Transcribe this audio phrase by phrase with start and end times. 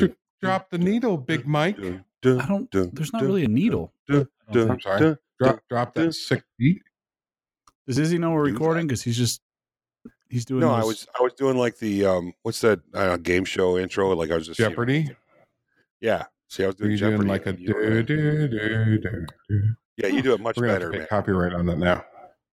[0.00, 1.78] Dr- Drop the needle, Big Mike.
[1.78, 2.70] I don't.
[2.70, 3.92] There's not really a needle.
[4.08, 5.16] I'm sorry.
[5.40, 6.82] Drop, drop that sick beat.
[7.86, 8.86] Does Izzy know we're recording?
[8.86, 9.40] Because he's just
[10.28, 10.60] he's doing.
[10.60, 14.10] No, I was I was doing like the um what's that uh, game show intro?
[14.14, 15.10] Like I was just you know, Jeopardy.
[16.00, 16.24] yeah.
[16.48, 17.16] See, I was Are doing you Jeopardy.
[17.18, 19.62] doing like a do, do, do, do, do.
[19.96, 21.06] yeah, you do it much We're gonna have better, to man.
[21.08, 22.04] copyright on that now.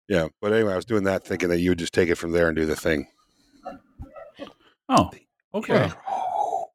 [0.09, 2.33] Yeah, but anyway, I was doing that thinking that you would just take it from
[2.33, 3.09] there and do the thing.
[4.89, 5.11] Oh,
[5.55, 5.75] okay.
[5.75, 5.93] Yeah.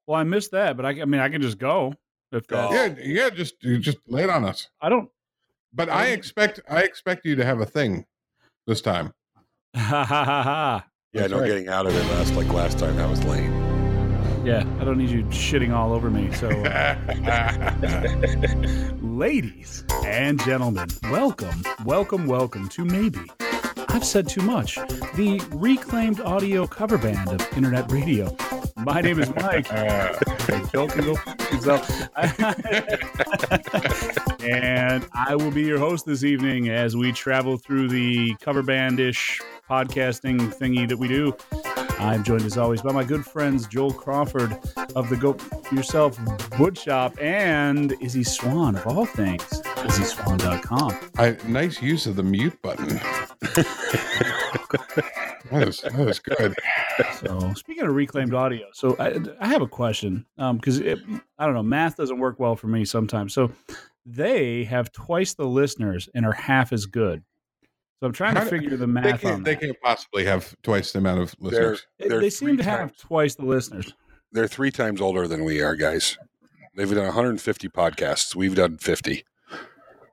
[0.08, 1.94] Well, I missed that, but I, I mean, I can just go
[2.32, 2.58] if Go.
[2.72, 2.98] that.
[2.98, 3.30] Yeah, yeah.
[3.30, 4.70] Just, just lay it on us.
[4.82, 5.10] I don't.
[5.74, 8.06] But I expect, I expect you to have a thing
[8.68, 9.14] this time.
[9.76, 10.86] Ha ha ha ha.
[11.14, 11.48] Yeah, That's no right.
[11.48, 12.96] getting out of it last like last time.
[12.98, 13.52] That was lame.
[14.46, 16.32] Yeah, I don't need you shitting all over me.
[16.34, 16.96] So, uh,
[19.02, 23.22] ladies and gentlemen, welcome, welcome, welcome to maybe.
[23.94, 24.78] I've said too much.
[25.16, 28.36] The reclaimed audio cover band of internet radio.
[28.76, 29.70] My name is Mike.
[30.72, 31.88] Joe can go fuck
[34.42, 39.40] and I will be your host this evening as we travel through the cover bandish
[39.70, 41.36] podcasting thingy that we do.
[42.00, 44.58] I'm joined as always by my good friends Joel Crawford
[44.96, 45.38] of the Go
[45.72, 46.18] Yourself
[46.58, 51.12] Woodshop and Izzy Swan of all things, IzzySwan.com.
[51.18, 52.88] I, nice use of the mute button.
[55.52, 56.56] that, is, that is good.
[57.20, 61.54] So speaking of reclaimed audio, so I, I have a question um, because I don't
[61.54, 63.34] know, math doesn't work well for me sometimes.
[63.34, 63.52] So
[64.06, 67.24] they have twice the listeners and are half as good.
[68.04, 70.26] So I'm trying How to do- figure the They math can't, on they can't possibly
[70.26, 71.88] have twice the amount of They're listeners.
[72.00, 73.94] They- they're they seem three to have twice the listeners.
[74.34, 76.18] they're three times older than we are, guys.
[76.76, 78.36] They've done 150 podcasts.
[78.36, 79.24] We've done 50.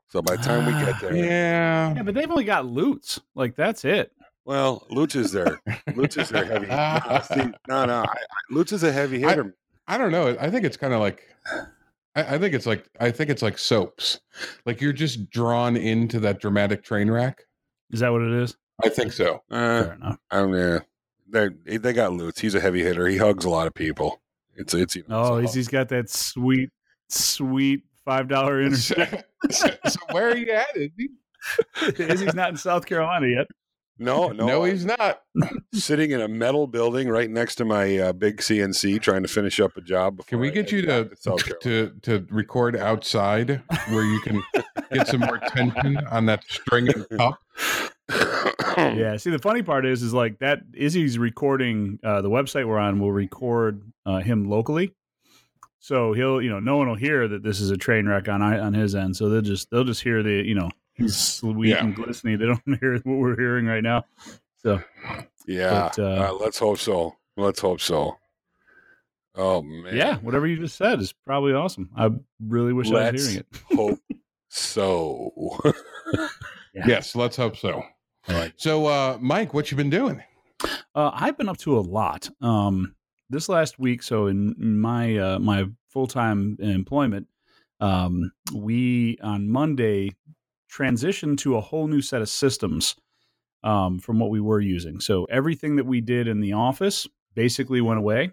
[0.07, 1.95] So by the time we get ah, there, Yeah.
[1.97, 3.19] Yeah, but they've only got Lutz.
[3.35, 4.13] Like that's it.
[4.45, 5.61] well, Lutz is there.
[5.97, 6.69] Lutz is there heavy.
[6.69, 8.03] No, see, no, no.
[8.03, 8.15] I, I,
[8.53, 9.57] Lutz is a heavy I- hitter.
[9.89, 10.37] I don't know.
[10.41, 11.23] I think it's kind of like
[12.15, 14.21] I, I think it's like I think it's like soaps.
[14.65, 17.43] Like you're just drawn into that dramatic train wreck.
[17.91, 18.57] Is that what it is?
[18.85, 19.43] I think so.
[19.51, 20.19] Uh, Fair enough.
[20.31, 20.81] I don't know.
[21.29, 22.41] They they got Lutz.
[22.41, 23.07] He's a heavy hitter.
[23.07, 24.21] He hugs a lot of people.
[24.57, 26.71] It's it's you know, Oh, it's he's, got that sweet,
[27.09, 28.95] sweet five dollar so,
[29.51, 29.69] so
[30.11, 30.77] where are you at?
[30.77, 31.09] Is he?
[32.03, 33.47] Izzy's not in South Carolina yet.
[34.01, 35.23] No no No, he's not.
[35.75, 39.61] sitting in a metal building right next to my uh, big CNC trying to finish
[39.61, 40.17] up a job.
[40.17, 44.21] Before Can we get head you back to South to to record outside where you
[44.23, 44.43] can
[44.93, 47.39] get some more tension on that string and cup?
[48.77, 49.17] Yeah.
[49.17, 51.99] See, the funny part is, is like that Izzy's recording.
[52.03, 54.95] Uh, the website we're on will record uh, him locally,
[55.81, 58.41] so he'll, you know, no one will hear that this is a train wreck on
[58.43, 59.17] I- on his end.
[59.17, 61.85] So they'll just they'll just hear the, you know, he's sweet Yeah.
[61.85, 62.39] and glistening.
[62.39, 64.05] They don't hear what we're hearing right now.
[64.59, 64.81] So
[65.47, 67.17] Yeah, But, uh, uh, let's hope so.
[67.37, 68.17] Let's hope so.
[69.37, 71.89] Oh man, yeah, whatever you just said is probably awesome.
[71.97, 72.11] I
[72.45, 73.47] really wish I was hearing it.
[73.77, 74.01] hope
[74.49, 75.33] so.
[76.75, 76.85] Yeah.
[76.87, 77.75] Yes, let's hope so.
[78.29, 78.53] All right.
[78.57, 80.23] So, uh, Mike, what you been doing?
[80.95, 82.29] Uh, I've been up to a lot.
[82.43, 82.95] Um,
[83.31, 87.29] this last week, so in in my uh, my full time employment,
[87.79, 90.11] um, we on Monday
[90.73, 92.95] transitioned to a whole new set of systems
[93.63, 95.01] um, from what we were using.
[95.01, 98.33] So everything that we did in the office basically went away,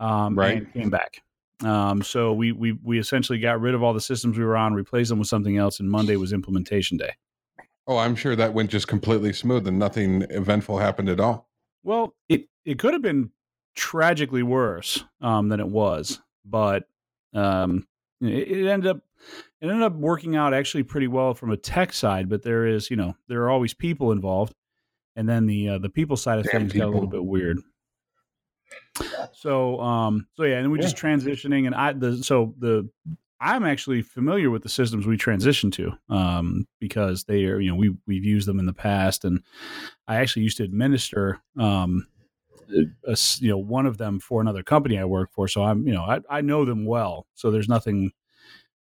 [0.00, 0.58] um, Right.
[0.58, 1.22] and came back.
[1.64, 4.74] Um, so we we we essentially got rid of all the systems we were on,
[4.74, 7.14] replaced them with something else, and Monday was implementation day.
[7.88, 11.48] Oh, I'm sure that went just completely smooth and nothing eventful happened at all.
[11.82, 13.32] Well, it it could have been
[13.74, 16.84] tragically worse um, than it was, but
[17.34, 17.87] um,
[18.20, 19.00] it, ended up
[19.60, 22.28] it ended up working out actually pretty well from a tech side.
[22.28, 24.54] But there is, you know, there are always people involved,
[25.16, 27.58] and then the uh, the people side of Damn things got a little bit weird.
[29.32, 32.88] So, um, so yeah, and we're just transitioning, and I the so the
[33.40, 37.76] I'm actually familiar with the systems we transition to um, because they are, you know,
[37.76, 39.42] we we've used them in the past, and
[40.08, 42.06] I actually used to administer, um,
[43.04, 45.48] a you know, one of them for another company I work for.
[45.48, 47.26] So I'm, you know, I, I know them well.
[47.34, 48.12] So there's nothing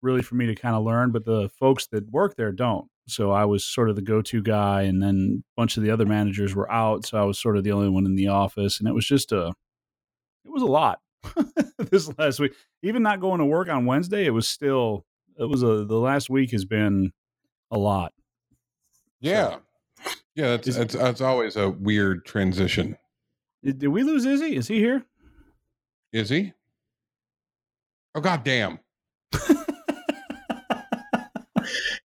[0.02, 2.88] really for me to kind of learn, but the folks that work there don't.
[3.08, 6.06] So I was sort of the go-to guy, and then a bunch of the other
[6.06, 8.88] managers were out, so I was sort of the only one in the office, and
[8.88, 9.48] it was just a,
[10.44, 11.00] it was a lot
[11.78, 12.52] this last week.
[12.82, 15.04] Even not going to work on Wednesday, it was still,
[15.38, 17.12] it was a the last week has been
[17.70, 18.12] a lot.
[19.20, 19.58] Yeah.
[20.34, 22.98] Yeah, that's, that's that's always a weird transition.
[23.62, 24.56] Did, did we lose Izzy?
[24.56, 25.04] Is he here?
[26.12, 26.52] Is he?
[28.14, 28.78] Oh god damn.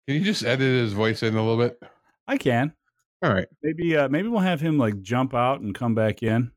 [0.06, 1.80] Can you just edit his voice in a little bit?
[2.26, 2.72] I can.
[3.22, 3.46] All right.
[3.62, 6.50] Maybe uh maybe we'll have him like jump out and come back in.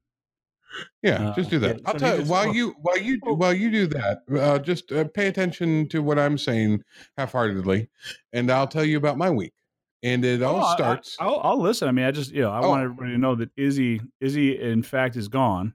[1.04, 1.76] Yeah, Uh, just do that.
[1.76, 2.52] yeah, I'll so tell you while oh.
[2.52, 3.34] you while you Oh.
[3.36, 6.82] while you do that, uh, just uh, pay attention to what I'm saying
[7.18, 7.90] half-heartedly,
[8.32, 9.54] and I'll tell you about my week.
[10.04, 11.18] And it all Oh, I- starts.
[11.20, 11.88] I, will I'll listen.
[11.88, 12.70] I mean, I just you know I Oh.
[12.70, 15.74] want everybody to know that Izzy Izzy in fact is gone.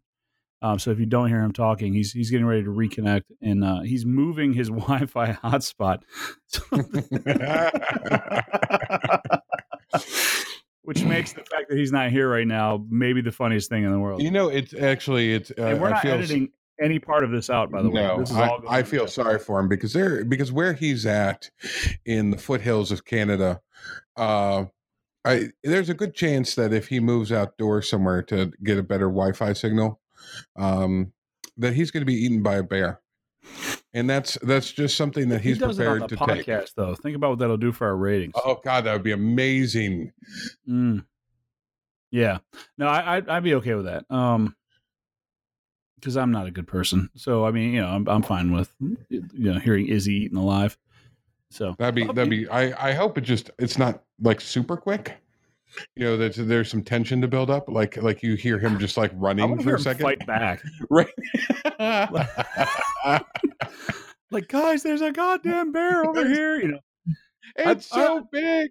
[0.60, 3.62] Um, so if you don't hear him talking, he's he's getting ready to reconnect, and
[3.64, 6.00] uh, he's moving his Wi-Fi hotspot.
[10.82, 13.92] Which makes the fact that he's not here right now maybe the funniest thing in
[13.92, 14.22] the world.
[14.22, 15.50] you know, it's actually it's.
[15.50, 16.48] Uh, and we're not editing
[16.80, 18.02] any part of this out, by the way.
[18.02, 21.04] No, This is I, all I feel sorry for him because they're because where he's
[21.04, 21.50] at
[22.06, 23.60] in the foothills of Canada,
[24.16, 24.64] uh,
[25.24, 29.06] I there's a good chance that if he moves outdoors somewhere to get a better
[29.06, 30.00] Wi-Fi signal,
[30.56, 31.12] um,
[31.56, 33.00] that he's going to be eaten by a bear,
[33.92, 36.46] and that's that's just something that He he's on prepared the to take.
[36.46, 36.94] podcast, though.
[36.94, 38.34] Think about what that'll do for our ratings.
[38.36, 40.12] Oh God, that would be amazing.
[40.68, 41.04] Mm.
[42.10, 42.38] Yeah.
[42.78, 44.04] No, I, I'd, I'd be okay with that.
[44.10, 44.54] Um,
[45.96, 47.10] because I'm not a good person.
[47.16, 48.72] So I mean, you know, I'm I'm fine with
[49.10, 50.78] you know hearing Izzy eaten alive.
[51.50, 52.48] So That'd be that'd be.
[52.48, 55.16] I I hope it just it's not like super quick.
[55.96, 57.68] You know, there's there's some tension to build up.
[57.68, 60.02] Like like you hear him just like running for a second.
[60.02, 60.62] fight back.
[60.90, 61.08] Right.
[64.30, 66.60] Like, guys, there's a goddamn bear over here.
[66.60, 66.78] You know,
[67.56, 68.70] it's I- so big.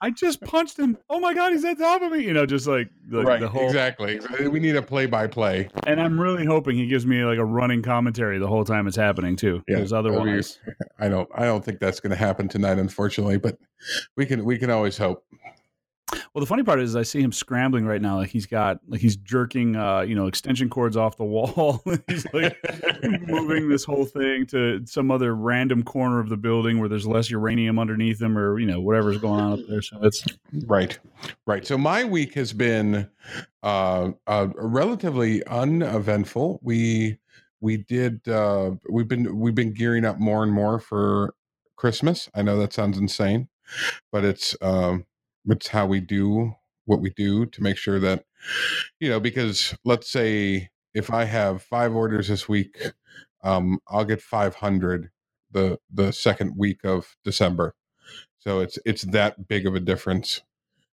[0.00, 0.98] I just punched him.
[1.08, 2.24] Oh my god, he's on top of me.
[2.24, 3.40] You know, just like, like right.
[3.40, 3.64] the whole.
[3.66, 4.18] Exactly.
[4.48, 5.68] We need a play by play.
[5.86, 8.96] And I'm really hoping he gives me like a running commentary the whole time it's
[8.96, 9.62] happening too.
[9.68, 10.58] Yeah, Because be- otherwise,
[10.98, 13.56] I don't I don't think that's gonna happen tonight, unfortunately, but
[14.16, 15.24] we can we can always hope.
[16.34, 19.02] Well, the funny part is I see him scrambling right now, like he's got like
[19.02, 21.82] he's jerking, uh, you know, extension cords off the wall.
[22.08, 22.56] he's like
[23.02, 27.28] moving this whole thing to some other random corner of the building where there's less
[27.28, 29.82] uranium underneath him, or you know whatever's going on up there.
[29.82, 30.24] So it's
[30.66, 30.98] Right,
[31.46, 31.66] right.
[31.66, 33.10] So my week has been
[33.62, 36.60] uh, uh, relatively uneventful.
[36.62, 37.18] We
[37.60, 41.34] we did uh, we've been we've been gearing up more and more for
[41.76, 42.30] Christmas.
[42.34, 43.48] I know that sounds insane,
[44.10, 45.04] but it's um,
[45.46, 46.54] it's how we do
[46.86, 48.24] what we do to make sure that
[49.00, 52.76] you know because let's say if I have five orders this week,
[53.44, 55.10] um, I'll get five hundred
[55.50, 57.74] the the second week of December.
[58.38, 60.42] So it's it's that big of a difference.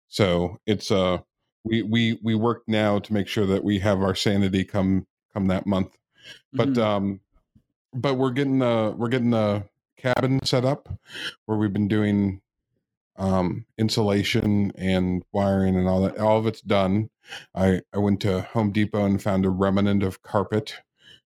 [0.07, 1.19] So it's uh
[1.63, 5.48] we we we work now to make sure that we have our sanity come come
[5.48, 5.95] that month.
[6.54, 6.78] But Mhm.
[6.80, 7.19] um
[7.94, 9.66] but we're getting the we're getting the
[9.98, 10.90] cabin set up
[11.45, 12.42] where we've been doing
[13.19, 17.10] um insulation and wiring and all that all of it's done.
[17.54, 20.75] I I went to Home Depot and found a remnant of carpet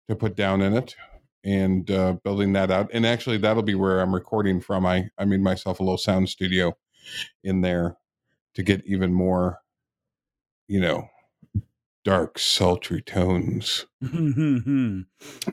[0.08, 0.96] to put down in it
[1.44, 2.90] and uh, building that out.
[2.94, 4.86] And actually, that'll be where I'm recording from.
[4.86, 6.78] I I made myself a little sound studio
[7.44, 7.98] in there
[8.56, 9.60] to get even more,
[10.68, 11.10] you know,
[12.04, 13.86] dark, sultry tones.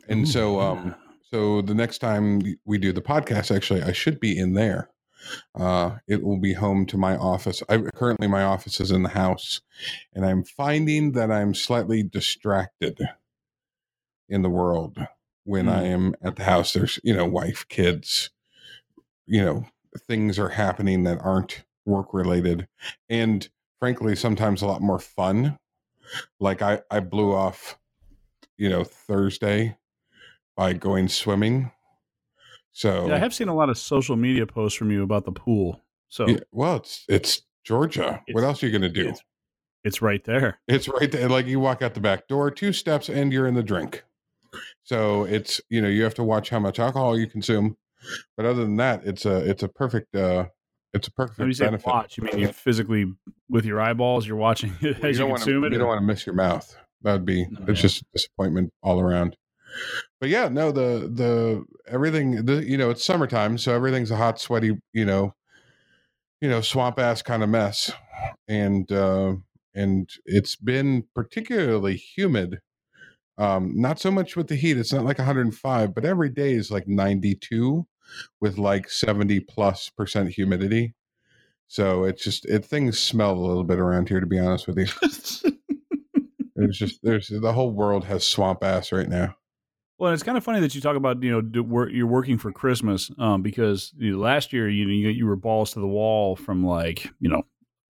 [0.08, 0.94] And so, um,
[1.30, 4.90] so the next time we do the podcast, actually, I should be in there.
[5.54, 7.62] Uh, it will be home to my office.
[7.68, 9.60] I currently my office is in the house,
[10.14, 13.00] and I'm finding that I'm slightly distracted
[14.28, 14.98] in the world
[15.44, 16.72] when I am at the house.
[16.72, 18.30] There's you know wife, kids,
[19.26, 19.66] you know
[20.06, 22.68] things are happening that aren't work related,
[23.08, 25.58] and frankly, sometimes a lot more fun.
[26.40, 27.78] Like I I blew off,
[28.56, 29.76] you know, Thursday
[30.56, 31.72] by going swimming.
[32.76, 35.32] So yeah, I have seen a lot of social media posts from you about the
[35.32, 35.80] pool.
[36.10, 38.22] So Yeah, well, it's it's Georgia.
[38.32, 39.08] what else are you going to do?
[39.08, 39.20] it's,
[39.82, 40.58] it's right there.
[40.68, 41.26] It's right there.
[41.30, 44.04] Like you walk out the back door, two steps, and you're in the drink.
[44.84, 47.78] So it's you know you have to watch how much alcohol you consume,
[48.36, 50.44] but other than that, it's a it's a perfect uh
[50.92, 51.86] it's a perfect When you say benefit.
[51.86, 53.10] watch, you mean you physically
[53.48, 55.72] with your eyeballs, you're watching it as you, don't consume wanna, it.
[55.72, 56.76] You or- don't want to miss your mouth.
[57.00, 57.82] That'd be No, it's yeah.
[57.88, 59.34] just disappointment all around.
[60.20, 64.40] But yeah, no, the the everything the you know it's summertime, so everything's a hot,
[64.40, 65.34] sweaty, you know,
[66.40, 67.92] you know, swamp ass kind of mess,
[68.48, 69.34] and uh,
[69.74, 72.60] and it's been particularly humid.
[73.38, 76.70] Um, not so much with the heat; it's not like 105, but every day is
[76.70, 77.86] like 92,
[78.40, 80.94] with like 70 plus percent humidity.
[81.68, 84.78] So it's just it things smell a little bit around here, to be honest with
[84.78, 85.52] you.
[86.56, 89.36] There's just there's the whole world has swamp ass right now.
[89.98, 92.52] Well, it's kind of funny that you talk about you know work, you're working for
[92.52, 96.36] Christmas um, because you know, last year you you you were balls to the wall
[96.36, 97.42] from like you know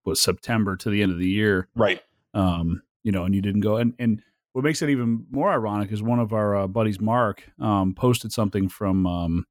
[0.05, 1.99] was September to the end of the year, Right.
[2.35, 3.77] um, you know, and you didn't go.
[3.77, 4.21] And and
[4.53, 8.31] what makes it even more ironic is one of our uh, buddies, Mark, um, posted
[8.31, 9.07] something from.
[9.07, 9.45] Um,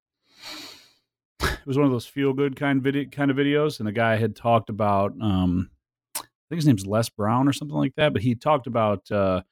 [1.42, 4.16] it was one of those feel good kind video kind of videos, and the guy
[4.16, 5.12] had talked about.
[5.20, 5.70] Um,
[6.16, 9.42] I think his name's Les Brown or something like that, but he talked about uh,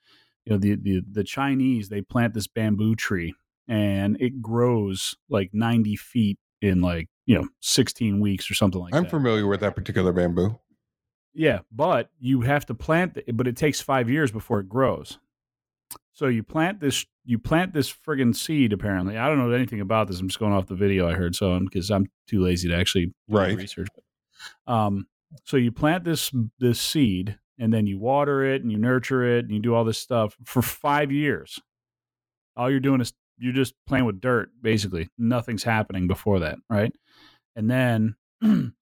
[0.45, 3.35] you know the the the Chinese they plant this bamboo tree
[3.69, 8.93] and it grows like 90 feet in like you know 16 weeks or something like
[8.93, 8.99] that.
[8.99, 10.59] I'm familiar with that particular bamboo.
[11.35, 15.19] Yeah, but you have to plant it, but it takes five years before it grows.
[16.13, 18.73] So you plant this, you plant this friggin' seed.
[18.73, 20.21] Apparently, I don't know anything about this.
[20.21, 23.15] I'm just going off the video I heard, so because I'm too lazy to actually
[23.29, 23.57] Right.
[23.57, 23.89] research.
[24.67, 25.07] Um,
[25.45, 29.45] so you plant this this seed, and then you water it, and you nurture it,
[29.45, 31.59] and you do all this stuff for five years.
[32.57, 35.09] All you're doing is you're just playing with dirt, basically.
[35.19, 36.93] Nothing's happening before that, right?
[37.57, 38.17] And then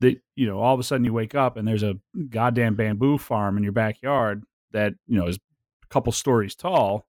[0.00, 1.94] that you know all of a sudden you wake up and there's a
[2.28, 7.06] goddamn bamboo farm in your backyard that you know is a couple stories tall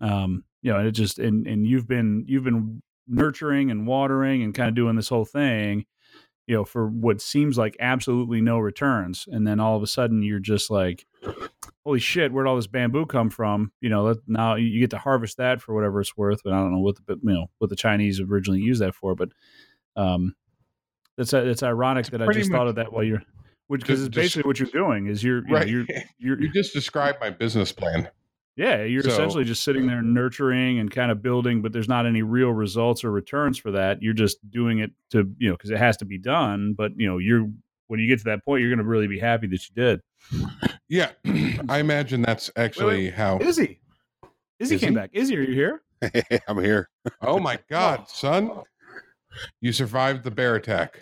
[0.00, 4.42] um you know and it just and and you've been you've been nurturing and watering
[4.42, 5.84] and kind of doing this whole thing
[6.48, 10.22] you know for what seems like absolutely no returns and then all of a sudden
[10.22, 11.06] you're just like
[11.84, 14.98] holy shit where'd all this bamboo come from you know let- now you get to
[14.98, 17.68] harvest that for whatever it's worth but i don't know what the you know what
[17.70, 19.28] the chinese originally used that for but
[19.94, 20.34] um
[21.16, 23.22] that's it's ironic that I just much- thought of that while you're,
[23.66, 25.68] which because it's basically what you're doing is you're, you know, Right.
[25.68, 25.84] you're,
[26.18, 28.08] you're, You just described my business plan.
[28.58, 32.04] Yeah, you're So- essentially just sitting there nurturing and kind of building, but there's not
[32.06, 34.02] any real results or returns for that.
[34.02, 36.74] You're just doing it to, you know, because it has to be done.
[36.76, 37.48] But you know, you're
[37.86, 40.00] when you get to that point, you're going to really be happy that you did.
[40.88, 41.10] Yeah,
[41.70, 43.38] I imagine that's actually how.
[43.38, 43.80] Izzy,
[44.58, 44.96] Izzy Is came he?
[44.96, 45.10] back.
[45.14, 45.82] Izzy, are you here?
[46.48, 46.88] I'm here.
[47.22, 48.50] Oh my God, son!
[49.60, 50.98] You survived the bear attack.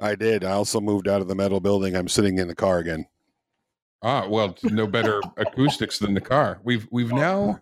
[0.00, 0.44] I did.
[0.44, 1.94] I also moved out of the metal building.
[1.94, 3.06] I'm sitting in the car again.
[4.02, 6.58] Ah, well, no better acoustics than the car.
[6.64, 7.60] We've we've now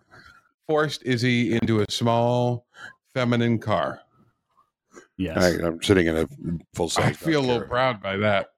[0.68, 2.66] forced Izzy into a small
[3.12, 4.00] feminine car.
[5.16, 5.36] Yes.
[5.36, 6.28] I, I'm sitting in a
[6.74, 7.04] full size.
[7.06, 8.50] I feel a little proud by that.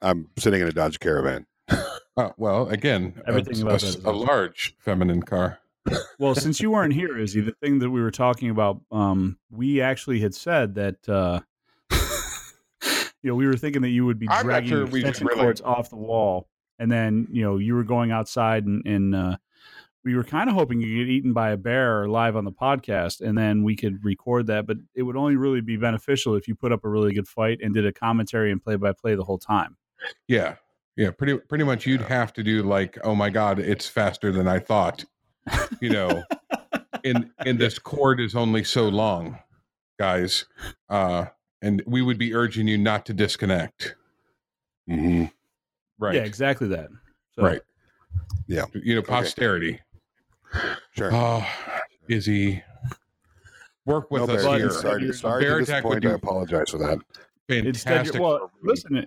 [0.00, 1.46] I'm sitting in a Dodge Caravan.
[2.16, 5.58] Uh, well, again, Everything a, about that is a large feminine car.
[6.20, 9.80] well, since you weren't here, Izzy, the thing that we were talking about, um, we
[9.80, 11.40] actually had said that, uh,
[13.20, 15.40] you know, we were thinking that you would be I'm dragging sure we extension really-
[15.40, 16.46] cords off the wall,
[16.78, 19.36] and then you know you were going outside and, and uh,
[20.04, 23.22] we were kind of hoping you get eaten by a bear live on the podcast,
[23.22, 24.66] and then we could record that.
[24.66, 27.58] But it would only really be beneficial if you put up a really good fight
[27.62, 29.76] and did a commentary and play by play the whole time.
[30.28, 30.56] Yeah,
[30.96, 31.10] yeah.
[31.10, 34.58] Pretty pretty much, you'd have to do like, oh my God, it's faster than I
[34.58, 35.04] thought.
[35.80, 36.22] You know,
[37.02, 39.38] and and this cord is only so long,
[39.98, 40.44] guys.
[40.90, 41.26] Uh,
[41.62, 43.96] and we would be urging you not to disconnect.
[44.88, 45.24] Mm-hmm.
[45.98, 46.16] Right.
[46.16, 46.88] Yeah, exactly that.
[47.34, 47.60] So, Right.
[48.46, 48.64] Yeah.
[48.74, 49.80] You know, posterity.
[50.96, 51.10] Sure.
[51.12, 51.46] Oh,
[52.08, 52.62] Izzy,
[53.86, 54.70] work with no, us Barry, here.
[54.70, 56.12] sorry, sorry bear to attack would disappoint.
[56.12, 56.98] I apologize for that.
[57.48, 58.20] Fantastic.
[58.20, 59.06] well, listen,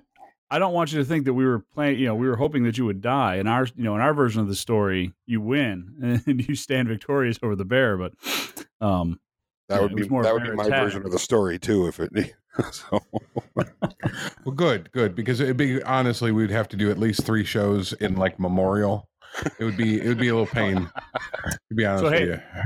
[0.49, 1.99] I don't want you to think that we were playing.
[1.99, 3.35] You know, we were hoping that you would die.
[3.35, 6.87] In our, you know, in our version of the story, you win and you stand
[6.87, 7.97] victorious over the bear.
[7.97, 8.13] But,
[8.81, 9.19] um,
[9.69, 10.83] That Yeah, would be more that would be my attack.
[10.83, 11.87] version of the story too.
[11.87, 12.11] If it
[12.71, 12.99] so,
[14.45, 17.93] Well, good, good, because it'd be honestly, we'd have to do at least three shows
[17.93, 19.07] in like memorial.
[19.59, 20.89] It would be it would be a little pain.
[21.69, 22.61] To be honest So, hey, with you.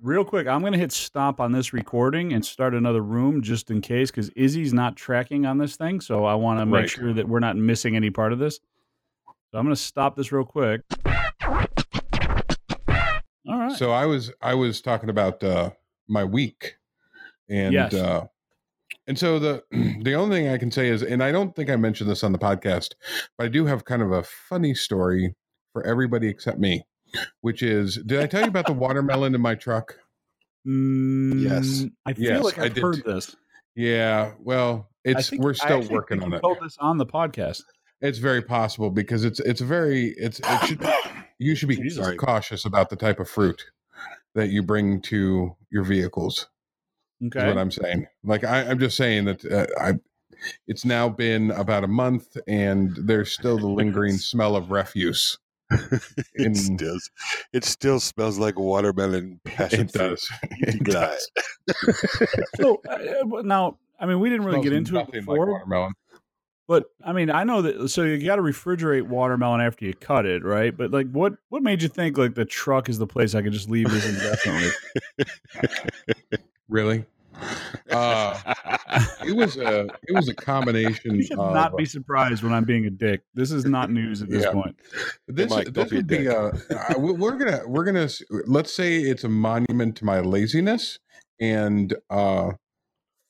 [0.00, 3.70] real quick, I'm going to hit stop on this recording and start another room just
[3.70, 6.00] in case because Izzy's not tracking on this thing.
[6.00, 6.88] So I want to make Right.
[6.88, 8.60] sure that we're not missing any part of this.
[9.50, 10.82] So I'm going to stop this real quick.
[13.46, 13.72] All right.
[13.72, 15.70] So I was I was talking about uh,
[16.08, 16.76] my week,
[17.48, 17.94] and Yes.
[17.94, 18.26] uh,
[19.06, 19.62] and so the
[20.02, 22.32] the only thing I can say is, and I don't think I mentioned this on
[22.32, 22.94] the podcast,
[23.36, 25.34] but I do have kind of a funny story
[25.72, 26.84] for everybody except me,
[27.40, 29.96] which is, did I tell you about the watermelon in my truck?
[30.66, 33.36] Mm, yes I feel Yes, like I've heard this.
[33.74, 36.40] Yeah, well, it's we're still working think on you it.
[36.42, 37.62] Told this on the podcast.
[38.00, 40.86] It's very possible because it's it's very it's it should
[41.38, 42.16] you should be Jesus.
[42.18, 43.64] Cautious about the type of fruit
[44.34, 46.48] that you bring to your vehicles.
[47.20, 47.46] Is Okay.
[47.46, 48.06] what I'm saying.
[48.24, 49.92] Like I, I'm just saying that uh, I.
[50.66, 55.38] It's now been about a month, and there's still the lingering smell of refuse.
[55.70, 56.02] it
[56.34, 56.98] In- still
[57.54, 60.28] it still smells like watermelon passion It does.
[60.60, 61.16] It God.
[61.66, 62.48] does.
[62.56, 65.92] so uh, now, I mean, we didn't really get into it nothing like before, watermelon.
[66.66, 67.88] But I mean, I know that.
[67.88, 70.76] So you got to refrigerate watermelon after you cut it, right?
[70.76, 73.52] But like, what what made you think like the truck is the place I could
[73.52, 74.70] just leave this indefinitely?
[76.68, 77.04] Really?
[77.90, 78.40] Uh,
[79.26, 81.16] it was a it was a combination.
[81.16, 83.22] you should of, not be surprised when I'm being a dick.
[83.34, 84.52] This is not news at this Yeah.
[84.52, 84.76] point.
[85.28, 86.26] This, Mike, don't this be a would be dick.
[86.28, 88.08] a, uh, we- we're gonna we're gonna
[88.46, 90.98] let's say it's a monument to my laziness
[91.38, 92.52] and uh,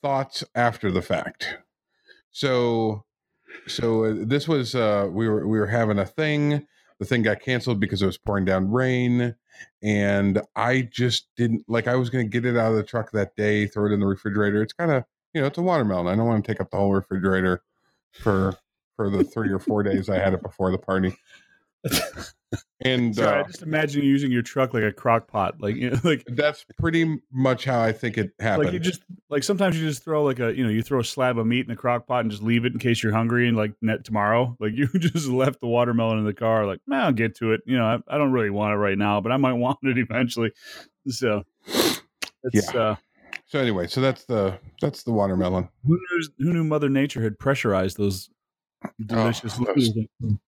[0.03, 1.59] thoughts after the fact.
[2.31, 3.05] So
[3.67, 6.67] so uh, this was uh, we were we were having a thing.
[6.99, 9.35] the thing got canceled because it was pouring down rain,
[9.83, 11.89] and I just didn't like.
[11.89, 14.01] I was going to get it out of the truck that day, throw it in
[14.01, 14.63] the refrigerator.
[14.63, 16.07] It's kind of you know, it's a watermelon.
[16.07, 17.63] I don't want to take up the whole refrigerator
[18.13, 18.57] for
[18.97, 21.17] for the three or four days I had it before the party.
[22.85, 25.91] And Sorry, uh, I just imagine using your truck like a crock pot, like you
[25.91, 28.67] know, like that's pretty much how I think it happened.
[28.67, 31.05] like you just like sometimes you just throw like a you know you throw a
[31.05, 33.49] slab of meat in the crock pot and just leave it in case you're hungry
[33.49, 37.05] and like net tomorrow like you just left the watermelon in the car like man
[37.05, 39.33] I'll get to it you know I, I don't really want it right now but
[39.33, 40.53] I might want it eventually
[41.09, 42.03] so it's
[42.75, 42.81] Yeah.
[42.81, 42.97] uh
[43.47, 45.69] so anyway, so that's the that's the watermelon.
[45.87, 48.29] who knew who knew Mother Nature had pressurized those
[49.05, 49.91] delicious Oh, those-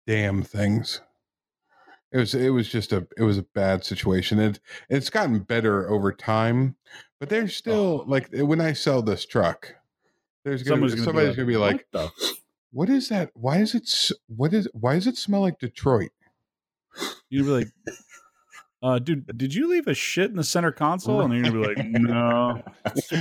[0.07, 0.99] damn things.
[2.13, 4.39] It was it was just a it was a bad situation.
[4.39, 6.75] It it's gotten better over time,
[7.19, 9.75] but there's still like when I sell this truck,
[10.45, 12.11] there's gonna, Someone's gonna somebody's gonna be like, "What
[12.71, 13.31] "What is that?
[13.33, 13.89] Why is it?
[14.27, 14.67] What is?
[14.73, 16.11] Why does it smell like Detroit?"
[17.29, 17.67] You'd be like,
[18.83, 21.21] uh, dude, did you leave a shit in the center console?
[21.21, 22.61] And you're gonna be like, no,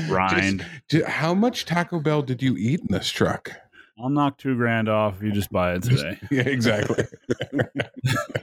[0.09, 0.67] grind.
[1.07, 3.51] How much Taco Bell did you eat in this truck?
[3.99, 6.19] I'll knock two grand off if you just buy it today.
[6.31, 7.05] Yeah, exactly.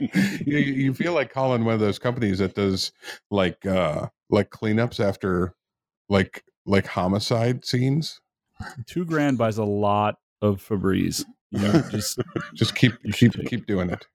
[0.46, 2.92] you, you feel like calling one of those companies that does
[3.30, 5.54] like uh like cleanups after
[6.08, 8.20] like like homicide scenes.
[8.86, 11.24] two grand buys a lot of Febreze.
[11.50, 12.20] You know, just
[12.54, 14.06] Just keep You keep take keep doing it.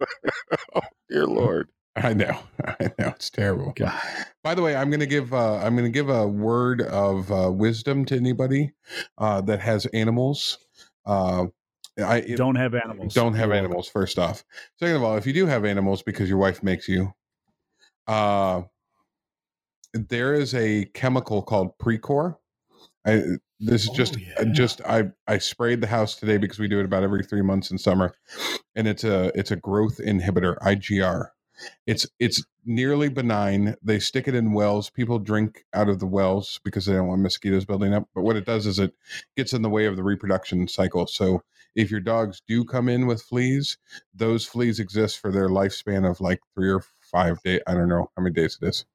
[1.10, 1.70] Dear Lord.
[1.98, 2.38] I know.
[2.66, 3.72] I know it's terrible.
[3.76, 3.98] God.
[4.44, 7.32] By the way, I'm going to give uh, I'm going to give a word of
[7.32, 8.74] uh, wisdom to anybody
[9.18, 10.58] uh, that has animals.
[11.06, 11.48] Uh,
[11.98, 13.14] I it- don't have animals.
[13.14, 13.88] don't have animals.
[13.88, 14.44] First off,
[14.80, 17.14] second of all, if you do have animals because your wife makes you,
[18.08, 18.64] uh,
[19.94, 22.38] there is a chemical called Precor.
[23.08, 23.22] I,
[23.60, 24.44] this is Oh, just yeah.
[24.52, 27.72] just I I sprayed the house today because we do it about every three months
[27.72, 28.14] in summer,
[28.76, 31.30] and it's a it's a growth inhibitor IGR.
[31.88, 33.76] It's it's nearly benign.
[33.84, 34.90] They stick it in wells.
[34.90, 38.08] People drink out of the wells because they don't want mosquitoes building up.
[38.16, 38.94] But what it does is it
[39.38, 41.08] gets in the way of the reproduction cycle.
[41.08, 41.44] So
[41.76, 43.78] if your dogs do come in with fleas,
[44.14, 47.62] those fleas exist for their lifespan of like three or five days.
[47.68, 48.86] I don't know how many days it is.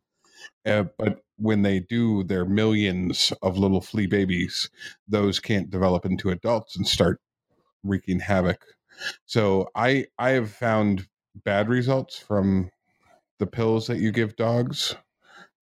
[0.67, 4.71] Uh, but when they do, they're millions of little flea babies.
[5.09, 7.21] Those can't develop into adults and start
[7.85, 8.65] wreaking havoc.
[9.27, 11.09] So I I have found
[11.45, 12.71] bad results from
[13.39, 14.95] the pills that you give dogs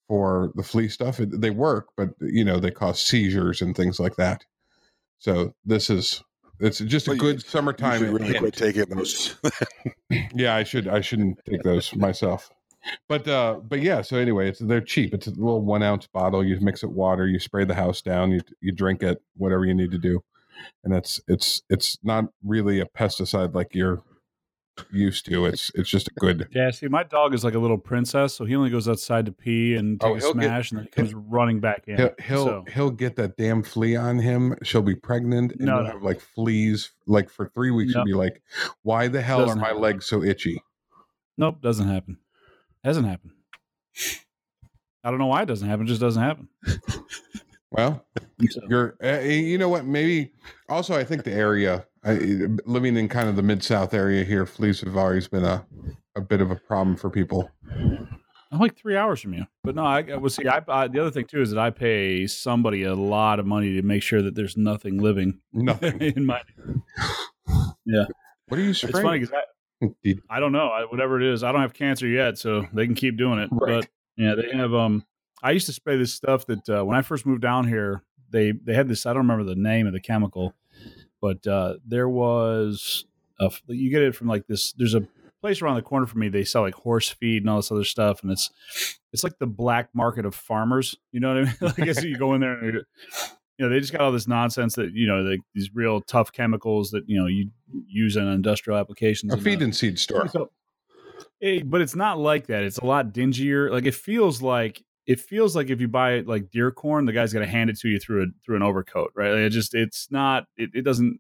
[0.09, 1.20] for the flea stuff.
[1.20, 4.44] It, they work, but you know they cause seizures and things like that.
[5.18, 6.22] So this is
[6.61, 7.98] it's just a Well, you- good You summertime.
[8.00, 9.37] should really quit taking those.
[10.35, 12.50] Yeah, I should I shouldn't take those myself.
[13.09, 15.12] But uh but yeah, so anyway, it's they're cheap.
[15.12, 16.42] It's a little one ounce bottle.
[16.44, 19.74] You mix it water, you spray the house down, you you drink it, whatever you
[19.74, 20.22] need to do.
[20.83, 24.02] And it's it's it's not really a pesticide like you're
[24.91, 25.47] used to.
[25.47, 28.45] It's it's just a good Yeah, see, my dog is like a little princess, so
[28.45, 30.85] he only goes outside to pee and take Oh, a he'll get- smash, and then
[30.87, 31.97] he comes running back in.
[31.97, 34.55] he'll he'll, So- he'll get that damn flea on him.
[34.62, 35.91] She'll be pregnant and No, no.
[35.91, 37.93] have like fleas like for three weeks.
[37.93, 38.43] She'll be like,
[38.83, 39.83] Why the hell Doesn't are my happen.
[39.83, 40.62] legs so itchy?
[41.37, 42.19] Nope, doesn't happen.
[42.85, 43.33] Hasn't happened.
[45.05, 45.87] I don't know why it doesn't happen.
[45.87, 46.49] It just doesn't happen.
[47.71, 48.07] Well,
[48.49, 49.85] So- You're, uh, you know what?
[49.85, 50.33] Maybe
[50.71, 54.47] also, I think the area, I, living in kind of the mid South area here,
[54.47, 55.66] fleas have always been a,
[56.16, 57.51] a bit of a problem for people.
[58.51, 59.85] I'm like three hours from you, but no.
[59.85, 60.47] I well, see.
[60.47, 63.75] I, I the other thing too is that I pay somebody a lot of money
[63.75, 66.01] to make sure that there's nothing living Nothing.
[66.16, 66.40] in my.
[67.85, 68.07] Yeah.
[68.49, 70.68] What are you It's funny because I, I don't know.
[70.68, 73.51] I, whatever it is, I don't have cancer yet, so they can keep doing it.
[73.53, 73.81] Right.
[73.83, 74.73] But yeah, they have.
[74.73, 75.05] Um,
[75.42, 78.53] I used to spray this stuff that uh, when I first moved down here, they
[78.53, 79.05] they had this.
[79.05, 80.55] I don't remember the name of the chemical,
[81.20, 83.04] but uh, there was
[83.40, 84.72] a, you get it from like this.
[84.72, 85.07] There's a
[85.40, 86.28] place around the corner from me.
[86.28, 88.50] They sell like horse feed and all this other stuff, and it's
[89.12, 90.96] it's like the black market of farmers.
[91.12, 91.54] You know what I mean?
[91.61, 92.74] like I guess you go in there and.
[92.74, 92.83] You,
[93.59, 96.31] you know, they just got all this nonsense that you know, like these real tough
[96.33, 97.50] chemicals that you know you
[97.88, 99.33] use in industrial applications.
[99.33, 100.28] a and, feed uh, and seed store.
[100.28, 100.50] so,
[101.42, 102.62] eh, but it's not like that.
[102.62, 103.68] It's a lot dingier.
[103.70, 107.33] Like it feels like it feels like if you buy like deer corn, the guy's
[107.33, 109.31] got to hand it to you through a through an overcoat, right?
[109.31, 110.44] Like, it just it's not.
[110.57, 111.18] It, it doesn't.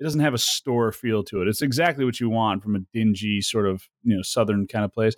[0.00, 1.46] It doesn't have a store feel to it.
[1.48, 4.94] It's exactly what you want from a dingy sort of you know southern kind of
[4.94, 5.14] place.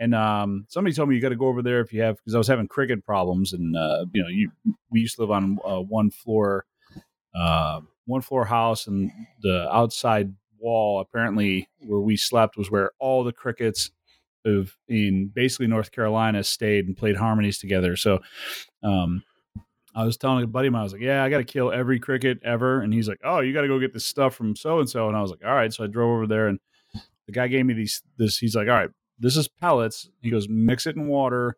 [0.00, 2.34] And um, somebody told me you got to go over there if you have because
[2.34, 4.50] I was having cricket problems, and uh, you know you
[4.90, 6.66] we used to live on uh, one floor,
[7.36, 13.22] uh, one floor house, and the outside wall apparently where we slept was where all
[13.22, 13.92] the crickets
[14.44, 17.96] of in basically North Carolina stayed and played harmonies together.
[17.96, 18.20] So
[18.82, 19.22] um
[19.94, 21.98] I was telling a buddy of mine, I was like, Yeah, I gotta kill every
[21.98, 22.80] cricket ever.
[22.80, 25.08] And he's like, Oh, you gotta go get this stuff from so and so.
[25.08, 25.72] And I was like, All right.
[25.72, 26.58] So I drove over there and
[27.28, 28.02] the guy gave me these.
[28.16, 30.08] This he's like, all right, this is pellets.
[30.22, 31.56] He goes, mix it in water,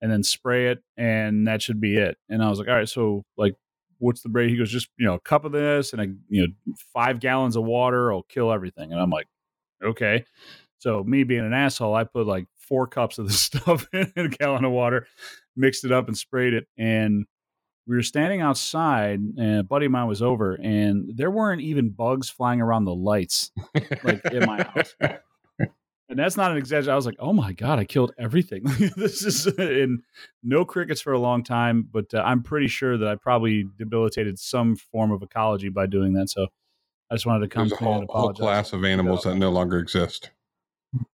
[0.00, 2.16] and then spray it, and that should be it.
[2.28, 3.54] And I was like, all right, so like,
[3.98, 4.50] what's the break?
[4.50, 7.54] He goes, just you know, a cup of this and a you know, five gallons
[7.54, 8.92] of water will kill everything.
[8.92, 9.28] And I'm like,
[9.84, 10.24] okay.
[10.80, 14.28] So me being an asshole, I put like four cups of this stuff in a
[14.28, 15.06] gallon of water,
[15.56, 16.66] mixed it up and sprayed it.
[16.76, 17.26] And
[17.86, 21.90] we were standing outside and a buddy of mine was over and there weren't even
[21.90, 23.50] bugs flying around the lights
[24.04, 24.94] like in my house.
[26.08, 26.92] And that's not an exaggeration.
[26.92, 28.64] I was like, "Oh my god, I killed everything."
[28.96, 30.02] this is in
[30.42, 34.36] no crickets for a long time, but uh, I'm pretty sure that I probably debilitated
[34.36, 36.28] some form of ecology by doing that.
[36.28, 36.48] So
[37.10, 39.78] I just wanted to come There's a whole, whole class of animals that no longer
[39.78, 40.30] exist.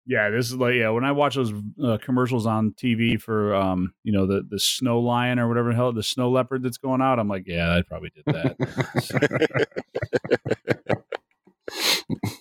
[0.06, 0.90] Yeah, this is like yeah.
[0.90, 5.00] When I watch those uh, commercials on TV for um, you know, the the snow
[5.00, 7.82] lion or whatever the hell, the snow leopard that's going out, I'm like, yeah, I
[7.82, 9.66] probably did that.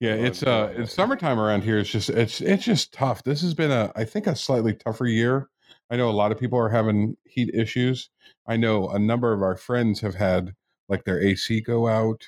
[0.00, 1.78] yeah, it's uh, it's summertime around here.
[1.78, 3.24] It's just it's it's just tough.
[3.24, 5.48] This has been a I think a slightly tougher year.
[5.90, 8.10] I know a lot of people are having heat issues.
[8.46, 10.54] I know a number of our friends have had
[10.88, 12.22] like their AC go out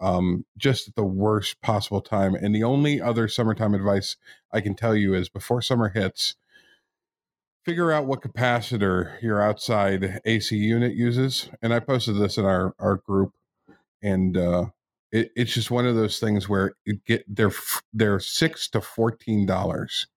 [0.00, 2.34] um, just at the worst possible time.
[2.34, 4.16] And the only other summertime advice
[4.52, 6.34] I can tell you is before summer hits,
[7.64, 11.48] figure out what capacitor your outside AC unit uses.
[11.62, 13.32] And I posted this in our, our group,
[14.02, 14.66] and uh,
[15.10, 17.52] it, it's just one of those things where it get they're
[17.92, 20.08] they're six to fourteen dollars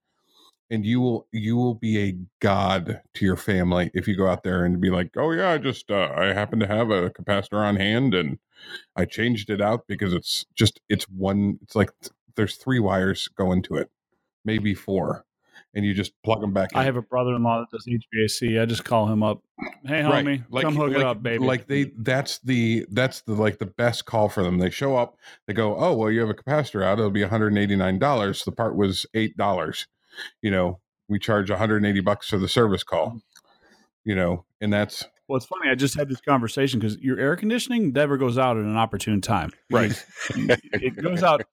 [0.69, 4.43] and you will you will be a god to your family if you go out
[4.43, 7.65] there and be like oh yeah i just uh, i happen to have a capacitor
[7.65, 8.37] on hand and
[8.95, 11.59] I changed it out because it's just it's one.
[11.61, 11.91] It's like
[12.35, 13.89] there's three wires going to it,
[14.45, 15.25] maybe four,
[15.73, 16.71] and you just plug them back.
[16.71, 16.77] in.
[16.77, 18.61] I have a brother-in-law that does HVAC.
[18.61, 19.41] I just call him up.
[19.85, 20.41] Hey, homie, right.
[20.49, 21.43] like, come hook like, it up, baby.
[21.43, 24.59] Like they, that's the that's the like the best call for them.
[24.59, 26.99] They show up, they go, oh well, you have a capacitor out.
[26.99, 28.43] It'll be 189 dollars.
[28.43, 29.87] The part was eight dollars.
[30.41, 33.11] You know, we charge 180 bucks for the service call.
[33.11, 33.21] Mm.
[34.05, 35.69] You know, and that's well, it's funny.
[35.69, 39.19] I just had this conversation because your air conditioning never goes out at an opportune
[39.19, 39.51] time.
[39.69, 39.91] Right.
[40.29, 41.43] it goes out.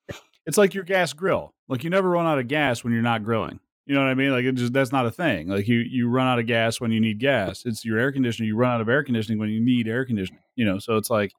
[0.46, 1.52] It's like your gas grill.
[1.68, 3.58] Like you never run out of gas when you're not grilling.
[3.86, 4.30] You know what I mean?
[4.30, 5.48] Like it just that's not a thing.
[5.48, 7.64] Like you you run out of gas when you need gas.
[7.66, 8.46] It's your air conditioner.
[8.46, 10.40] You run out of air conditioning when you need air conditioning.
[10.54, 11.32] You know, so it's like,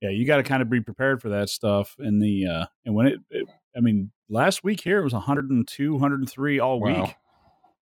[0.00, 1.96] yeah, you got to kind of be prepared for that stuff.
[1.98, 5.92] And the uh and when it, it I mean, last week here it was 102,
[5.92, 7.02] 103 all wow.
[7.02, 7.14] week.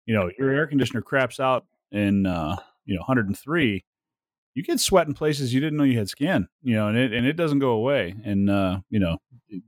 [0.06, 2.56] You know, your air conditioner craps out in uh
[2.86, 3.84] you know 103
[4.54, 7.14] you get sweat in places you didn't know you had skin you know and it
[7.14, 8.16] and it doesn't go away.
[8.24, 9.18] And uh you know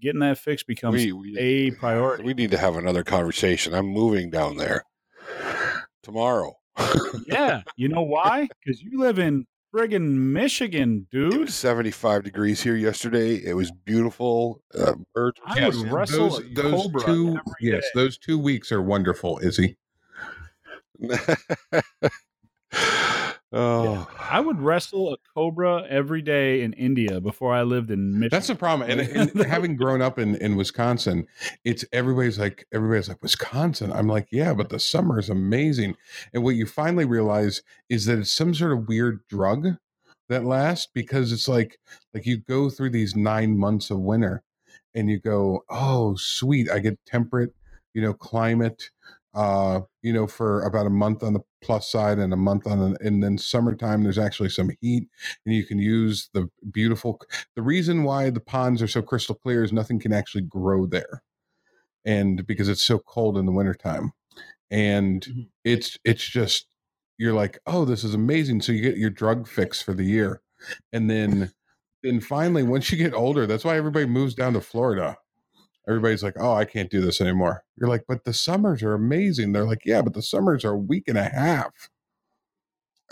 [0.02, 2.24] getting that fixed becomes we, we, a priority.
[2.24, 3.74] we need to have another conversation.
[3.74, 4.84] I'm moving down there
[6.04, 6.54] tomorrow.
[7.28, 7.63] Yeah.
[7.76, 8.48] You know why?
[8.63, 11.34] Because you live in friggin michigan dude.
[11.34, 13.36] it was 75 degrees here yesterday.
[13.36, 17.90] It was beautiful uh, birds i yes, would wrestle those, those two yes day.
[18.02, 19.78] those two weeks are wonderful izzy
[23.54, 24.06] Oh, yeah.
[24.30, 28.30] I would wrestle a cobra every day in India before I lived in Michigan.
[28.30, 28.90] That's the problem.
[28.90, 31.26] And, and having grown up in, in Wisconsin,
[31.64, 33.94] it's everybody's like everybody's like Wisconsin.
[33.94, 35.96] I'm like, yeah, but the summer is amazing.
[36.34, 39.68] And what you finally realize is that it's some sort of weird drug
[40.28, 41.80] that lasts because it's like
[42.14, 44.44] like you go through these nine months of winter
[44.94, 47.54] and you go, oh sweet, I get temperate,
[47.94, 48.90] you know, climate
[49.38, 52.80] uh, you know, for about a month on the plus side and a month on,
[52.80, 55.08] the, and then summertime, there's actually some heat
[55.45, 57.21] and you can use the beautiful,
[57.56, 61.21] the reason why the ponds are so crystal clear is nothing can actually grow there.
[62.04, 64.12] And because it's so cold in the wintertime
[64.71, 65.41] and mm-hmm.
[65.63, 66.65] it's, it's just,
[67.19, 68.62] you're like, oh, this is amazing.
[68.62, 70.41] So you get your drug fix for the year.
[70.91, 71.52] And then,
[72.02, 75.19] then finally, once you get older, that's why everybody moves down to Florida
[75.88, 79.52] everybody's like, "Oh, I can't do this anymore." You're like, "But the summers are amazing."
[79.52, 81.89] They're like, "Yeah, but the summers are a week and a half."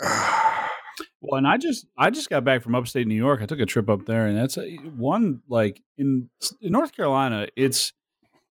[1.20, 3.40] well, and I just I just got back from upstate New York.
[3.42, 7.48] I took a trip up there, and that's a, one like in, in North Carolina.
[7.56, 7.92] It's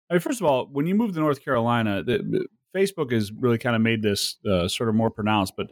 [0.10, 3.58] I mean, first of all, when you move to North Carolina, the, Facebook has really
[3.58, 5.54] kind of made this uh, sort of more pronounced.
[5.56, 5.68] But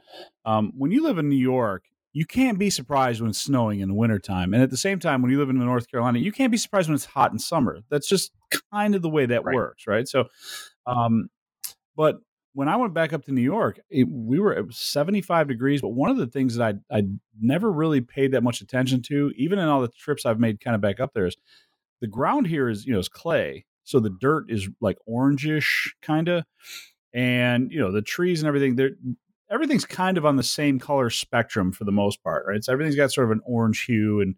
[0.45, 1.83] um, when you live in New York,
[2.13, 4.53] you can't be surprised when it's snowing in the wintertime.
[4.53, 6.87] And at the same time, when you live in North Carolina, you can't be surprised
[6.87, 7.79] when it's hot in summer.
[7.89, 8.31] That's just
[8.71, 9.55] kind of the way that right.
[9.55, 10.07] works, right?
[10.07, 10.25] So,
[10.85, 11.29] um,
[11.95, 12.17] but
[12.53, 15.81] when I went back up to New York, it, we were at 75 degrees.
[15.81, 17.03] But one of the things that I I
[17.41, 20.75] never really paid that much attention to, even in all the trips I've made kind
[20.75, 21.35] of back up there, is
[21.99, 26.29] the ground here is you know is clay, so the dirt is like orangish kind
[26.29, 26.45] of,
[27.11, 28.75] and you know the trees and everything.
[28.75, 28.91] They're
[29.53, 32.63] everything's kind of on the same color spectrum for the most part, right?
[32.63, 34.35] So everything's got sort of an orange hue and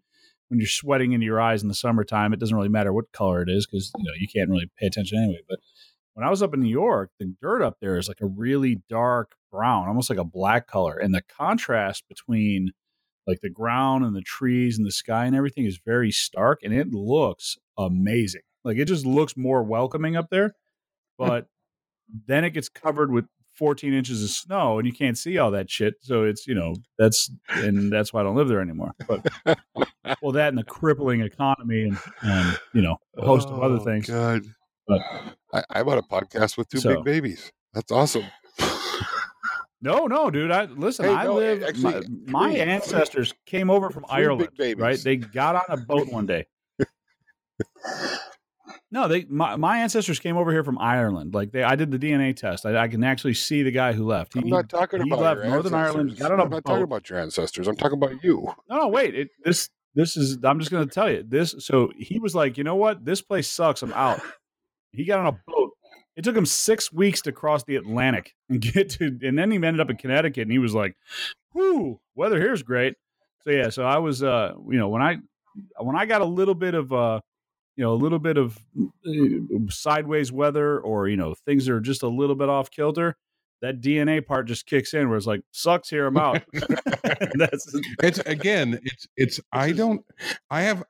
[0.48, 3.42] when you're sweating into your eyes in the summertime, it doesn't really matter what color
[3.42, 5.40] it is because you know you can't really pay attention anyway.
[5.48, 5.58] But
[6.14, 8.80] when I was up in New York, the dirt up there is like a really
[8.88, 12.72] dark brown, almost like a black color, and the contrast between
[13.26, 16.72] like the ground and the trees and the sky and everything is very stark, and
[16.72, 18.42] it looks amazing.
[18.64, 20.54] Like it just looks more welcoming up there,
[21.18, 21.26] hmm.
[21.26, 21.46] but
[22.26, 23.26] then it gets covered with
[23.56, 25.94] 14 inches of snow and you can't see all that shit.
[26.02, 28.92] So it's, you know, that's, and that's why I don't live there anymore.
[29.08, 29.26] But,
[30.22, 33.84] well, that and the crippling economy and, and you know, a host of other Oh,
[33.84, 34.06] things.
[34.08, 34.42] God.
[34.86, 35.00] But-
[35.52, 37.50] I, I bought a podcast with two So- big babies.
[37.74, 38.24] That's awesome.
[39.82, 40.50] No, no, dude.
[40.50, 41.04] I listen.
[41.04, 41.62] Hey, I no, live.
[41.62, 44.98] actually, my, my ancestors came over from Ireland, right?
[44.98, 46.46] They got on a boat one day.
[48.96, 51.34] No, they my, my ancestors came over here from Ireland.
[51.34, 52.64] Like they, I did the DNA test.
[52.64, 54.32] I, I can actually see the guy who left.
[54.32, 56.18] He, I'm not talking he about left your Northern Ireland, ancestors.
[56.18, 57.68] got on a I'm not talking about your ancestors.
[57.68, 58.50] I'm talking about you.
[58.70, 59.14] No, no, wait.
[59.14, 60.38] It, this this is.
[60.42, 61.54] I'm just going to tell you this.
[61.58, 63.04] So he was like, you know what?
[63.04, 63.82] This place sucks.
[63.82, 64.18] I'm out.
[64.92, 65.72] He got on a boat.
[66.16, 69.56] It took him six weeks to cross the Atlantic and get to, and then he
[69.56, 70.44] ended up in Connecticut.
[70.44, 70.96] And he was like,
[71.52, 72.94] "Whoo, weather here's great."
[73.42, 75.16] So yeah, so I was, uh, you know, when I
[75.78, 77.20] when I got a little bit of, uh,
[77.76, 78.58] you know, a little bit of
[79.06, 79.12] uh,
[79.68, 83.16] sideways weather, or you know, things are just a little bit off kilter.
[83.62, 86.42] That DNA part just kicks in, where it's like, "Sucks here, I'm out."
[87.34, 90.04] That's It's again, it's it's I don't
[90.50, 90.84] I have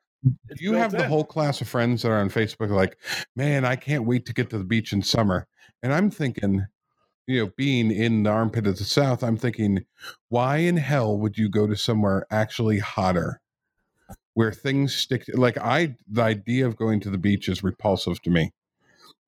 [0.48, 1.04] it's you have the in.
[1.04, 2.98] whole class of friends that are on Facebook like,
[3.36, 5.46] man, I can't wait to get to the beach in summer.
[5.82, 6.66] And I'm thinking,
[7.26, 9.84] you know, being in the armpit of the South, I'm thinking,
[10.28, 13.40] why in hell would you go to somewhere actually hotter?
[14.36, 18.30] Where things stick like I the idea of going to the beach is repulsive to
[18.30, 18.52] me.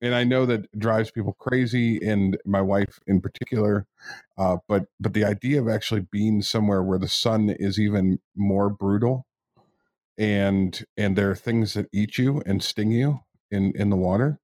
[0.01, 3.87] And I know that drives people crazy and my wife in particular.
[4.37, 8.69] Uh, but but the idea of actually being somewhere where the sun is even more
[8.69, 9.25] brutal
[10.19, 14.39] and and there are things that eat you and sting you in in the water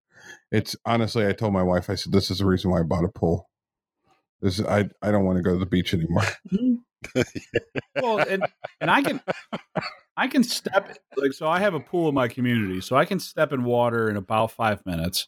[0.52, 3.04] it's honestly i told my wife i said this is the reason why i bought
[3.04, 3.50] a pool
[4.42, 6.24] this is, i i don't want to go to the beach anymore
[8.02, 8.46] well and
[8.80, 9.20] and i can
[10.18, 13.20] i can step like so i have a pool in my community so i can
[13.20, 15.28] step in water in about five minutes.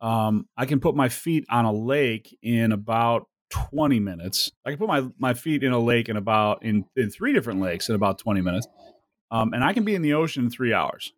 [0.00, 4.52] Um i can put my feet on a lake in about 20 minutes.
[4.64, 7.60] I can put my my feet in a lake in about in in three different
[7.60, 8.66] lakes in about 20 minutes
[9.30, 11.12] um and i can be in the ocean in three hours.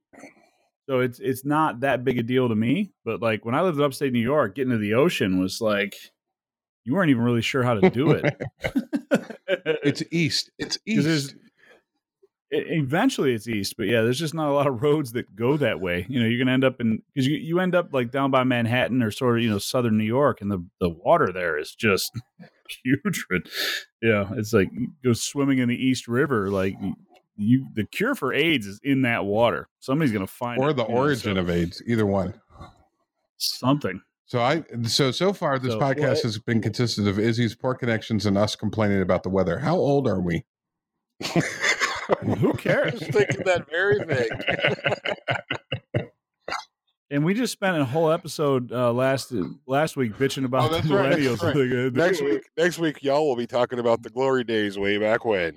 [0.88, 3.78] So it's it's not that big a deal to me but like when i lived
[3.78, 5.94] in upstate new york getting to the ocean was like
[6.84, 8.40] you weren't even really sure how to do it.
[9.82, 10.50] It's east.
[10.58, 11.34] It's east
[12.52, 15.80] eventually it's east but yeah there's just not a lot of roads that go that
[15.80, 16.04] way.
[16.08, 18.42] You know you're gonna end up in because you, you end up like down by
[18.44, 21.74] manhattan or sort of you know southern new york and the, the water there is
[21.74, 22.12] just
[22.84, 23.48] putrid.
[24.02, 24.68] Yeah it's like
[25.04, 26.74] go swimming in the east river like
[27.36, 29.68] you- the cure for aids is in that water.
[29.78, 32.34] Somebody's gonna find or it, the you know, origin so- of aids either one.
[33.38, 34.02] Something.
[34.26, 37.74] So i so so far this So, podcast it- has been consistent of izzy's poor
[37.74, 39.58] connections and us complaining about the weather.
[39.60, 40.44] How old are we
[42.38, 44.28] who cares I was thinking that very thing.
[47.10, 49.32] and we just spent a whole episode uh, last
[49.66, 51.56] last week bitching about Oh, the right, millennials right.
[51.56, 54.98] Like, uh, next week, next week, y'all will be talking about the glory days way
[54.98, 55.56] back when.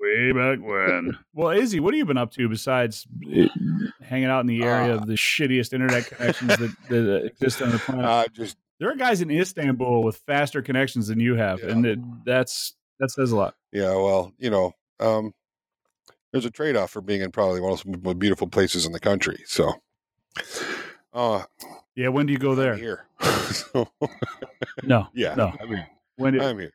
[0.00, 1.18] Way back when.
[1.34, 3.46] Well, Izzy, what have you been up to besides uh,
[4.02, 7.70] hanging out in the area Uh, of the shittiest internet connections that, that exist on
[7.70, 8.04] the planet?
[8.04, 11.70] uh, just there are guys in Istanbul with faster connections than you have, Yeah.
[11.70, 13.54] and it, that's that says a lot.
[13.72, 15.32] yeah, well, you know, um,
[16.32, 18.92] there's a trade off for being in probably one of the most beautiful places in
[18.92, 19.42] the country.
[19.46, 19.72] So,
[21.12, 21.44] uh,
[21.94, 22.72] Yeah, when do you go there?
[22.74, 23.06] I'm here.
[23.52, 23.88] so,
[24.82, 25.52] No, yeah, No.
[25.60, 26.34] I mean, when?
[26.34, 26.72] Do, I'm here.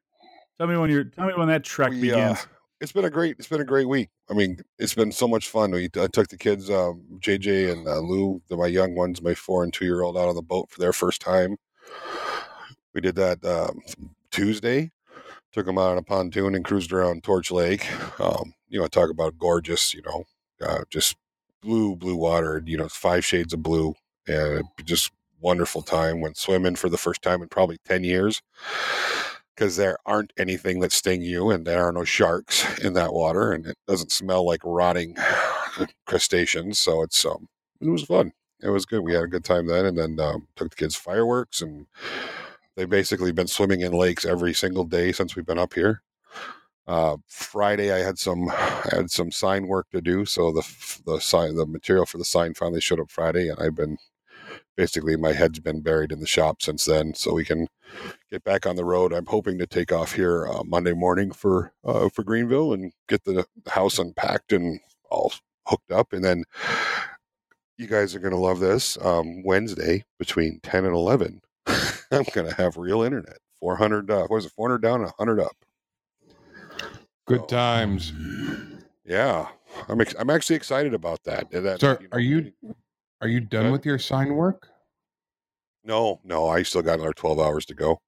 [0.57, 1.03] tell me when you're.
[1.05, 2.47] Tell me when that trek We, uh, begins.
[2.81, 5.47] it's been a great it's been a great week i mean it's been so much
[5.47, 9.21] fun we I took the kids um, jj and uh, lou the, my young ones
[9.21, 11.55] my four and two year old out on the boat for their first time
[12.93, 13.79] we did that um,
[14.31, 14.91] tuesday
[15.53, 17.87] took them out on a pontoon and cruised around torch lake
[18.19, 20.23] um, you know talk about gorgeous you know
[20.61, 21.15] uh, just
[21.61, 23.93] blue blue water you know five shades of blue
[24.27, 28.41] and just wonderful time went swimming for the first time in probably 10 years
[29.55, 33.51] because there aren't anything that sting you and there are no sharks in that water
[33.51, 35.15] and it doesn't smell like rotting
[36.05, 37.47] crustaceans so it's um
[37.83, 38.31] it was fun.
[38.61, 39.01] It was good.
[39.01, 41.85] We had a good time then and then um, took the kids fireworks and
[42.75, 46.01] they've basically been swimming in lakes every single day since we've been up here
[46.87, 50.63] uh, Friday, I had some I had some sign work to do, so the
[51.05, 53.97] the sign the material for the sign finally showed up Friday, and I've been
[54.75, 57.67] basically my head's been buried in the shop since then, so we can
[58.31, 59.13] get back on the road.
[59.13, 63.23] I'm hoping to take off here uh, Monday morning for uh, for Greenville and get
[63.23, 65.33] the house unpacked and all
[65.67, 66.43] hooked up, and then
[67.77, 68.97] you guys are going to love this.
[69.01, 71.41] Um, Wednesday between ten and eleven,
[72.13, 73.37] I'm going to have real internet.
[73.59, 74.11] Four hundred.
[74.11, 74.51] Uh, what was it?
[74.51, 75.55] Four hundred down, and hundred up.
[77.27, 78.13] Good So, times.
[79.05, 79.47] Yeah,
[79.87, 80.01] I'm.
[80.01, 81.49] Ex- I'm actually excited about that.
[81.51, 82.51] that So, know, are you
[83.21, 83.71] are you done Good.
[83.71, 84.67] with your sign work?
[85.85, 86.47] No, no.
[86.47, 88.01] I still got another twelve hours to go.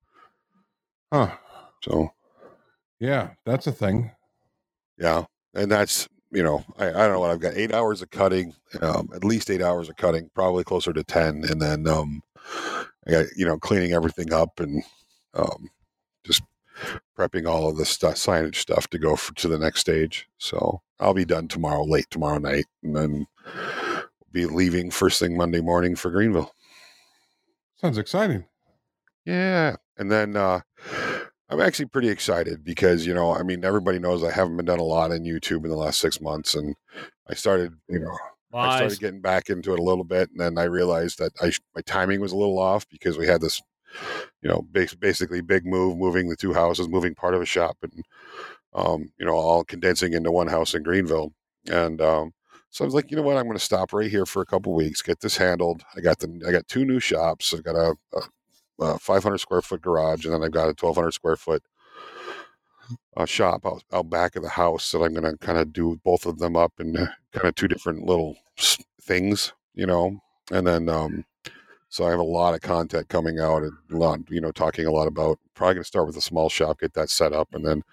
[1.13, 1.31] Huh.
[1.83, 2.11] So
[2.99, 4.11] Yeah, that's a thing.
[4.97, 8.09] yeah, and that's you know I, I don't know what I've got eight hours of
[8.09, 12.21] cutting, um, at least eight hours of cutting, probably closer to ten, and then um,
[13.07, 14.83] I got you know cleaning everything up and
[15.33, 15.69] um,
[16.23, 16.41] just
[17.17, 20.27] prepping all of the stuff, signage stuff to go for, to the next stage.
[20.37, 23.27] So I'll be done tomorrow, late tomorrow night, and then
[24.31, 26.53] be leaving first thing Monday morning for Greenville.
[27.77, 28.45] Sounds exciting.
[29.25, 29.77] Yeah.
[29.97, 30.61] And then uh
[31.47, 34.79] I'm actually pretty excited because, you know, I mean, everybody knows I haven't been done
[34.79, 36.55] a lot on YouTube in the last six months.
[36.55, 36.75] And
[37.29, 38.17] I started, you know,
[38.53, 40.29] I started getting back into it a little bit.
[40.31, 43.41] And then I realized that I, my timing was a little off because we had
[43.41, 43.61] this,
[44.41, 48.03] you know, basically big move, moving the two houses, moving part of a shop and,
[48.73, 51.33] um, you know, all condensing into one house in Greenville.
[51.67, 52.33] And, um,
[52.69, 53.37] so I was like, you know what?
[53.37, 55.83] I'm going to stop right here for a couple weeks, get this handled.
[55.95, 57.53] I got the, I got two new shops.
[57.53, 58.21] I've got a, a
[58.79, 61.63] uh, 500 square foot garage, and then I've got a 1200 square foot
[63.17, 65.99] uh, shop out, out back of the house that I'm going to kind of do
[66.03, 68.37] both of them up in kind of two different little
[69.01, 70.19] things, you know.
[70.51, 71.25] And then, um,
[71.89, 74.85] so I have a lot of content coming out and a lot, you know, talking
[74.85, 75.39] a lot about.
[75.55, 77.83] Probably going to start with a small shop, get that set up, and then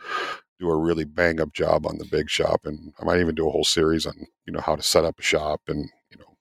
[0.58, 2.62] do a really bang up job on the big shop.
[2.64, 4.14] And I might even do a whole series on,
[4.46, 6.36] you know, how to set up a shop and you know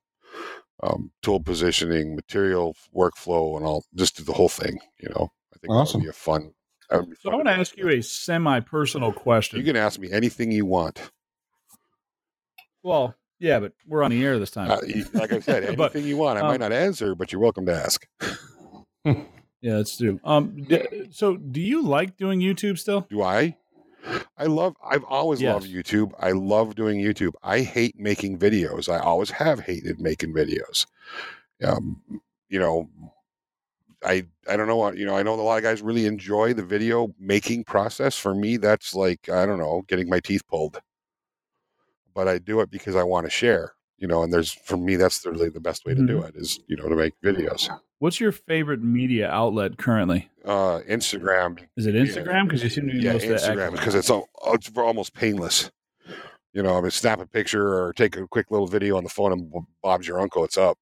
[0.83, 4.79] um, tool positioning, material workflow, and all just do the whole thing.
[4.99, 6.01] You know, I think that Awesome.
[6.01, 6.53] would be a fun.
[6.91, 9.58] That would be So I want to ask you a semi-personal question.
[9.60, 11.12] You can ask me anything you want.
[12.84, 14.69] well, yeah, but we're on the air this time.
[14.69, 14.77] Uh,
[15.13, 16.38] like I said, anything But, you want.
[16.38, 18.06] I um, might not answer, but you're welcome to ask.
[19.06, 19.15] yeah,
[19.62, 20.19] that's true.
[20.23, 23.08] Um, d- so do you like doing YouTube still?
[23.10, 23.58] Do I?
[24.38, 24.75] I love.
[24.88, 26.12] I've always loved YouTube.
[26.19, 27.34] I love doing YouTube.
[27.41, 28.89] I hate making videos.
[28.89, 30.86] I always have hated making videos.
[31.63, 32.01] Um,
[32.49, 32.89] you know,
[34.03, 35.15] I I don't know what you know.
[35.15, 38.17] I know a lot of guys really enjoy the video making process.
[38.17, 40.81] For me, that's like I don't know, getting my teeth pulled.
[42.13, 43.73] But I do it because I want to share.
[43.97, 46.59] You know, and there's for me that's really the best way to do it is
[46.67, 47.69] you know to make videos.
[47.99, 50.31] What's your favorite media outlet currently?
[50.43, 52.45] Uh, Instagram Is it Instagram?
[52.45, 55.69] Because you seem to be yeah, most Instagram because it's al- it's almost painless.
[56.51, 59.09] You know, I mean, snap a picture or take a quick little video on the
[59.09, 60.43] phone and Bob's your uncle.
[60.43, 60.79] It's up.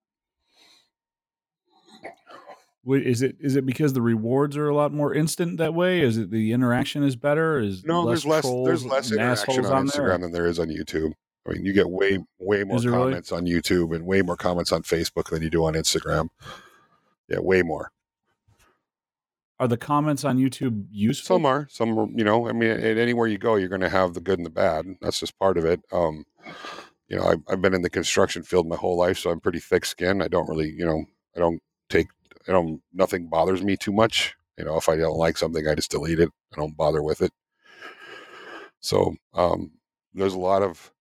[2.89, 6.02] Is it is it because the rewards are a lot more instant that way?
[6.02, 7.60] Is it the interaction is better?
[7.60, 10.04] Is No, there's less there's less interaction on there?
[10.08, 11.13] Instagram than there is on YouTube.
[11.47, 13.12] I mean, you get way way more there really?
[13.12, 16.30] comments on YouTube and way more comments on Facebook than you do on Instagram.
[17.28, 17.91] Yeah, way more.
[19.60, 21.36] Are the comments on YouTube useful?
[21.36, 22.47] Some are, some are, you know.
[22.47, 24.86] I mean, anywhere you go, you're going to have the good and the bad.
[25.02, 25.82] That's just part of it.
[25.91, 26.23] Um,
[27.10, 29.60] you know, I've, I've been in the construction field my whole life, so I'm pretty
[29.60, 30.23] thick skinned.
[30.23, 31.04] I don't really, you know,
[31.36, 32.08] I don't take,
[32.47, 34.36] I don't, nothing bothers me too much.
[34.58, 36.30] You know, if I don't like something, I just delete it.
[36.54, 37.32] I don't bother with it.
[38.82, 39.71] So um,
[40.13, 40.91] there's a lot of,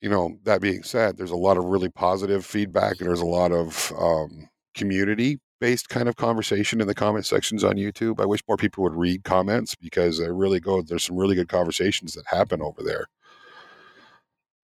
[0.00, 3.26] you know, that being said, there's a lot of really positive feedback and there's a
[3.26, 8.20] lot of um, community based kind of conversation in the comment sections on YouTube.
[8.20, 11.48] I wish more people would read comments because they really go, there's some really good
[11.48, 13.06] conversations that happen over there.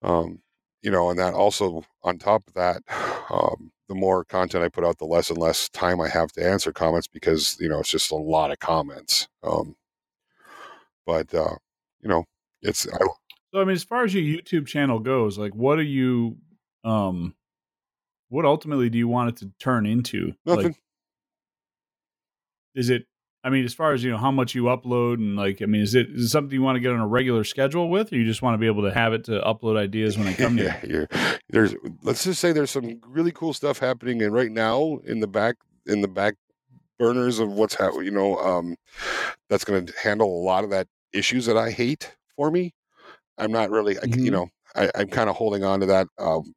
[0.03, 0.41] Um,
[0.83, 2.83] you know, and that also on top of that,
[3.31, 6.47] um, the more content I put out, the less and less time I have to
[6.47, 9.29] answer comments because, you know, it's just a lot of comments.
[9.43, 9.77] Um,
[11.07, 11.57] but, uh,
[12.01, 12.25] you know,
[12.63, 12.99] it's, I,
[13.55, 16.37] So I mean, as far as your YouTube channel goes, like what do you
[16.85, 17.35] um
[18.29, 20.35] what ultimately do you want it to turn into?
[20.45, 20.67] nothing.
[20.67, 20.83] Like
[22.75, 23.07] is it
[23.45, 25.81] I mean, as far as you know, how much you upload and like, I mean,
[25.81, 28.17] is it is it something you want to get on a regular schedule with, or
[28.17, 30.57] you just want to be able to have it to upload ideas when they come
[30.57, 31.07] to you?
[31.11, 35.21] yeah, there's let's just say there's some really cool stuff happening and right now in
[35.21, 36.35] the back in the back
[36.99, 38.77] burners of what's happening you know um
[39.49, 42.75] that's going to handle a lot of that issues that i hate for me
[43.39, 46.55] i'm not really I, you know I, i'm kind of holding on to that um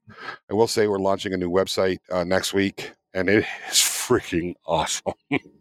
[0.49, 4.55] i will say we're launching a new website uh, next week and it is freaking
[4.65, 5.13] awesome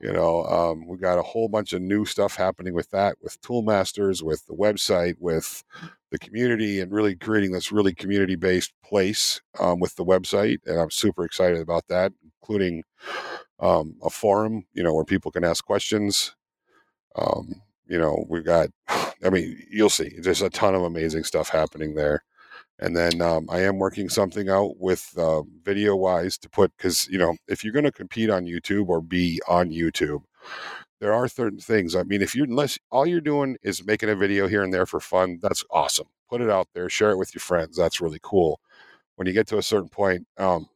[0.00, 3.40] you know um, we got a whole bunch of new stuff happening with that with
[3.40, 5.64] toolmasters with the website with
[6.10, 10.78] the community and really creating this really community based place um, with the website and
[10.78, 12.82] i'm super excited about that including
[13.60, 16.34] um, a forum you know where people can ask questions.
[17.16, 21.48] Um, you know we've got i mean you'll see there's a ton of amazing stuff
[21.48, 22.22] happening there
[22.80, 27.08] And then um, I am working something out with uh, video wise to put because
[27.08, 30.22] you know if you're going to compete on YouTube or be on YouTube,
[31.00, 31.96] there are certain things.
[31.96, 34.86] I mean, if you unless all you're doing is making a video here and there
[34.86, 36.06] for fun, that's awesome.
[36.28, 37.76] Put it out there, share it with your friends.
[37.76, 38.60] That's really cool.
[39.16, 40.68] When you get to a certain point, um,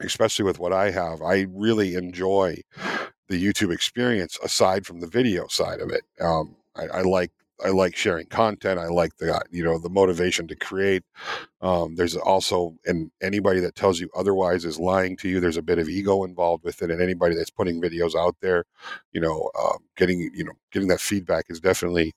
[0.00, 2.62] especially with what I have, I really enjoy
[3.28, 6.02] the YouTube experience aside from the video side of it.
[6.20, 7.30] Um, I, I, like
[7.64, 8.78] I like sharing content.
[8.80, 11.02] I like the you know the motivation to create.
[11.60, 15.40] Um, there's also and anybody that tells you otherwise is lying to you.
[15.40, 18.64] There's a bit of ego involved with it, and anybody that's putting videos out there,
[19.12, 22.14] you know, uh, getting you know getting that feedback is definitely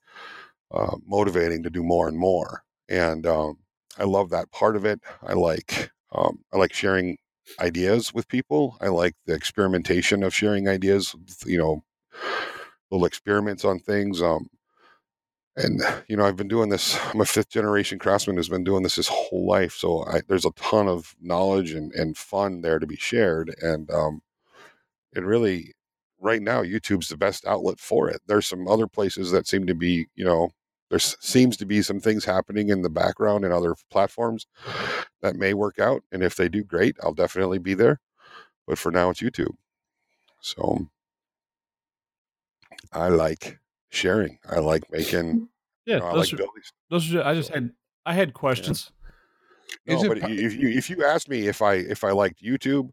[0.70, 2.62] uh, motivating to do more and more.
[2.88, 3.58] And um,
[3.98, 5.00] I love that part of it.
[5.22, 7.18] I like um, I like sharing
[7.60, 8.76] ideas with people.
[8.80, 11.14] I like the experimentation of sharing ideas.
[11.46, 11.84] You know,
[12.90, 14.22] little experiments on things.
[14.22, 14.48] Um,
[15.56, 16.98] and you know, I've been doing this.
[17.12, 19.74] I'm a fifth generation craftsman who's been doing this his whole life.
[19.74, 23.54] So I, there's a ton of knowledge and, and fun there to be shared.
[23.62, 24.22] And um,
[25.14, 25.74] it really,
[26.20, 28.20] right now, YouTube's the best outlet for it.
[28.26, 30.50] There's some other places that seem to be, you know,
[30.90, 34.46] there seems to be some things happening in the background in other platforms
[35.22, 36.02] that may work out.
[36.12, 36.96] And if they do, great.
[37.02, 38.00] I'll definitely be there.
[38.66, 39.56] But for now, it's YouTube.
[40.40, 40.88] So
[42.92, 43.58] I like
[43.94, 44.38] sharing.
[44.48, 45.48] I like making.
[45.86, 46.62] Yeah, you know, I those like are, building.
[46.90, 47.70] those are, I just had
[48.06, 48.90] I had questions.
[49.86, 52.90] No, but po- if you if you asked me if I if I liked YouTube,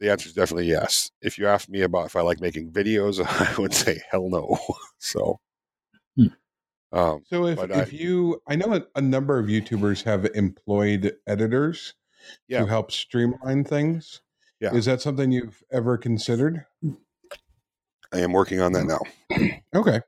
[0.00, 1.10] the answer is definitely yes.
[1.22, 4.58] If you asked me about if I like making videos, I would say hell no.
[4.98, 5.38] so,
[6.16, 6.26] Hmm.
[6.92, 11.14] um, So if, if I- you, I know a, a number of YouTubers have employed
[11.26, 11.94] editors
[12.48, 12.60] Yeah.
[12.60, 14.20] to help streamline things.
[14.60, 14.74] Yeah.
[14.74, 16.64] Is that something you've ever considered?
[18.12, 19.00] I am working on that now.
[19.74, 20.00] Okay.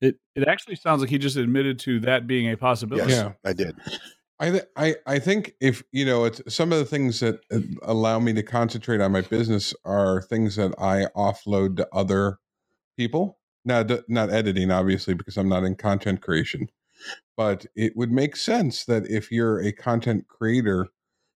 [0.00, 3.10] It it actually sounds like he just admitted to that being a possibility.
[3.12, 3.32] Yes, Yeah.
[3.50, 3.76] I did.
[4.38, 7.60] I, th- I I think if you know it's some of the things that uh,
[7.82, 12.38] allow me to concentrate on my business are things that I offload to other
[12.98, 13.38] people.
[13.64, 16.68] Now, d- not editing, obviously, because I'm not in content creation.
[17.36, 20.88] But it would make sense that if you're a content creator,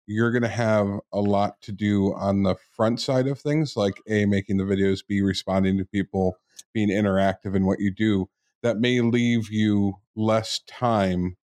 [0.07, 4.01] you're going to have a lot to do on the front side of things, like
[4.09, 6.37] a making the videos, b responding to people,
[6.73, 8.29] being interactive in what you do.
[8.63, 11.37] That may leave you less time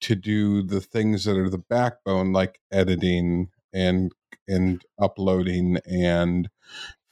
[0.00, 4.12] to do the things that are the backbone like editing and
[4.48, 6.48] and uploading and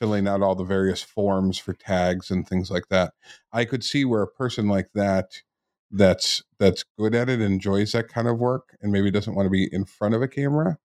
[0.01, 3.12] filling out all the various forms for tags and things like that
[3.53, 5.42] i could see where a person like that
[5.90, 9.51] that's that's good at it enjoys that kind of work and maybe doesn't want to
[9.51, 10.78] be in front of a camera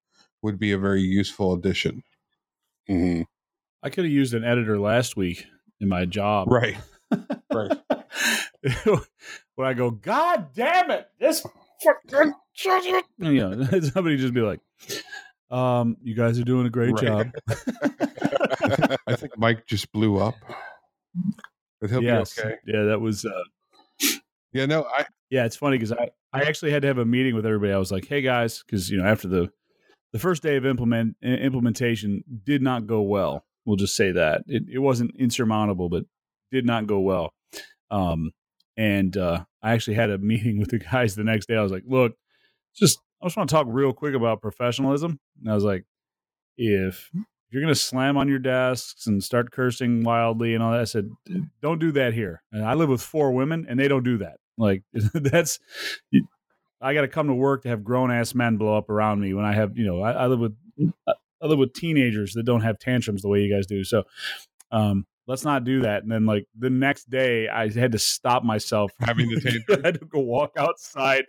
[0.43, 2.03] would be a very useful addition
[2.87, 3.21] hmm
[3.81, 5.45] I could have used an editor last week
[5.81, 6.47] in my job.
[6.51, 6.77] right
[7.51, 7.71] right
[9.55, 11.41] when I go, God damn it, this
[11.83, 13.03] fucking shut it.
[13.19, 14.59] You know, somebody just be like,
[15.51, 17.03] um, you guys are doing a great Right.
[17.05, 17.27] job.
[19.07, 20.35] i think mike just blew up
[21.81, 22.33] but he'll yes.
[22.35, 24.09] be okay Yeah, that was uh
[24.53, 27.33] yeah no i yeah, it's funny because I, I actually had to have a meeting
[27.33, 27.73] with everybody.
[27.73, 29.51] I was like, hey guys, because you know, after the
[30.13, 33.45] the first day of implement implementation did not go well.
[33.65, 34.43] We'll just say that.
[34.47, 36.05] It it wasn't insurmountable, but
[36.51, 37.33] did not go well.
[37.91, 38.31] Um
[38.77, 41.57] and uh I actually had a meeting with the guys the next day.
[41.57, 42.13] I was like, look,
[42.75, 45.19] just I just want to talk real quick about professionalism.
[45.41, 45.85] And I was like,
[46.57, 47.09] if
[47.49, 50.85] you're going to slam on your desks and start cursing wildly and all that, I
[50.85, 51.09] said,
[51.61, 52.43] don't do that here.
[52.51, 54.37] And I live with four women and they don't do that.
[54.57, 54.83] Like
[55.13, 55.59] that's,
[56.83, 59.33] I got to come to work to have grown ass men blow up around me
[59.33, 60.55] when I have, you know, I, I live with,
[61.07, 63.83] I live with teenagers that don't have tantrums the way you guys do.
[63.83, 64.03] So,
[64.71, 66.03] um, let's not do that.
[66.03, 69.81] And then like the next day I had to stop myself Having the tantrum?
[69.83, 71.25] I had to go walk outside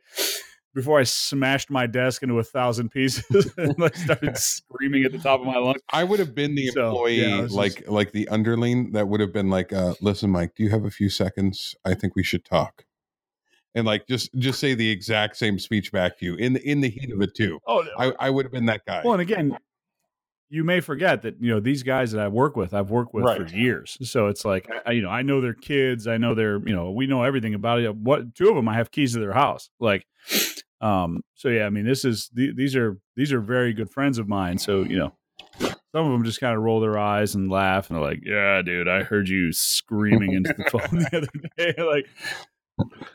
[0.74, 5.18] before I smashed my desk into a thousand pieces and like started screaming at the
[5.18, 5.80] top of my lungs.
[5.92, 9.08] I would have been the So, employee, yeah, I was like like the underling that
[9.08, 11.76] would have been like, uh, "Listen, Mike, do you have a few seconds?
[11.84, 12.84] I think we should talk."
[13.74, 16.80] And like just just say the exact same speech back to you in the in
[16.80, 17.58] the heat of it too.
[17.66, 17.90] Oh, no.
[18.18, 19.02] I, I would have been that guy.
[19.04, 19.56] well, and again,
[20.48, 23.24] you may forget that you know these guys that I work with, I've worked with
[23.24, 23.48] Right.
[23.48, 23.98] for years.
[24.08, 26.92] So it's like I, you know, I know their kids, I know their, you know,
[26.92, 27.96] we know everything about it.
[27.96, 29.70] What two of them, I have keys to their house.
[29.80, 30.06] Like,
[30.80, 34.18] um, so yeah, I mean, this is th- these are these are very good friends
[34.18, 34.58] of mine.
[34.58, 35.14] So you know,
[35.58, 38.62] some of them just kind of roll their eyes and laugh and they're like, "Yeah,
[38.62, 42.06] dude, I heard you screaming into the phone the other day." like,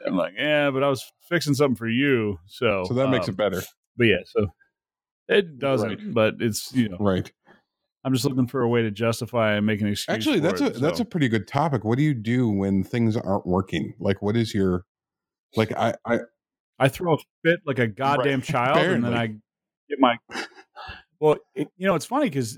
[0.06, 3.34] I'm like, "Yeah, but I was fixing something for you." So so that makes um,
[3.34, 3.62] it better,
[3.98, 4.48] but yeah, so
[5.28, 6.14] it doesn't, Right.
[6.14, 7.32] but it's you know, right?
[8.04, 10.16] I'm just looking for a way to justify and make an excuse.
[10.16, 11.84] Actually, that's it, a that's a pretty good topic.
[11.84, 13.94] What do you do when things aren't working?
[14.00, 14.86] Like, what is your
[15.56, 15.72] like?
[15.74, 16.20] I I
[16.80, 20.18] I throw a fit like a goddamn child, and then I get my.
[21.20, 22.58] Well, it, you know, it's funny because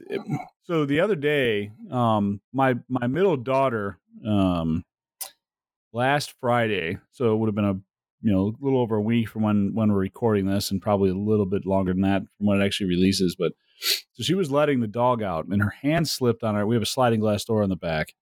[0.64, 4.84] so the other day, um, my my middle daughter, um,
[5.94, 7.80] last Friday, so it would have been a
[8.22, 11.10] you know a little over a week from when when we're recording this, and probably
[11.10, 13.36] a little bit longer than that from when it actually releases.
[13.36, 13.54] But
[14.14, 16.66] so she was letting the dog out, and her hand slipped on her.
[16.66, 18.14] We have a sliding glass door on the back,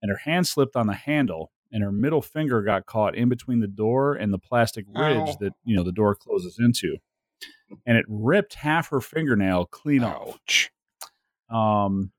[0.00, 3.60] and her hand slipped on the handle, and her middle finger got caught in between
[3.60, 5.36] the door and the plastic ridge Ow.
[5.40, 6.98] that you know the door closes into
[7.86, 10.70] and it ripped half her fingernail clean Ouch.
[11.50, 11.86] off.
[11.86, 12.12] Um,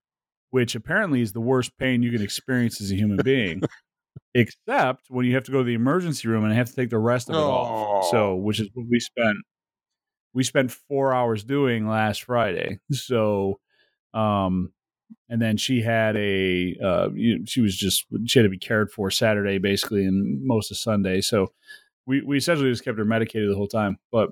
[0.52, 3.62] which apparently is the worst pain you can experience as a human being.
[4.34, 6.98] except when you have to go to the emergency room and have to take the
[6.98, 7.52] rest of it oh.
[7.52, 8.12] off.
[8.12, 9.38] So, which is what we spent
[10.36, 12.80] we spent 4 hours doing last Friday.
[12.92, 13.60] So,
[14.14, 14.72] um
[15.30, 17.10] and then she had a uh
[17.46, 21.22] she was just she had to be cared for Saturday basically and most of Sunday.
[21.22, 21.52] So,
[22.06, 23.98] we we essentially just kept her medicated the whole time.
[24.12, 24.32] But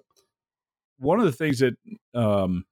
[1.02, 1.76] one of the things that
[2.14, 2.66] um,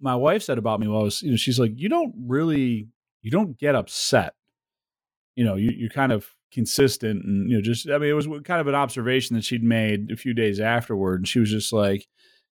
[0.00, 2.88] my wife said about me was, you know, she's like, you don't really,
[3.22, 4.34] you don't get upset.
[5.38, 8.26] You know, you, you're kind of consistent and, you know, just, I mean, it was
[8.44, 11.20] kind of an observation that she'd made a few days afterward.
[11.20, 12.06] And she was just like,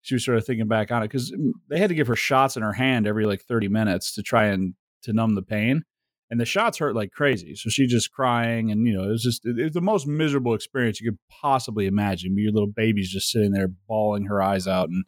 [0.01, 2.17] she was sort of thinking back on it because mm, they had to give her
[2.17, 5.85] shots in her hand every like 30 minutes to try and to numb the pain
[6.33, 7.55] and the shots hurt like crazy.
[7.55, 10.55] So she's just crying, and you know, it was just it, was the most miserable
[10.55, 12.39] experience you could possibly imagine.
[12.39, 15.05] Your little baby's just sitting there bawling her eyes out, and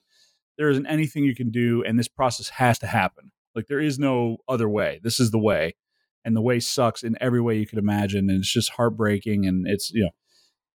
[0.59, 3.33] there isn't anything you can do, and this process has to happen.
[3.55, 5.01] Like there is no other way.
[5.03, 5.77] This is the way,
[6.25, 9.67] and the way sucks in every way you could imagine, and it's just heartbreaking, and
[9.67, 10.11] it's you know.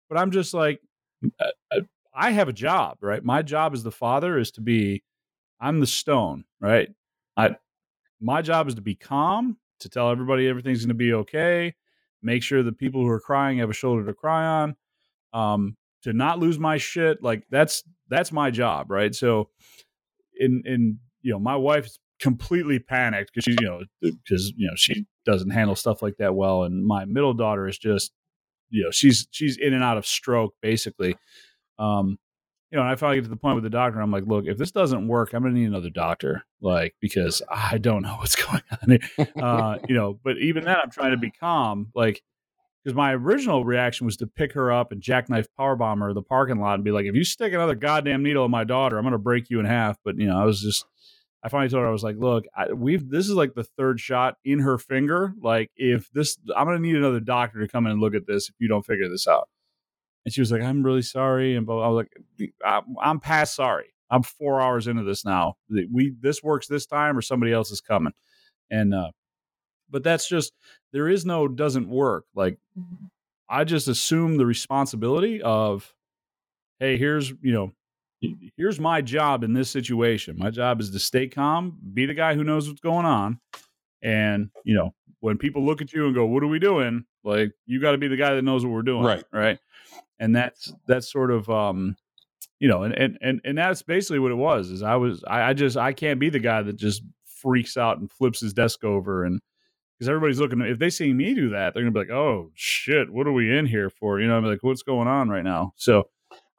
[0.08, 0.80] But I'm just like,
[1.40, 1.80] uh, uh,
[2.14, 3.22] I have a job, right?
[3.24, 5.02] My job as the father is to be,
[5.60, 6.88] I'm the stone, right?
[7.36, 7.56] I,
[8.20, 11.74] my job is to be calm to tell everybody everything's going to be okay,
[12.22, 14.76] make sure the people who are crying have a shoulder to cry on,
[15.32, 17.22] um, to not lose my shit.
[17.22, 19.14] Like that's that's my job, right?
[19.14, 19.50] So,
[20.38, 24.74] in in you know, my wife's completely panicked because she's you know because you know
[24.76, 28.12] she doesn't handle stuff like that well, and my middle daughter is just
[28.70, 31.16] you know she's she's in and out of stroke basically.
[31.78, 32.18] Um,
[32.70, 34.00] you know, and I finally get to the point with the doctor.
[34.00, 37.78] I'm like, look, if this doesn't work, I'm to need another doctor, like because I
[37.78, 38.98] don't know what's going on.
[39.40, 42.22] Uh, you know, but even then, I'm trying to be calm, like
[42.82, 46.60] because my original reaction was to pick her up and jackknife powerbomb her the parking
[46.60, 49.18] lot and be like, if you stick another goddamn needle in my daughter, I'm to
[49.18, 49.96] break you in half.
[50.04, 50.84] But you know, I was just.
[51.42, 54.00] I finally told her I was like, "Look, I, we've this is like the third
[54.00, 55.34] shot in her finger.
[55.40, 58.48] Like, if this, I'm gonna need another doctor to come in and look at this
[58.48, 59.48] if you don't figure this out."
[60.26, 61.54] And she was like, I'm really sorry.
[61.54, 62.04] And I was
[62.40, 62.52] like,
[63.00, 63.94] I'm past sorry.
[64.10, 65.54] I'm four hours into this now.
[65.70, 68.12] We this works this time, or somebody else is coming.
[68.68, 69.10] And uh,
[69.88, 70.52] but that's just
[70.92, 72.24] there is no doesn't work.
[72.34, 72.58] Like
[73.48, 75.94] I just assume the responsibility of,
[76.80, 77.72] hey, here's you know,
[78.56, 80.36] here's my job in this situation.
[80.38, 83.40] My job is to stay calm, be the guy who knows what's going on,
[84.02, 87.52] and you know, when people look at you and go, "What are we doing?" Like
[87.66, 89.24] you got to be the guy that knows what we're doing, right?
[89.32, 89.58] Right
[90.18, 91.96] and that's that's sort of um
[92.58, 95.50] you know and and and, and that's basically what it was is i was I,
[95.50, 98.84] I just i can't be the guy that just freaks out and flips his desk
[98.84, 99.40] over and
[99.98, 103.10] because everybody's looking if they see me do that they're gonna be like oh shit
[103.10, 105.72] what are we in here for you know i'm like what's going on right now
[105.76, 106.04] so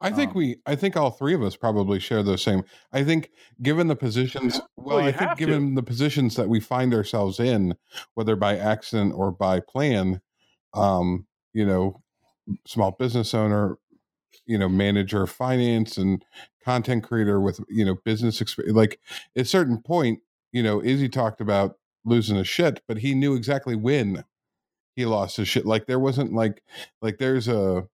[0.00, 2.62] I think um, we, I think all three of us probably share the same.
[2.92, 3.30] I think,
[3.60, 5.74] given the positions, well, well I think given to.
[5.74, 7.74] the positions that we find ourselves in,
[8.14, 10.20] whether by accident or by plan,
[10.72, 12.00] um, you know,
[12.66, 13.78] small business owner,
[14.46, 16.24] you know, manager of finance and
[16.64, 18.76] content creator with, you know, business experience.
[18.76, 19.00] Like
[19.36, 20.20] at a certain point,
[20.52, 24.24] you know, Izzy talked about losing a shit, but he knew exactly when
[24.94, 25.66] he lost his shit.
[25.66, 26.62] Like there wasn't like,
[27.02, 27.88] like there's a,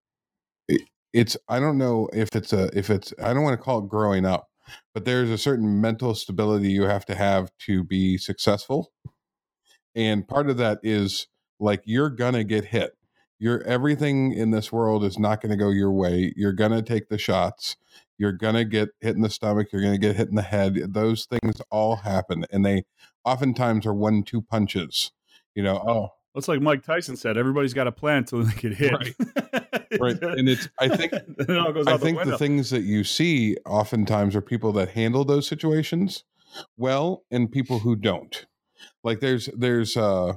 [1.14, 3.88] it's, I don't know if it's a, if it's, I don't want to call it
[3.88, 4.48] growing up,
[4.92, 8.92] but there's a certain mental stability you have to have to be successful.
[9.94, 12.96] And part of that is like you're gonna get hit
[13.38, 16.32] you're everything in this world is not to go your way.
[16.36, 17.76] You're to take the shots.
[18.16, 19.68] You're to get hit in the stomach.
[19.72, 20.94] You're to get hit in the head.
[20.94, 22.84] Those things all happen, and they
[23.24, 25.12] oftentimes are one-two punches.
[25.54, 28.74] You know, oh, it's like Mike Tyson said: everybody's got a plan until they get
[28.74, 28.92] hit.
[28.92, 29.14] Right.
[30.00, 30.22] right.
[30.22, 34.40] And it's I think it I think the, the things that you see oftentimes are
[34.40, 36.24] people that handle those situations
[36.76, 38.46] well, and people who don't.
[39.02, 40.34] Like there's there's uh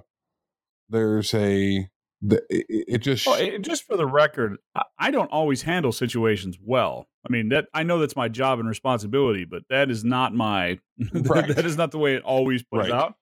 [0.90, 1.90] there's a
[2.22, 4.58] the, it, it, just well, it, just for the record
[4.98, 8.68] i don't always handle situations well i mean that i know that's my job and
[8.68, 10.80] responsibility but that is not my
[11.14, 11.56] right.
[11.56, 12.92] that is not the way it always plays right.
[12.92, 13.14] out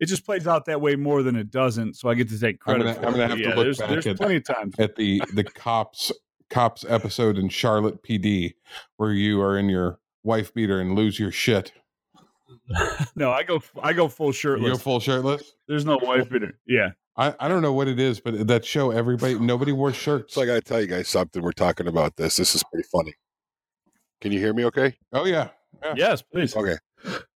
[0.00, 2.60] it just plays out that way more than it doesn't so i get to take
[2.60, 4.44] credit i'm gonna, I'm gonna have to yeah, look there's, back there's at, plenty of
[4.44, 6.12] times at the the cops
[6.48, 8.54] cops episode in Charlotte PD
[8.96, 11.72] where you are in your wife beater and lose your shit.
[13.16, 14.66] no, I go I go full shirtless.
[14.66, 15.54] You go full shirtless.
[15.66, 16.58] There's no wife beater.
[16.66, 16.90] Yeah.
[17.16, 20.34] I, I don't know what it is, but that show everybody nobody wore shirts.
[20.34, 21.42] So I got to tell you guys something.
[21.42, 22.36] We're talking about this.
[22.36, 23.14] This is pretty funny.
[24.20, 24.64] Can you hear me?
[24.66, 24.96] Okay.
[25.12, 25.48] Oh yeah.
[25.82, 25.94] yeah.
[25.96, 26.54] Yes, please.
[26.56, 26.76] Okay.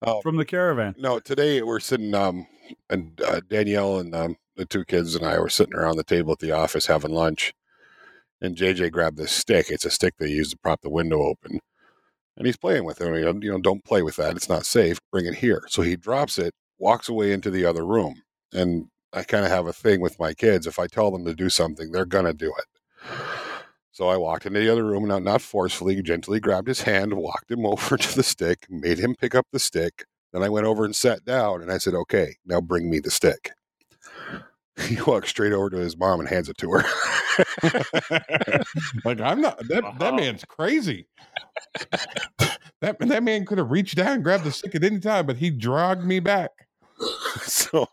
[0.03, 0.95] Uh, From the caravan.
[0.99, 2.15] No, today we're sitting.
[2.15, 2.47] Um,
[2.91, 6.33] and uh, Danielle and um, the two kids and I were sitting around the table
[6.33, 7.53] at the office having lunch,
[8.41, 9.67] and JJ grabbed this stick.
[9.71, 11.61] It's a stick they use to prop the window open,
[12.37, 13.07] and he's playing with it.
[13.07, 14.99] I mean, You know, don't play with that; it's not safe.
[15.11, 15.63] Bring it here.
[15.69, 19.67] So he drops it, walks away into the other room, and I kind of have
[19.67, 20.67] a thing with my kids.
[20.67, 22.65] If I tell them to do something, they're gonna do it.
[23.93, 27.51] So I walked into the other room, not not forcefully, gently grabbed his hand, walked
[27.51, 30.07] him over to the stick, made him pick up the stick.
[30.33, 33.11] Then I went over and sat down, and I said, "Okay, now bring me the
[33.11, 33.53] stick."
[34.89, 36.79] He walks straight over to his mom and hands it to her.
[39.05, 39.95] like I'm not that wow.
[39.99, 41.07] that man's crazy.
[42.81, 45.37] that that man could have reached down and grabbed the stick at any time, but
[45.37, 46.51] he dragged me back.
[47.43, 47.87] So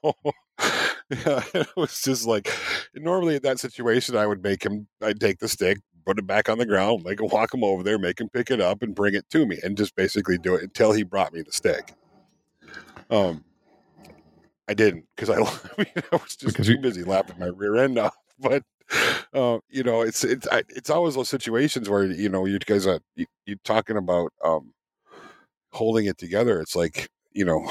[1.10, 2.50] yeah, it was just like
[2.96, 4.88] normally in that situation, I would make him.
[5.02, 5.80] I'd take the stick,
[6.10, 8.50] put it back on the ground, make him walk him over there, make him pick
[8.50, 11.32] it up, and bring it to me, and just basically do it until he brought
[11.32, 11.94] me the stick.
[13.12, 13.44] Um,
[14.68, 15.44] I didn't because I, I,
[15.78, 18.16] mean, I was just because too busy laughing my rear end off.
[18.42, 18.64] But
[19.34, 22.88] uh, you know, it's it's I, it's always those situations where you know you guys
[22.88, 24.74] are you, you talking about um,
[25.74, 26.62] holding it together.
[26.62, 27.66] It's like you know,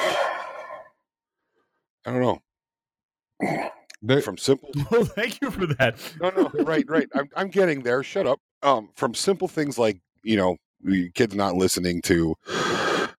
[2.07, 3.71] I don't know.
[4.01, 4.71] There, from simple.
[4.91, 5.97] Well, thank you for that.
[6.21, 7.09] no, no, right, right.
[7.15, 8.03] I'm, I'm getting there.
[8.03, 8.41] Shut up.
[8.63, 12.35] Um, from simple things like you know, your kids not listening to,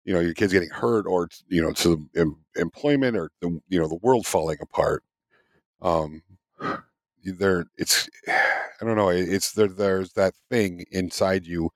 [0.05, 3.79] you know, your kids getting hurt, or you know, to em- employment, or the you
[3.79, 5.03] know, the world falling apart.
[5.83, 6.23] Um,
[7.25, 9.09] there, it's, I don't know.
[9.09, 9.69] It's there.
[9.69, 11.71] There's that thing inside you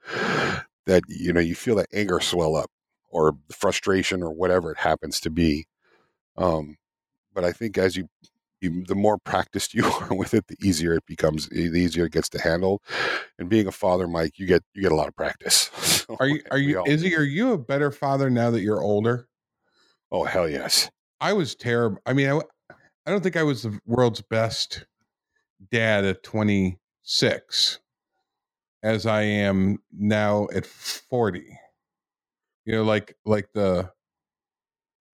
[0.87, 2.71] that you know you feel that anger swell up,
[3.11, 5.67] or frustration, or whatever it happens to be.
[6.37, 6.77] Um,
[7.35, 8.09] but I think as you,
[8.63, 11.49] you, the more practiced you are with it, the easier it becomes.
[11.53, 12.83] Eh, the easier it gets to handle.
[13.39, 15.71] And being a father, Mike, you get you get a lot of practice.
[16.03, 17.15] So are you are you Izzy?
[17.15, 19.29] Are you a better father now that you're older?
[20.11, 20.91] Oh hell yes!
[21.21, 21.99] I was terrible.
[22.05, 22.41] I mean, I
[23.07, 24.85] I don't think I was the world's best
[25.71, 27.79] dad at 26
[28.83, 31.57] as I am now at 40.
[32.65, 33.93] You know, like like the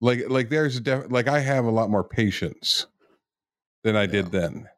[0.01, 2.87] like like there's a def- like I have a lot more patience
[3.85, 4.69] than I did then,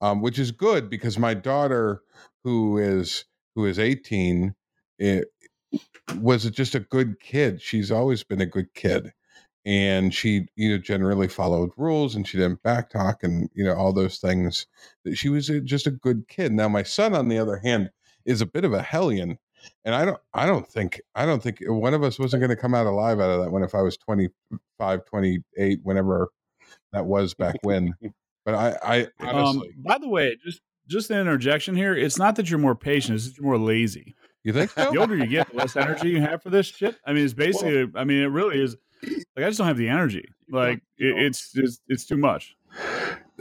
[0.00, 2.02] um, which is good because my daughter,
[2.44, 3.24] who is
[3.54, 4.54] who is 18,
[4.98, 5.28] it,
[6.18, 7.60] was just a good kid.
[7.62, 9.12] She's always been a good kid,
[9.64, 13.92] and she you know generally followed rules and she didn't backtalk and you know all
[13.92, 14.66] those things.
[15.14, 16.52] She was a, just a good kid.
[16.52, 17.90] Now my son, on the other hand,
[18.24, 19.38] is a bit of a hellion
[19.84, 22.56] and I don't I don't think I don't think one of us wasn't going to
[22.56, 26.28] come out alive out of that one if I was 25 28 whenever
[26.92, 27.94] that was back when
[28.44, 32.18] but I I um, honestly um, by the way just just an interjection here it's
[32.18, 34.14] not that you're more patient it's that you're more lazy
[34.44, 34.90] you think so?
[34.90, 37.34] the older you get the less energy you have for this shit I mean it's
[37.34, 38.76] basically well, I mean it really is
[39.36, 42.56] like I just don't have the energy like it, it's just it's too much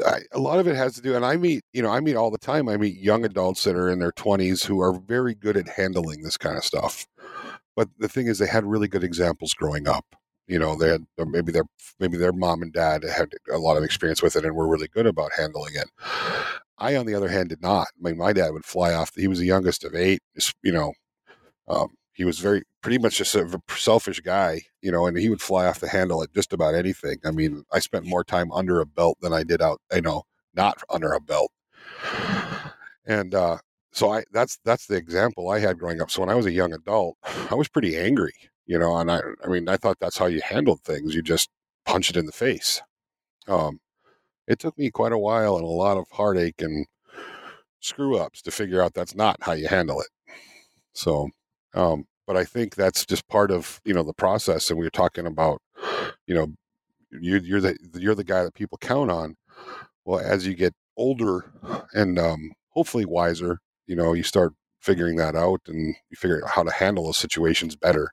[0.06, 2.16] I, a lot of it has to do, and I meet, you know, I meet
[2.16, 2.68] all the time.
[2.68, 6.24] I meet young adults that are in their 20s who are very good at handling
[6.24, 7.08] this kind of stuff.
[7.76, 10.16] But the thing is, they had really good examples growing up.
[10.52, 11.64] You know, they had maybe their
[12.02, 14.90] maybe their mom and dad had a lot of experience with it and were really
[14.90, 15.90] good about handling it.
[16.78, 17.88] I, on the other hand, did not.
[17.88, 19.12] I mean, my dad would fly off.
[19.16, 20.20] He was the youngest of eight.
[20.62, 20.92] You know,
[21.70, 25.42] um, he was very pretty much just a selfish guy, you know, and he would
[25.42, 27.20] fly off the handle at just about anything.
[27.24, 30.24] I mean, I spent more time under a belt than I did out, you know,
[30.54, 31.54] not under a belt.
[33.06, 33.60] And uh,
[33.94, 36.12] so I that's that's the example I had growing up.
[36.12, 37.16] So when I was a young adult,
[37.50, 38.34] I was pretty angry,
[38.72, 41.16] you know, and I I mean, I thought that's how you handled things.
[41.16, 41.50] You just
[41.86, 42.82] punch it in the face.
[43.48, 43.80] Um,
[44.48, 46.86] it took me quite a while and a lot of heartache and
[47.80, 50.08] screw ups to figure out that's not how you handle it.
[50.94, 51.30] So
[51.74, 54.70] um, but I think that's just part of you know the process.
[54.70, 55.62] And we are talking about,
[56.28, 56.48] you know,
[57.12, 59.36] you, you're the you're the guy that people count on.
[60.06, 61.52] Well, as you get older
[61.94, 66.52] and um, hopefully wiser, you know, you start figuring that out and you figure out
[66.52, 68.12] how to handle those situations better.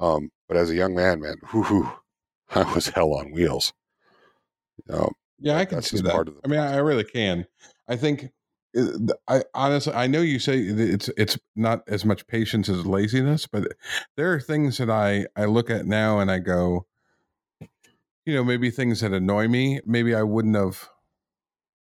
[0.00, 1.92] Um, but as a young man, man, whoo,
[2.50, 3.74] I was hell on wheels.
[4.90, 6.24] Um, yeah, I can see that.
[6.44, 7.46] I mean, I really can.
[7.88, 8.30] I think
[9.28, 13.68] I honestly, I know you say it's it's not as much patience as laziness, but
[14.16, 16.86] there are things that I I look at now and I go,
[18.26, 19.80] you know, maybe things that annoy me.
[19.86, 20.88] Maybe I wouldn't have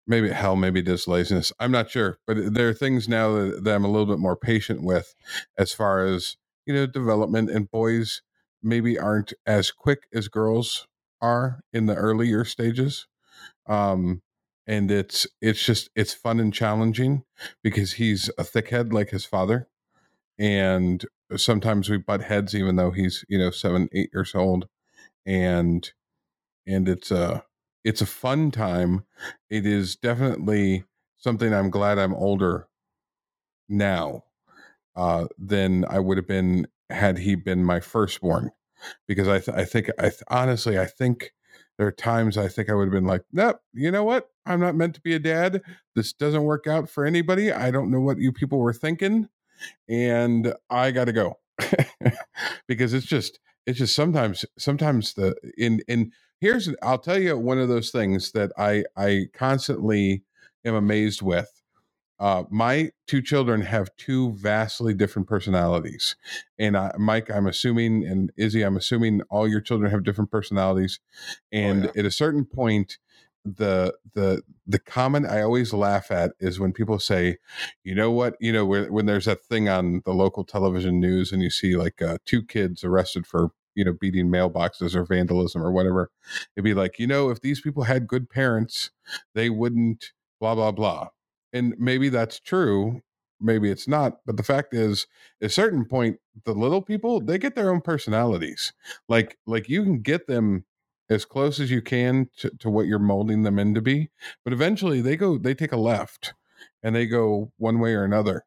[0.07, 1.53] maybe hell, maybe just laziness.
[1.59, 4.37] I'm not sure, but there are things now that, that I'm a little bit more
[4.37, 5.15] patient with,
[5.57, 6.37] as far as
[6.67, 7.49] you know, development.
[7.49, 8.21] And boys
[8.61, 10.87] maybe aren't as quick as girls
[11.21, 13.07] are in the earlier stages.
[13.67, 14.21] Um,
[14.67, 17.23] and it's it's just it's fun and challenging
[17.63, 19.69] because he's a thickhead like his father,
[20.39, 21.05] and
[21.37, 24.67] sometimes we butt heads even though he's you know seven eight years old,
[25.25, 25.91] and
[26.67, 27.45] and it's a
[27.83, 29.05] it's a fun time.
[29.49, 30.85] It is definitely
[31.17, 32.67] something I'm glad I'm older
[33.69, 34.23] now
[34.97, 38.51] uh, than I would have been had he been my firstborn,
[39.07, 41.31] because I th- I think I th- honestly I think
[41.77, 44.29] there are times I think I would have been like, nope, you know what?
[44.45, 45.61] I'm not meant to be a dad.
[45.95, 47.51] This doesn't work out for anybody.
[47.51, 49.29] I don't know what you people were thinking,
[49.89, 51.39] and I got to go
[52.67, 57.59] because it's just it's just sometimes sometimes the in in here's I'll tell you one
[57.59, 60.23] of those things that I I constantly
[60.65, 61.49] am amazed with.
[62.19, 66.15] Uh, my two children have two vastly different personalities,
[66.57, 70.99] and uh, Mike, I'm assuming, and Izzy, I'm assuming all your children have different personalities,
[71.51, 71.99] and oh, yeah.
[71.99, 72.97] at a certain point,
[73.45, 77.37] the the the comment I always laugh at is when people say,
[77.83, 81.31] you know what, you know, when, when there's that thing on the local television news
[81.31, 85.63] and you see like uh, two kids arrested for you know beating mailboxes or vandalism
[85.63, 86.09] or whatever
[86.55, 88.89] it'd be like you know if these people had good parents
[89.35, 91.09] they wouldn't blah blah blah
[91.53, 93.01] and maybe that's true
[93.39, 95.05] maybe it's not but the fact is
[95.41, 98.73] at a certain point the little people they get their own personalities
[99.07, 100.65] like like you can get them
[101.09, 104.09] as close as you can to, to what you're molding them into be
[104.43, 106.33] but eventually they go they take a left
[106.83, 108.43] and they go one way or another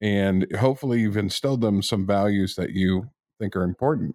[0.00, 4.14] and hopefully you've instilled them some values that you think are important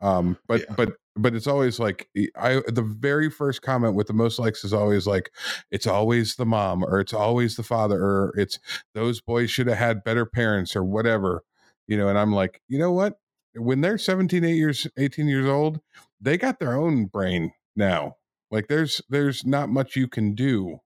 [0.00, 0.74] um, but yeah.
[0.76, 4.72] but but it's always like I the very first comment with the most likes is
[4.72, 5.30] always like
[5.70, 8.58] it's always the mom or it's always the father or it's
[8.94, 11.44] those boys should have had better parents or whatever,
[11.86, 12.08] you know.
[12.08, 13.18] And I'm like, you know what?
[13.54, 15.80] When they're 17, 8 years, 18 years old,
[16.20, 18.16] they got their own brain now.
[18.50, 20.78] Like there's there's not much you can do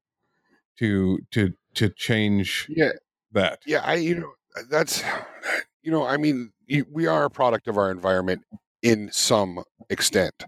[0.79, 2.93] to to to change yeah
[3.33, 3.61] that.
[3.67, 4.33] Yeah, I you know
[4.71, 5.03] that's
[5.83, 6.53] you know I mean
[6.91, 8.43] we are a product of our environment
[8.83, 10.45] in some extent.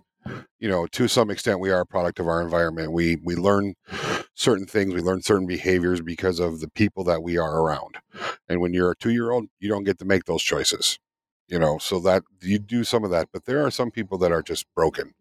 [0.58, 2.92] You know to some extent we are a product of our environment.
[2.92, 3.74] We we learn
[4.34, 7.98] certain things we learn certain behaviors because of the people that we are around.
[8.48, 10.98] And when you're a two year old you don't get to make those choices
[11.46, 11.76] you know?
[11.76, 14.66] So that you do some of that but there are some people that are just
[14.74, 15.12] broken.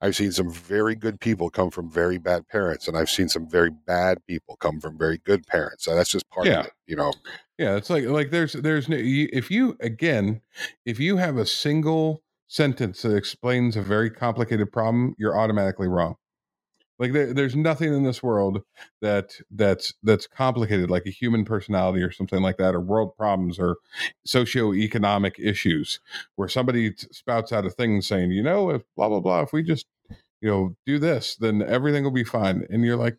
[0.00, 3.48] I've seen some very good people come from very bad parents and i've seen some
[3.48, 5.84] very bad people come from very good parents.
[5.84, 6.60] So that's just part yeah.
[6.60, 7.12] of it you know?
[7.58, 10.40] Yeah it's like like there's there's if you again
[10.86, 16.16] if you have a single sentence that explains a very complicated problem, you're automatically wrong.
[16.98, 18.62] Like there, there's nothing in this world
[19.02, 23.58] that that's that's complicated, like a human personality or something like that, or world problems
[23.58, 23.76] or
[24.26, 26.00] socioeconomic issues,
[26.34, 29.62] where somebody spouts out a thing saying, you know, if blah blah blah, if we
[29.62, 29.86] just
[30.40, 32.66] you know do this, then everything will be fine.
[32.68, 33.18] And you're like,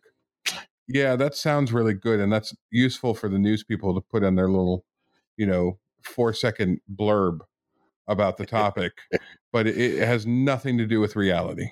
[0.86, 4.34] yeah, that sounds really good, and that's useful for the news people to put in
[4.34, 4.84] their little,
[5.38, 7.40] you know, four second blurb
[8.10, 8.92] about the topic,
[9.52, 11.70] but it, has nothing to do with reality.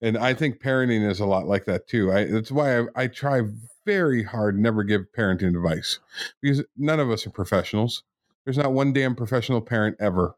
[0.00, 2.12] And I think parenting is a lot like that too.
[2.12, 3.42] I, that's why I, I try
[3.84, 6.00] very hard never give parenting advice
[6.42, 8.02] because none of us are professionals.
[8.44, 10.36] There's not one damn professional parent ever,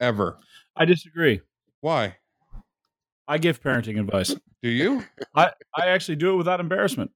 [0.00, 0.38] ever.
[0.76, 1.40] I disagree.
[1.80, 2.16] Why?
[3.28, 4.34] I give parenting advice.
[4.62, 5.04] Do you?
[5.34, 7.10] I, I actually do it without embarrassment.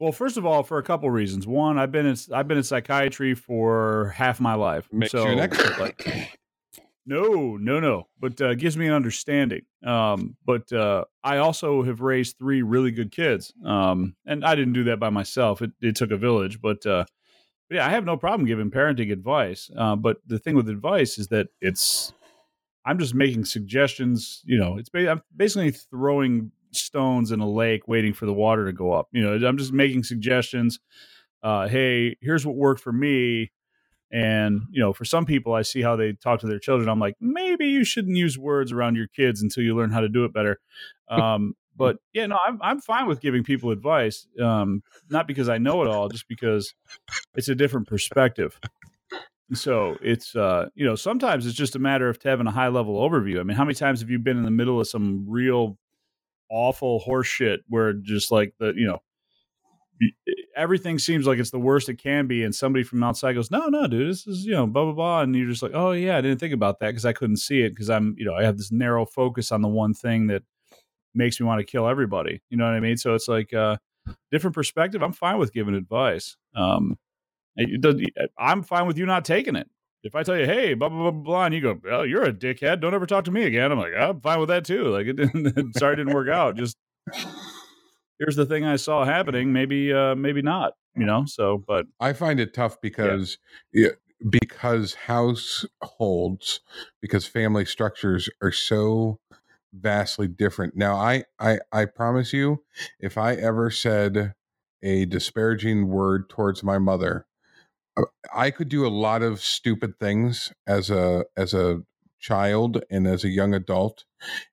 [0.00, 1.46] Well, first of all, for a couple reasons.
[1.46, 4.88] One, I've been in I've been in psychiatry for half my life.
[4.90, 5.94] Makes so, you an expert.
[7.06, 8.08] no, no, no.
[8.18, 9.62] But uh, gives me an understanding.
[9.84, 14.72] Um, but uh, I also have raised three really good kids, um, and I didn't
[14.72, 15.60] do that by myself.
[15.60, 16.62] It, it took a village.
[16.62, 17.04] But, uh,
[17.68, 19.70] but yeah, I have no problem giving parenting advice.
[19.76, 22.14] Uh, but the thing with advice is that it's
[22.86, 24.40] I'm just making suggestions.
[24.46, 28.66] You know, it's ba- I'm basically throwing stones in a lake waiting for the water
[28.66, 29.08] to go up.
[29.12, 30.80] You know, I'm just making suggestions.
[31.42, 33.50] Uh, hey, here's what worked for me.
[34.12, 36.88] And, you know, for some people, I see how they talk to their children.
[36.88, 40.08] I'm like, maybe you shouldn't use words around your kids until you learn how to
[40.08, 40.58] do it better.
[41.08, 44.26] Um, but yeah, no, I'm, I'm fine with giving people advice.
[44.40, 46.74] Um, not because I know it all, just because
[47.34, 48.58] it's a different perspective.
[49.52, 52.96] So it's uh, you know sometimes it's just a matter of having a high level
[52.96, 53.40] overview.
[53.40, 55.76] I mean, how many times have you been in the middle of some real
[56.50, 58.98] awful horseshit where just like the you know
[60.56, 63.68] everything seems like it's the worst it can be and somebody from outside goes no
[63.68, 66.16] no dude this is you know blah blah blah and you're just like oh yeah
[66.16, 68.42] i didn't think about that because i couldn't see it because i'm you know i
[68.42, 70.42] have this narrow focus on the one thing that
[71.14, 72.40] makes me want to kill everybody.
[72.50, 72.96] You know what I mean?
[72.96, 73.76] So it's like uh,
[74.30, 75.02] different perspective.
[75.02, 76.36] I'm fine with giving advice.
[76.54, 76.98] Um,
[78.38, 79.68] I'm fine with you not taking it.
[80.02, 82.32] If I tell you, hey, blah blah blah blah, and you go, well, you're a
[82.32, 82.80] dickhead.
[82.80, 83.70] Don't ever talk to me again.
[83.70, 84.88] I'm like, I'm fine with that too.
[84.88, 86.56] Like, it didn't, sorry, it didn't work out.
[86.56, 86.76] Just
[88.18, 89.52] here's the thing I saw happening.
[89.52, 90.72] Maybe, uh, maybe not.
[90.96, 91.24] You know.
[91.26, 93.38] So, but I find it tough because
[93.72, 93.90] yeah.
[94.28, 96.60] because households,
[97.00, 99.20] because family structures are so
[99.72, 100.76] vastly different.
[100.76, 102.62] Now, I I I promise you,
[102.98, 104.34] if I ever said
[104.82, 107.26] a disparaging word towards my mother
[108.34, 111.82] I could do a lot of stupid things as a as a
[112.18, 114.04] child and as a young adult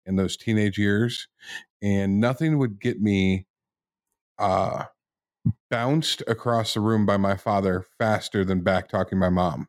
[0.06, 1.28] in those teenage years
[1.82, 3.46] and nothing would get me
[4.40, 4.86] uh
[5.70, 9.68] bounced across the room by my father faster than back talking my mom.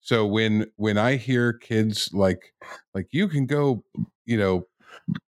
[0.00, 2.52] So when when i hear kids like
[2.94, 3.84] like you can go
[4.26, 4.66] you know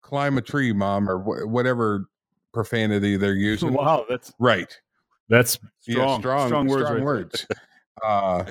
[0.01, 2.05] climb a tree mom or wh- whatever
[2.53, 4.79] profanity they're using wow that's right
[5.29, 6.85] that's strong, yeah, strong, strong words.
[6.87, 7.47] Strong words.
[8.03, 8.45] uh,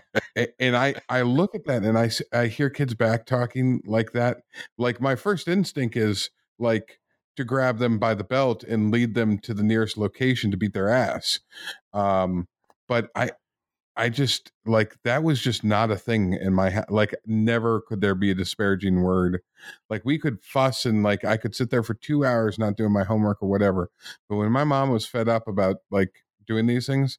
[0.58, 4.38] and I I look at that and I I hear kids back talking like that.
[4.78, 7.00] Like my first instinct is like
[7.36, 10.72] to grab them by the belt and lead them to the nearest location to beat
[10.72, 11.40] their ass.
[11.92, 12.48] Um,
[12.88, 13.32] but I
[13.96, 18.00] I just like that was just not a thing in my ha- like never could
[18.00, 19.40] there be a disparaging word.
[19.88, 22.92] Like we could fuss and like I could sit there for 2 hours not doing
[22.92, 23.90] my homework or whatever.
[24.28, 27.18] But when my mom was fed up about like doing these things.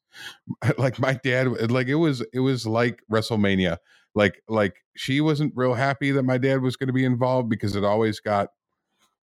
[0.77, 3.77] Like my dad like it was it was like wrestlemania.
[4.13, 7.75] Like like she wasn't real happy that my dad was going to be involved because
[7.75, 8.49] it always got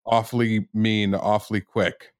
[0.05, 2.13] awfully mean awfully quick.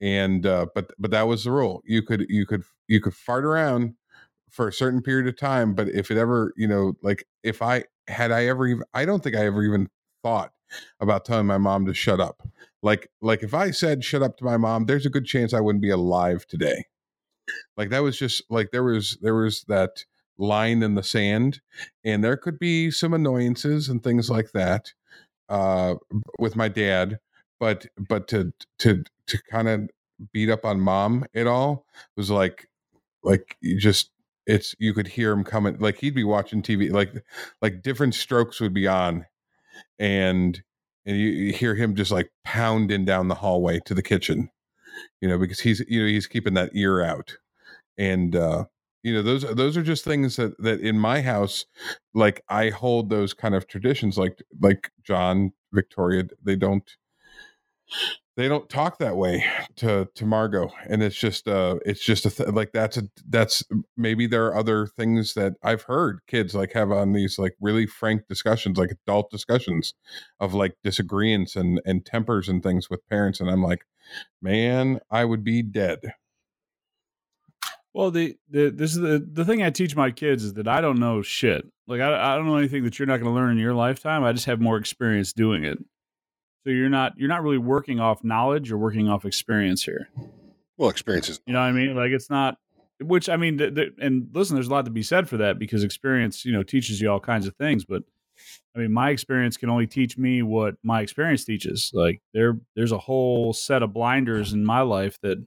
[0.00, 1.82] And uh but but that was the rule.
[1.84, 3.94] You could you could you could fart around
[4.50, 7.84] for a certain period of time but if it ever you know like if i
[8.08, 9.88] had i ever even i don't think i ever even
[10.22, 10.50] thought
[11.00, 12.42] about telling my mom to shut up.
[12.82, 15.60] Like like if i said shut up to my mom there's a good chance i
[15.60, 16.84] wouldn't be alive today
[17.76, 20.04] like that was just like there was there was that
[20.38, 21.60] line in the sand,
[22.04, 24.92] and there could be some annoyances and things like that
[25.48, 25.94] uh,
[26.38, 27.18] with my dad.
[27.58, 29.90] But but to to to kind of
[30.32, 31.86] beat up on mom at all
[32.16, 32.68] was like
[33.22, 34.10] like you just
[34.46, 37.12] it's you could hear him coming like he'd be watching TV like
[37.62, 39.26] like Diff'rent Strokes would be on
[39.98, 40.62] and
[41.06, 44.50] and you, you, hear him just like pounding down the hallway to the kitchen
[45.20, 47.36] you know because he's you know he's keeping that ear out.
[47.98, 48.64] And uh
[49.02, 51.64] you know those those are just things that that in my house
[52.14, 56.96] like i hold those kind of traditions like like john victoria they don't
[58.40, 59.44] they don't talk that way
[59.76, 63.62] to to margot and it's just uh it's just a th- like that's a that's
[63.98, 67.86] maybe there are other things that i've heard kids like have on these like really
[67.86, 69.92] frank discussions like adult discussions
[70.40, 73.84] of like disagreements and and tempers and things with parents and i'm like
[74.40, 75.98] man i would be dead
[77.92, 80.80] well, the, the this is the the thing I teach my kids is that I
[80.80, 81.66] don't know shit.
[81.88, 84.22] Like I I don't know anything that you're not going to learn in your lifetime.
[84.22, 85.78] I just have more experience doing it.
[86.64, 88.68] So you're not you're not really working off knowledge.
[88.68, 90.08] You're working off experience here.
[90.76, 91.40] Well, experiences.
[91.46, 91.94] You know what I mean?
[91.94, 92.56] Like it's not.
[93.02, 95.58] Which I mean, the, the, and listen, there's a lot to be said for that
[95.58, 97.86] because experience, you know, teaches you all kinds of things.
[97.86, 98.02] But
[98.76, 101.90] I mean, my experience can only teach me what my experience teaches.
[101.94, 105.38] Like there, there's a whole set of blinders in my life that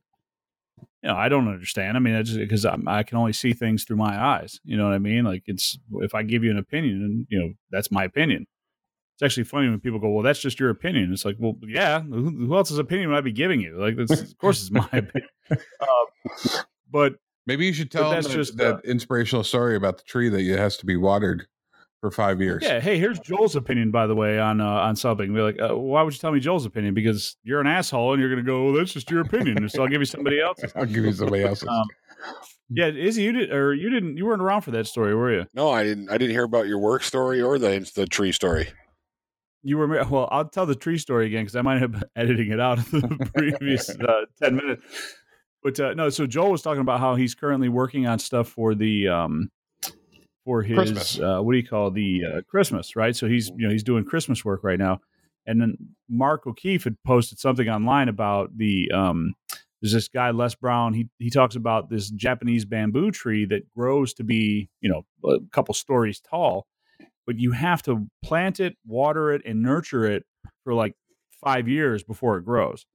[1.03, 1.97] you know, I don't understand.
[1.97, 4.59] I mean, I just because I can only see things through my eyes.
[4.63, 5.25] You know what I mean?
[5.25, 8.47] Like it's if I give you an opinion, and you know, that's my opinion.
[9.23, 12.01] It's actually funny when people go, "Well, that's just your opinion." It's like, well, yeah.
[12.01, 13.79] Who, who else's opinion would I be giving you?
[13.79, 15.29] Like, this, of course, it's my opinion.
[15.49, 16.61] Uh,
[16.91, 17.13] but
[17.45, 20.39] maybe you should tell that's that, just that uh, inspirational story about the tree that
[20.39, 21.47] it has to be watered
[22.01, 22.63] for five years.
[22.63, 22.81] Yeah.
[22.81, 25.33] Hey, here's Joel's opinion, by the way, on uh, on something.
[25.33, 26.93] Be like, uh, why would you tell me Joel's opinion?
[26.93, 29.69] Because you're an asshole, and you're going to go, well, that's just your opinion.
[29.69, 30.73] so I'll give you somebody else's.
[30.75, 31.69] I'll give you somebody else's.
[31.69, 31.85] Um,
[32.69, 35.45] yeah, Izzy, you did, or you didn't, you weren't around for that story, were you?
[35.53, 36.09] No, I didn't.
[36.09, 38.67] I didn't hear about your work story or the the tree story.
[39.63, 40.27] You were well.
[40.31, 42.91] I'll tell the tree story again because I might have been editing it out of
[42.91, 44.83] the previous uh, ten minutes.
[45.63, 48.75] But uh, no, so Joel was talking about how he's currently working on stuff for
[48.75, 49.49] the um,
[50.45, 53.15] for his uh, what do you call the uh, Christmas, right?
[53.15, 54.99] So he's you know he's doing Christmas work right now,
[55.47, 55.77] and then
[56.09, 59.33] Mark O'Keefe had posted something online about the um,
[59.81, 60.93] there's this guy Les Brown.
[60.93, 65.39] He he talks about this Japanese bamboo tree that grows to be you know a
[65.51, 66.67] couple stories tall,
[67.25, 70.25] but you have to plant it, water it, and nurture it
[70.63, 70.95] for like
[71.43, 72.85] five years before it grows.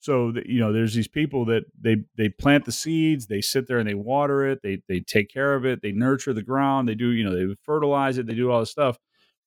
[0.00, 3.66] So that you know there's these people that they they plant the seeds they sit
[3.66, 6.86] there and they water it they they take care of it they nurture the ground
[6.86, 8.98] they do you know they fertilize it they do all this stuff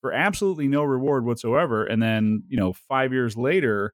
[0.02, 3.93] for absolutely no reward whatsoever and then you know 5 years later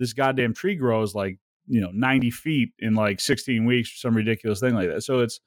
[0.00, 1.38] this goddamn tree grows like
[1.68, 5.02] you know 90 feet in like 16 weeks or some ridiculous thing like that.
[5.02, 5.40] So it's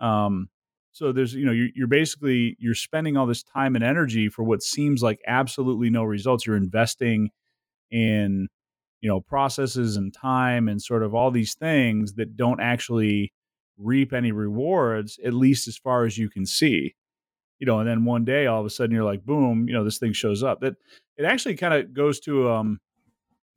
[0.00, 0.48] um
[0.92, 4.42] so there's you know you're, you're basically you're spending all this time and energy for
[4.42, 6.46] what seems like absolutely no results.
[6.46, 7.30] You're investing
[7.90, 8.48] in
[9.00, 13.32] you know processes and time and sort of all these things that don't actually
[13.78, 16.94] reap any rewards at least as far as you can see
[17.58, 19.84] you know and then one day all of a sudden you're like boom you know
[19.84, 20.60] this thing shows up.
[20.60, 20.74] That
[21.16, 22.80] it actually kind of goes to um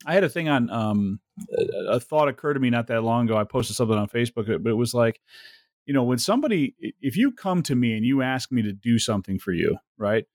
[0.06, 1.20] i had a thing on um
[1.58, 3.38] a, a thought occurred to me not that long ago.
[3.38, 5.20] I posted something on facebook but it was like
[5.86, 8.98] you know when somebody if you come to me and you ask me to do
[9.00, 10.26] something for you right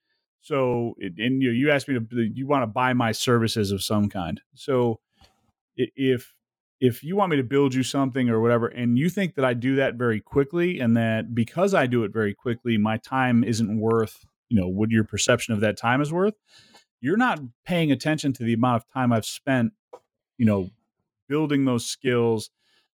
[0.40, 4.08] so, and you you asked me to you want to buy my services of some
[4.08, 4.40] kind.
[4.54, 5.00] So,
[5.76, 6.34] if
[6.80, 9.54] if you want me to build you something or whatever, and you think that I
[9.54, 13.78] do that very quickly, and that because I do it very quickly, my time isn't
[13.78, 16.34] worth you know what your perception of that time is worth,
[17.00, 19.72] you're not paying attention to the amount of time I've spent,
[20.38, 20.70] you know,
[21.28, 22.50] building those skills.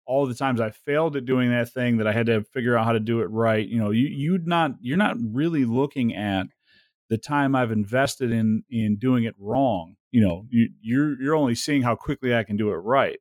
[0.09, 2.87] All the times I failed at doing that thing that I had to figure out
[2.87, 3.67] how to do it right.
[3.67, 6.47] You know, you you'd not you're not really looking at
[7.11, 9.97] the time I've invested in in doing it wrong.
[10.11, 13.19] You know, you, you're you're only seeing how quickly I can do it right,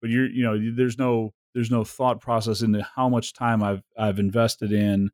[0.00, 3.82] but you're you know there's no there's no thought process into how much time I've
[3.96, 5.10] I've invested in,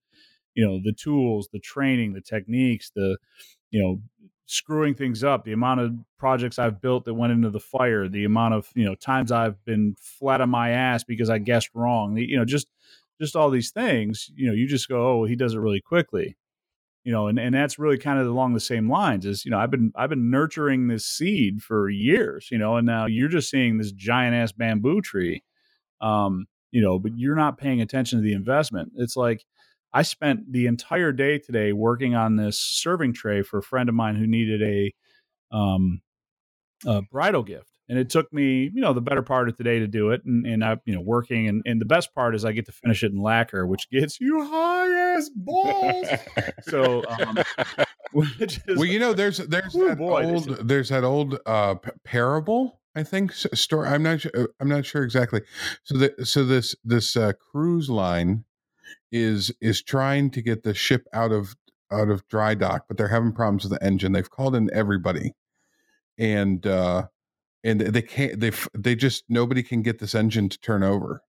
[0.55, 3.19] you know, the tools, the training, the techniques, the
[3.71, 4.01] you know
[4.47, 8.25] screwing things up, the amount of projects I've built that went into the fire, the
[8.25, 12.17] amount of you know times I've been flat on my ass because I guessed wrong,
[12.17, 12.69] you know, just
[13.21, 14.31] just all these things.
[14.35, 16.37] You know, you just go, oh, he does it really quickly
[17.05, 19.59] you know and, and that's really kind of along the same lines is you know
[19.59, 23.51] i've been i've been nurturing this seed for years you know and now you're just
[23.51, 25.43] seeing this giant ass bamboo tree
[26.01, 29.45] um you know but you're not paying attention to the investment it's like
[29.95, 33.95] i spent the entire day today working on this serving tray for a friend of
[33.95, 34.93] mine who needed a
[35.57, 36.03] um
[36.87, 39.79] a bridal gift and it took me you know the better part of the day
[39.79, 42.45] to do it and, and i you know working and, and the best part is
[42.45, 46.09] i get to finish it in lacquer which gets you high as balls
[46.63, 47.39] so um,
[48.41, 51.75] is, well you know there's there's that boy, old there's that old uh
[52.05, 53.89] parable I think story.
[53.89, 54.21] I'm not.
[54.21, 55.41] Sure, I'm not sure exactly.
[55.83, 58.45] So the so this this uh, cruise line
[59.15, 61.55] is is trying to get the ship out of
[61.93, 64.13] out of dry dock, but they're having problems with the engine.
[64.13, 65.35] They've called in everybody,
[66.19, 67.05] and uh,
[67.63, 71.23] and they can't they they just nobody can get this engine to turn over.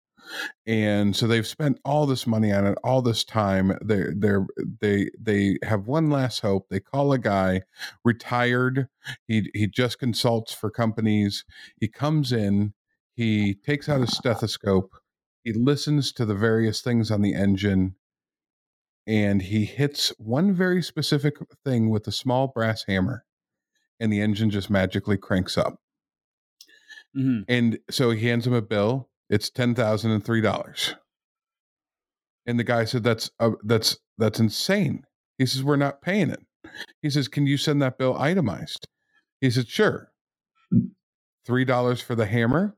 [0.66, 3.78] And so they've spent all this money on it all this time.
[3.84, 4.48] They they're
[4.82, 6.68] they they have one last hope.
[6.70, 7.62] They call a guy
[8.04, 8.88] retired.
[9.28, 11.46] He he just consults for companies.
[11.80, 12.74] He comes in.
[13.14, 14.96] He takes out a stethoscope
[15.46, 17.96] he listens to the various things on the engine
[19.08, 23.24] and he hits one very specific thing with a small brass hammer
[24.02, 25.80] and the engine just magically cranks up
[27.18, 27.42] Mm-hmm.
[27.48, 29.10] And so he hands him a bill.
[29.30, 30.96] It's ten thousand and three dollars.
[32.46, 35.06] And the guy said, "That's uh, that's that's insane."
[35.38, 36.42] He says, "We're not paying it."
[37.02, 38.88] He says, "Can you send that bill itemized?"
[39.42, 40.12] He said, "Sure."
[41.46, 42.76] Three dollars for the hammer,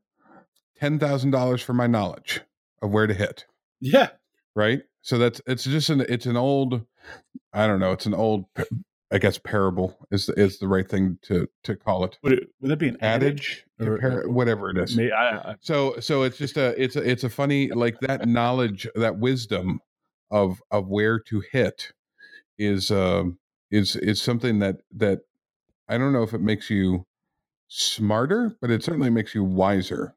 [0.78, 2.42] ten thousand dollars for my knowledge
[2.82, 3.46] of where to hit.
[3.80, 4.10] Yeah.
[4.56, 4.82] Right.
[5.02, 6.86] So that's it's just an it's an old
[7.54, 8.46] I don't know it's an old
[9.12, 12.18] I guess parable is is the right thing to to call it.
[12.24, 15.00] Would it would that be an adage, adage or, par- whatever it is?
[15.00, 18.88] I, I, so so it's just a it's a it's a funny like that knowledge
[18.96, 19.80] that wisdom
[20.30, 21.94] of of where to hit
[22.58, 23.24] is uh,
[23.72, 25.20] is is something that that
[25.88, 27.06] I don't know if it makes you
[27.70, 30.16] smarter, but it certainly makes you wiser.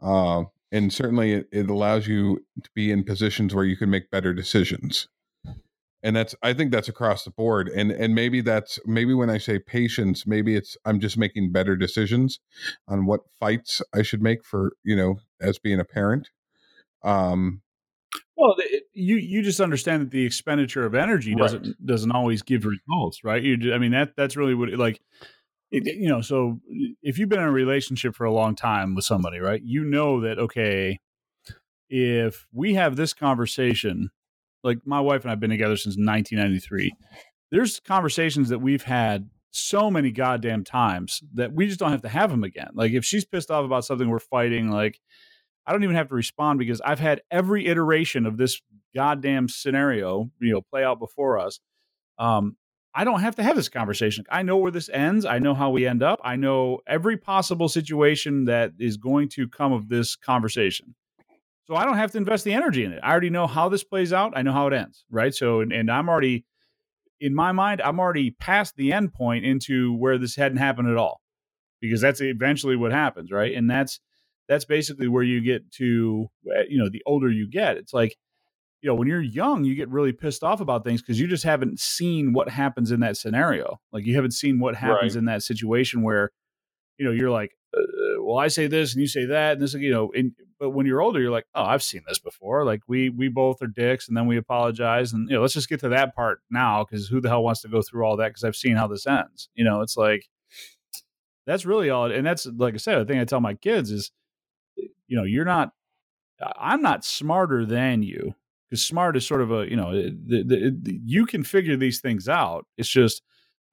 [0.00, 4.10] Uh, and certainly it, it allows you to be in positions where you can make
[4.10, 5.08] better decisions.
[6.00, 9.36] And that's i think that's across the board and and maybe that's maybe when i
[9.36, 12.38] say patience maybe it's i'm just making better decisions
[12.86, 16.30] on what fights i should make for you know as being a parent.
[17.02, 17.62] Um
[18.36, 18.54] well
[18.92, 21.86] you you just understand that the expenditure of energy doesn't right.
[21.86, 23.42] doesn't always give results right?
[23.42, 25.00] You i mean that that's really what like it,
[25.70, 26.60] you know so
[27.02, 30.20] if you've been in a relationship for a long time with somebody right you know
[30.20, 30.98] that okay
[31.90, 34.10] if we have this conversation
[34.64, 36.92] like my wife and I've been together since 1993.
[37.50, 42.08] There's conversations that we've had so many goddamn times that we just don't have to
[42.08, 42.70] have them again.
[42.74, 45.00] Like if she's pissed off about something we're fighting, like
[45.66, 48.60] I don't even have to respond because I've had every iteration of this
[48.94, 51.60] goddamn scenario, you know, play out before us.
[52.18, 52.56] Um,
[52.94, 54.24] I don't have to have this conversation.
[54.30, 55.24] I know where this ends.
[55.24, 56.20] I know how we end up.
[56.24, 60.94] I know every possible situation that is going to come of this conversation.
[61.66, 63.00] So I don't have to invest the energy in it.
[63.02, 64.32] I already know how this plays out.
[64.36, 65.34] I know how it ends, right?
[65.34, 66.44] So, and, and I'm already,
[67.20, 70.96] in my mind, I'm already past the end point into where this hadn't happened at
[70.96, 71.20] all.
[71.80, 73.54] because that's eventually what happens, right?
[73.54, 74.00] And that's
[74.48, 78.16] that's basically where you get to eh, you know the older you get it's like
[78.80, 81.44] you know when you're young you get really pissed off about things because you just
[81.44, 83.80] haven't seen what happens in that scenario.
[83.92, 85.18] Like you haven't seen what happens right.
[85.18, 86.30] in that situation where
[86.98, 89.74] you know you're like uh, well i say this and you say that and this
[89.74, 92.64] you know and, but when you're older you're like oh i've seen this before.
[92.64, 95.68] Like we we both are dicks and then we apologize and you know let's just
[95.68, 98.28] get to that part now because who the hell wants to go through all that
[98.28, 99.80] because i've seen how this ends you know?
[99.80, 100.28] It's like
[101.46, 104.12] that's really all and that's like i said i thing i tell my kids is
[104.76, 105.72] you know you're not
[106.56, 108.34] i'm not smarter than you
[108.68, 112.00] because smart is sort of a you know the, the, the, you can figure these
[112.00, 112.66] things out.
[112.76, 113.22] It's just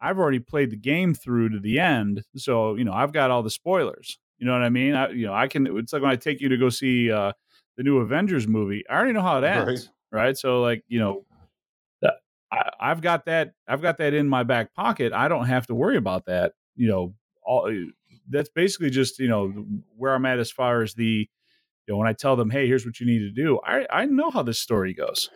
[0.02, 3.44] i've already played the game through to the end so you know i've got all
[3.44, 4.20] the spoilers.
[4.38, 4.94] You know what i mean?
[4.94, 7.32] I, you know i can it's like when i take you to go see uh
[7.78, 10.38] the new avengers movie i already know how it ends right, right?
[10.38, 11.26] so like you know
[12.52, 15.14] I, i've got that i've got that in my back pocket.
[15.14, 17.72] I don't have to worry about that you know all
[18.30, 19.66] that's basically just you know
[19.98, 21.30] where I'm at as far as the
[21.88, 23.60] you know when I tell them, hey, here's what you need to do.
[23.66, 25.30] I I know how this story goes.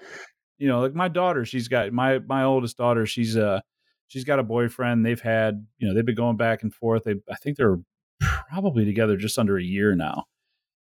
[0.57, 3.05] You know, like my daughter, she's got my my oldest daughter.
[3.05, 3.61] She's uh
[4.07, 5.05] she's got a boyfriend.
[5.05, 7.03] They've had you know they've been going back and forth.
[7.03, 7.79] They I think they're
[8.19, 10.25] probably together just under a year now.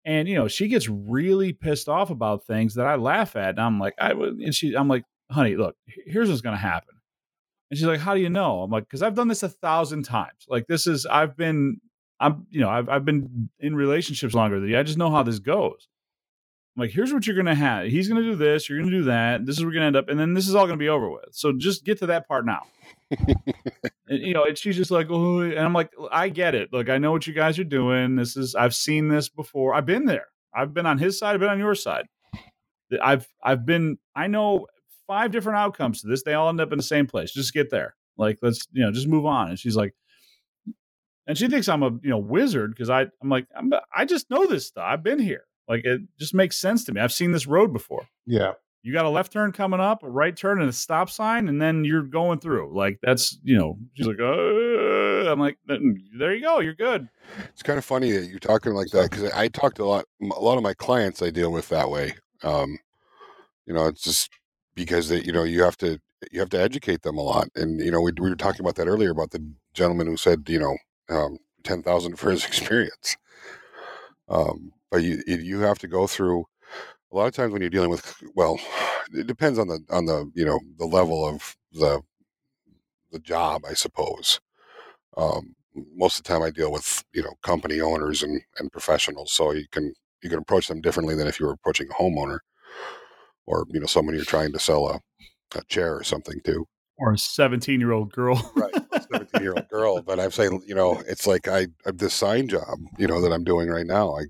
[0.05, 3.61] And you know she gets really pissed off about things that I laugh at, and
[3.61, 6.95] I'm like, I and she I'm like, honey, look, here's what's gonna happen.
[7.73, 8.61] And she's like, How do you know?
[8.61, 10.45] I'm like, Because I've done this a thousand times.
[10.47, 11.81] Like, this is, I've been
[12.23, 14.79] I'm, you know, I've, I've been in relationships longer than you.
[14.79, 15.89] I just know how this goes.
[16.77, 17.87] I'm like, here's what you're going to have.
[17.87, 18.69] He's going to do this.
[18.69, 19.45] You're going to do that.
[19.45, 20.09] This is where we're going to end up.
[20.09, 21.29] And then this is all going to be over with.
[21.33, 22.63] So just get to that part now.
[23.11, 23.37] and,
[24.09, 26.73] you know, and she's just like, oh, and I'm like, I get it.
[26.73, 28.17] Like, I know what you guys are doing.
[28.17, 29.75] This is, I've seen this before.
[29.75, 30.29] I've been there.
[30.55, 31.35] I've been on his side.
[31.35, 32.07] I've been on your side.
[33.03, 34.67] I've, I've been, I know
[35.07, 36.23] five different outcomes to this.
[36.23, 37.33] They all end up in the same place.
[37.33, 37.97] Just get there.
[38.17, 39.51] Like, let's, you know, just move on.
[39.51, 39.95] And she's like,
[41.27, 44.31] and she thinks I'm a you know wizard because I I'm like I'm I just
[44.31, 44.85] know this stuff.
[44.87, 45.45] I've been here.
[45.69, 47.01] Like it just makes sense to me.
[47.01, 48.07] I've seen this road before.
[48.27, 48.53] Yeah.
[48.83, 51.63] You got a left turn coming up, a right turn, and a stop sign, and
[51.63, 52.77] then you're going through.
[52.77, 53.79] Like that's you know.
[53.95, 56.59] She's like, uh, I'm like, there you go.
[56.59, 57.09] You're good.
[57.51, 60.07] It's kind of funny that you're talking like that because I talked a lot.
[60.21, 62.15] A lot of my clients I deal with that way.
[62.43, 62.81] Um,
[63.67, 64.31] you know, it's just
[64.75, 66.01] because they, you know, you have to
[66.31, 67.49] you have to educate them a lot.
[67.55, 70.43] And you know, we, we were talking about that earlier about the gentleman who said,
[70.49, 70.77] you know,
[71.09, 73.17] um, ten thousand for his experience.
[74.29, 76.47] Um, but you you have to go through
[77.13, 78.59] a lot of times when you're dealing with well,
[79.13, 82.01] it depends on the on the you know the level of the
[83.11, 84.41] the job, I suppose.
[85.17, 85.55] Um,
[85.95, 89.53] most of the time, I deal with you know company owners and and professionals, so
[89.53, 89.93] you can
[90.23, 92.39] you can approach them differently than if you were approaching a homeowner
[93.47, 95.01] or you know someone you're trying to sell a,
[95.57, 96.67] a chair or something to
[96.99, 98.53] or a 17 year old girl.
[98.55, 98.73] right.
[99.13, 100.03] 17 year old girl.
[100.03, 103.33] But I'm saying, you know, it's like I, I this sign job, you know, that
[103.33, 104.17] I'm doing right now.
[104.17, 104.23] I,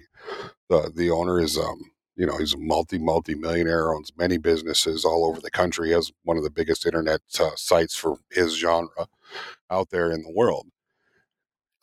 [0.68, 1.80] the, the owner is, um,
[2.16, 5.94] you know, he's a multi, multi millionaire, owns many businesses all over the country, he
[5.94, 9.08] has one of the biggest internet uh, sites for his genre
[9.70, 10.66] out there in the world.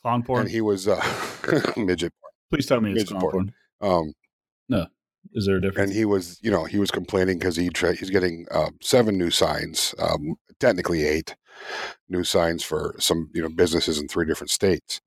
[0.02, 0.42] Clown porn.
[0.42, 1.04] And he was, uh,
[1.78, 2.34] midget porn.
[2.52, 3.54] Please tell me it's midget clown porn.
[3.80, 3.94] porn.
[3.94, 4.14] Um,
[4.68, 4.88] no.
[5.34, 5.90] Is there a difference?
[5.90, 9.18] And he was, you know, he was complaining because he tra- he's getting uh, seven
[9.18, 11.36] new signs, um, technically eight
[12.10, 15.02] new signs for some, you know, businesses in three different states.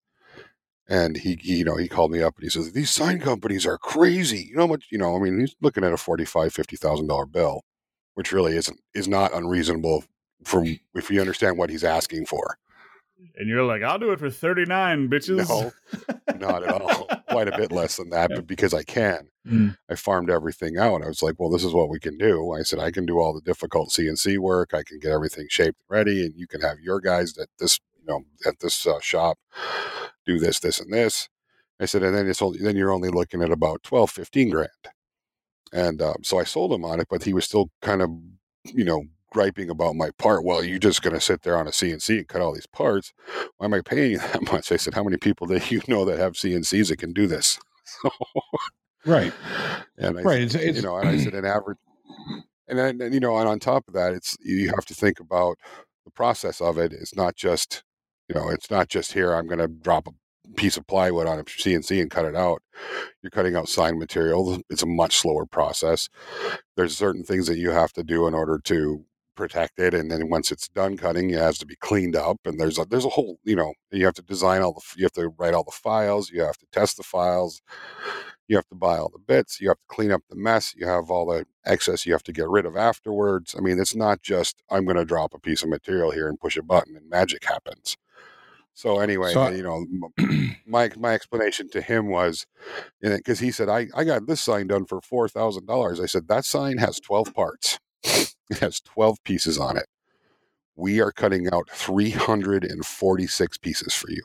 [0.88, 3.66] And he, he, you know, he called me up and he says, "These sign companies
[3.66, 4.46] are crazy.
[4.50, 4.86] You know how much?
[4.90, 7.62] You know, I mean, he's looking at a forty-five, fifty thousand dollar bill,
[8.14, 10.04] which really isn't is not unreasonable
[10.44, 12.58] from if you understand what he's asking for."
[13.36, 15.48] And you're like, I'll do it for 39, bitches.
[15.48, 15.72] No,
[16.38, 17.08] not at all.
[17.28, 19.76] Quite a bit less than that, but because I can, mm.
[19.88, 21.02] I farmed everything out.
[21.02, 22.52] I was like, well, this is what we can do.
[22.52, 24.74] I said, I can do all the difficult CNC work.
[24.74, 27.80] I can get everything shaped and ready, and you can have your guys at this,
[27.98, 29.38] you know, at this uh, shop
[30.26, 31.28] do this, this, and this.
[31.80, 34.70] I said, and then it's only, then you're only looking at about 12, 15 grand.
[35.72, 38.10] And um, so I sold him on it, but he was still kind of,
[38.64, 40.44] you know, griping about my part.
[40.44, 43.12] Well, you're just going to sit there on a CNC and cut all these parts.
[43.56, 44.70] Why am I paying you that much?
[44.70, 47.58] I said, how many people do you know that have CNCs that can do this?
[49.06, 49.32] right.
[49.96, 50.50] And I right.
[50.50, 51.78] Said, it's, it's, you know, and I said, an average,
[52.68, 55.18] and then, and, you know, and on top of that, it's, you have to think
[55.18, 55.58] about
[56.04, 56.92] the process of it.
[56.92, 57.82] It's not just,
[58.28, 60.12] you know, it's not just here, I'm going to drop a
[60.56, 62.62] piece of plywood on a CNC and cut it out.
[63.22, 64.60] You're cutting out sign material.
[64.70, 66.08] It's a much slower process.
[66.76, 69.04] There's certain things that you have to do in order to
[69.42, 72.60] protect it and then once it's done cutting it has to be cleaned up and
[72.60, 75.12] there's a there's a whole you know you have to design all the you have
[75.20, 77.60] to write all the files you have to test the files
[78.46, 80.86] you have to buy all the bits you have to clean up the mess you
[80.86, 84.22] have all the excess you have to get rid of afterwards i mean it's not
[84.22, 87.08] just i'm going to drop a piece of material here and push a button and
[87.10, 87.96] magic happens
[88.74, 89.78] So anyway, So- uh, you know,
[90.66, 92.46] my my explanation to him was,
[93.02, 96.00] because he said I I got this sign done for four thousand dollars.
[96.00, 97.78] I said that sign has twelve parts.
[98.50, 99.86] It has twelve pieces on it.
[100.76, 104.22] We are cutting out three hundred and forty six pieces for you.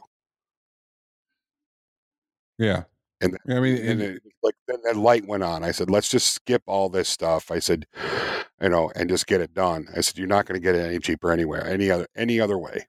[2.58, 2.84] Yeah.
[3.22, 5.64] And- I mean, and it, like then that light went on.
[5.64, 7.50] I said, let's just skip all this stuff.
[7.52, 7.86] I said,
[8.62, 9.88] you know, and just get it done.
[9.96, 12.58] I said, you're not going to get it any cheaper anywhere, any other any other
[12.58, 12.88] way.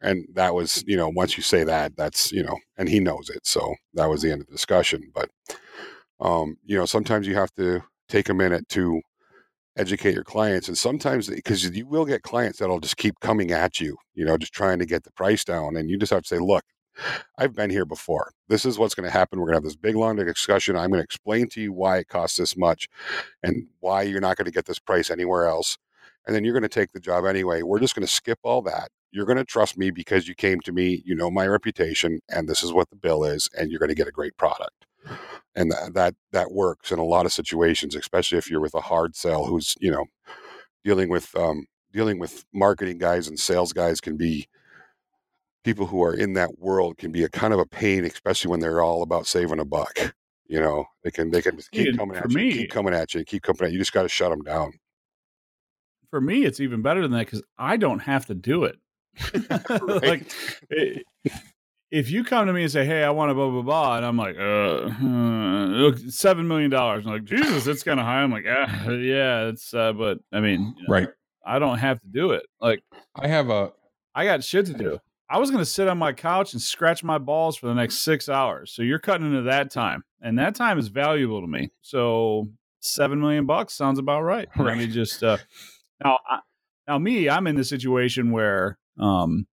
[0.00, 3.30] And that was, you know, once you say that, that's, you know, and he knows
[3.30, 3.46] it.
[3.46, 5.10] So that was the end of the discussion.
[5.14, 5.28] But,
[6.20, 9.00] um, you know, sometimes you have to take a minute to
[9.78, 10.68] educate your clients.
[10.68, 14.36] And sometimes, because you will get clients that'll just keep coming at you, you know,
[14.36, 15.76] just trying to get the price down.
[15.76, 16.64] And you just have to say, look,
[17.38, 18.32] I've been here before.
[18.48, 19.38] This is what's going to happen.
[19.38, 20.76] We're going to have this big, long discussion.
[20.76, 22.88] I'm going to explain to you why it costs this much
[23.42, 25.78] and why you're not going to get this price anywhere else.
[26.26, 27.62] And then you're going to take the job anyway.
[27.62, 28.88] We're just going to skip all that.
[29.12, 32.48] You're going to trust me because you came to me, you know my reputation, and
[32.48, 34.84] this is what the bill is, and you're going to get a great product.
[35.54, 38.80] And that that, that works in a lot of situations, especially if you're with a
[38.80, 40.04] hard sell who's, you know,
[40.84, 44.48] dealing with um, dealing with marketing guys and sales guys can be
[45.64, 48.60] people who are in that world can be a kind of a pain, especially when
[48.60, 50.14] they're all about saving a buck.
[50.46, 53.24] You know, they can they can just keep coming at you, keep coming at you,
[53.24, 53.72] keep coming at you.
[53.74, 54.72] You just got to shut them down.
[56.10, 58.76] For me, it's even better than that because I don't have to do it.
[60.02, 60.32] like,
[60.72, 61.02] i-
[61.90, 64.04] if you come to me and say, "Hey, I want a blah blah blah," and
[64.06, 68.22] I'm like, "Uh, uh look, seven million dollars," I'm like, "Jesus, that's kind of high."
[68.22, 71.08] I'm like, ah, "Yeah, it's," uh, but I mean, you know, right.
[71.44, 72.44] I don't have to do it.
[72.60, 72.82] Like,
[73.14, 73.72] I have a
[74.14, 74.98] I got shit to do.
[75.30, 77.98] I was going to sit on my couch and scratch my balls for the next
[77.98, 78.72] six hours.
[78.72, 81.70] So you're cutting into that time, and that time is valuable to me.
[81.82, 82.48] So
[82.80, 84.48] seven million bucks sounds about right.
[84.58, 84.92] Let me Right.
[84.92, 85.38] just uh,
[86.02, 86.18] now.
[86.28, 86.40] I,
[86.86, 89.46] now, me, I'm in the situation where, um,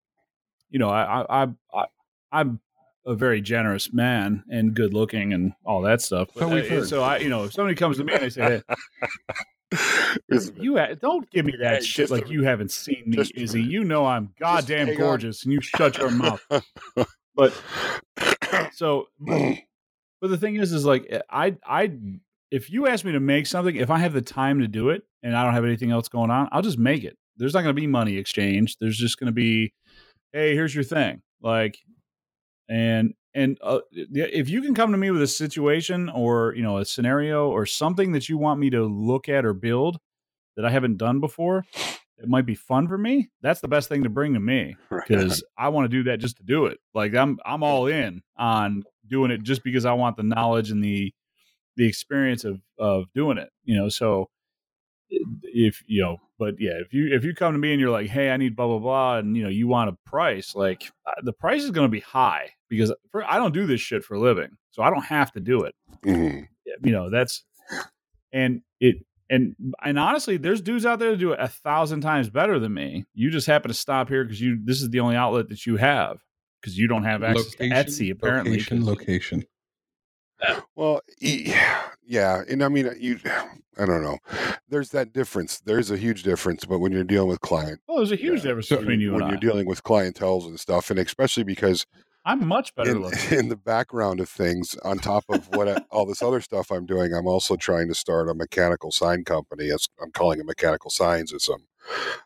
[0.70, 1.84] you know, I, I, I, I
[2.34, 2.60] I'm
[3.06, 6.30] a very generous man and good looking and all that stuff.
[6.38, 8.62] So we've uh, so I, you know, if somebody comes to me and they say,
[9.70, 9.78] hey,
[10.60, 13.62] you ha- don't give me that Hey, shit like a- you haven't seen me, Izzy.
[13.62, 15.00] You know I'm goddamn hang on.
[15.02, 16.42] gorgeous, and you shut your mouth.
[17.36, 17.52] But
[18.74, 19.56] so, but,
[20.20, 21.90] but the thing is, is like I, I,
[22.52, 25.02] if you ask me to make something, if I have the time to do it
[25.24, 27.16] and I don't have anything else going on, I'll just make it.
[27.36, 28.76] There's not going to be money exchange.
[28.80, 29.72] There's just going to be,
[30.32, 31.76] hey, here's your thing, like,
[32.68, 36.78] and and uh, if you can come to me with a situation or you know
[36.78, 39.98] a scenario or something that you want me to look at or build
[40.56, 41.64] that I haven't done before,
[42.18, 43.30] it might be fun for me.
[43.42, 46.36] That's the best thing to bring to me because I want to do that just
[46.36, 46.78] to do it.
[46.94, 50.82] Like I'm I'm all in on doing it just because I want the knowledge and
[50.82, 51.12] the
[51.76, 53.50] the experience of of doing it.
[53.64, 54.30] You know, so
[55.10, 58.08] if you know, but yeah, if you if you come to me and you're like,
[58.08, 61.12] hey, I need blah blah blah, and you know you want a price, like uh,
[61.22, 64.14] the price is going to be high because for, I don't do this shit for
[64.14, 65.74] a living, so I don't have to do it.
[66.04, 66.48] Mhm.
[66.82, 67.44] you know that's
[68.32, 68.96] and it
[69.30, 72.74] and and honestly there's dudes out there that do it a thousand times better than
[72.74, 73.04] me.
[73.14, 75.76] You just happen to stop here because you this is the only outlet that you
[75.76, 76.18] have
[76.60, 78.86] because you don't have access to etsy apparently Location, 'cause-
[80.76, 83.18] Well, yeah, and I mean, you,
[83.78, 84.18] I don't know.
[84.68, 85.60] There's that difference.
[85.60, 88.48] There's a huge difference, but when you're dealing with client, well there's a huge Yeah.
[88.50, 89.40] difference between you when and you're I.
[89.40, 91.86] dealing with clientels and stuff, and especially because
[92.26, 95.78] i'm much better in, looking in the background of things, on top of what I,
[95.90, 99.70] all this other stuff I'm doing, I'm also trying to start a mechanical sign company.
[100.00, 101.32] I'm calling it Mechanical Signs.
[101.32, 101.66] It's um,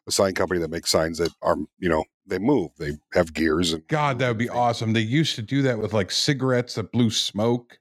[0.06, 2.70] a sign company that makes signs that are, you know, they move.
[2.78, 4.92] They have gears and God, that would be awesome.
[4.92, 7.78] They used to do that with like cigarettes that blew smoke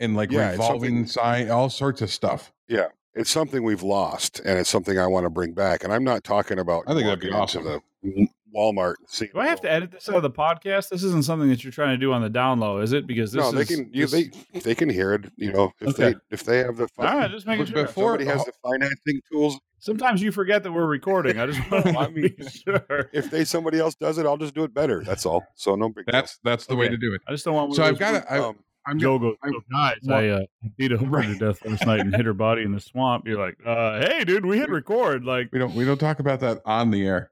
[0.00, 2.52] and like Yeah, revolving sign, all sorts of stuff.
[2.68, 5.84] Yeah, it's something we've lost, and it's something I want to bring back.
[5.84, 6.84] And I'm not talking about.
[6.86, 7.64] I think that'd be awesome.
[7.64, 8.96] The Walmart.
[9.20, 11.64] and do i have to edit this out of the podcast this isn't something that
[11.64, 13.68] you're trying to do on the down low is it because this no, they is-
[13.68, 13.88] can.
[13.90, 15.32] You, this- they they can hear it.
[15.36, 16.12] You know, if Okay.
[16.12, 18.52] they if they have the all right just making But sure before- somebody has the
[18.62, 19.58] financing tools.
[19.82, 23.30] Sometimes you forget that we're recording i just want I to mean, be sure If
[23.30, 25.02] they somebody else does it, I'll just do it better.
[25.04, 25.44] That's all.
[25.54, 26.06] So no big.
[26.06, 26.12] deal.
[26.12, 27.20] That's that's the way to do it.
[27.28, 28.42] i just don't want So I've got to.
[28.48, 28.56] Um,
[28.86, 30.40] I'm Joe goes, I- "So guys, Well- I uh,
[30.76, 33.26] beat a hooker to death last night and hit her body in the swamp.
[33.28, 35.24] You're like, uh, hey, dude, we hit record.
[35.24, 37.30] Like, we don't we don't talk about that on the air.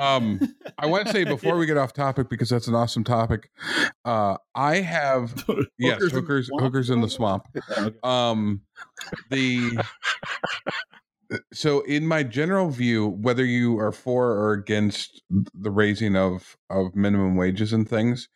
[0.00, 0.40] Um,
[0.78, 3.50] I want to say before we get off topic because that's an awesome topic.
[4.04, 5.34] Uh, I have
[5.78, 7.46] yes, Hookers in hookers hookers in the swamp.
[8.04, 8.60] Um,
[9.30, 9.82] the
[11.52, 15.22] so in my general view, whether you are for or against
[15.54, 18.28] the raising of of minimum wages and things,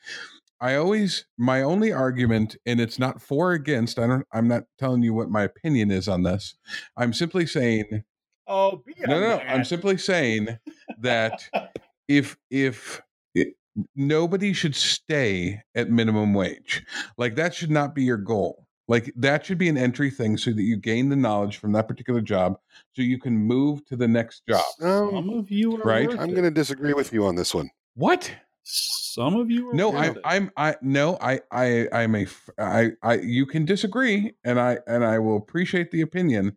[0.60, 3.98] I always my only argument, and it's not for or against.
[3.98, 4.26] I don't.
[4.32, 6.56] I'm not telling you what my opinion is on this.
[6.96, 8.04] I'm simply saying
[8.46, 9.36] oh, be no, no, no.
[9.38, 9.46] man.
[9.48, 10.58] I'm simply saying
[10.98, 11.48] that
[12.08, 13.02] if if
[13.34, 13.54] it,
[13.94, 16.84] nobody should stay at minimum wage.
[17.18, 18.65] Like that should not be your goal.
[18.88, 21.88] Like that should be an entry thing so that you gain the knowledge from that
[21.88, 22.58] particular job
[22.94, 24.64] so you can move to the next job.
[24.80, 26.08] Um, Some of you are Right.
[26.08, 27.70] I'm going to disagree with you on this one.
[27.94, 28.30] What?
[28.62, 30.18] Some of you are No, I, it.
[30.24, 32.26] I'm I no, I I I'm a
[32.58, 36.56] I I you can disagree and I and I will appreciate the opinion,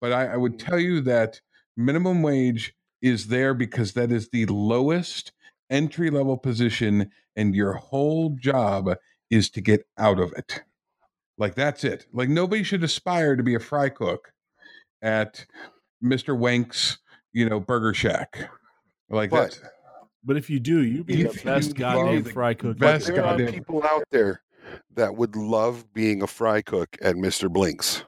[0.00, 1.40] but I, I would tell you that
[1.76, 5.32] minimum wage is there because that is the lowest
[5.68, 8.96] entry level position and your whole job
[9.30, 10.62] is to get out of it.
[11.40, 12.06] Like that's it.
[12.12, 14.32] Like nobody should aspire to be a fry cook
[15.02, 15.46] at
[16.04, 16.38] Mr.
[16.38, 16.98] Wank's,
[17.32, 18.50] you know, Burger Shack.
[19.08, 19.70] Like But- that.
[20.22, 22.76] But if you do, you be If the best love goddamn the fry cook.
[22.76, 24.42] best there are people out there
[24.94, 27.50] that would love being a fry cook at Mr.
[27.50, 28.04] Blinks.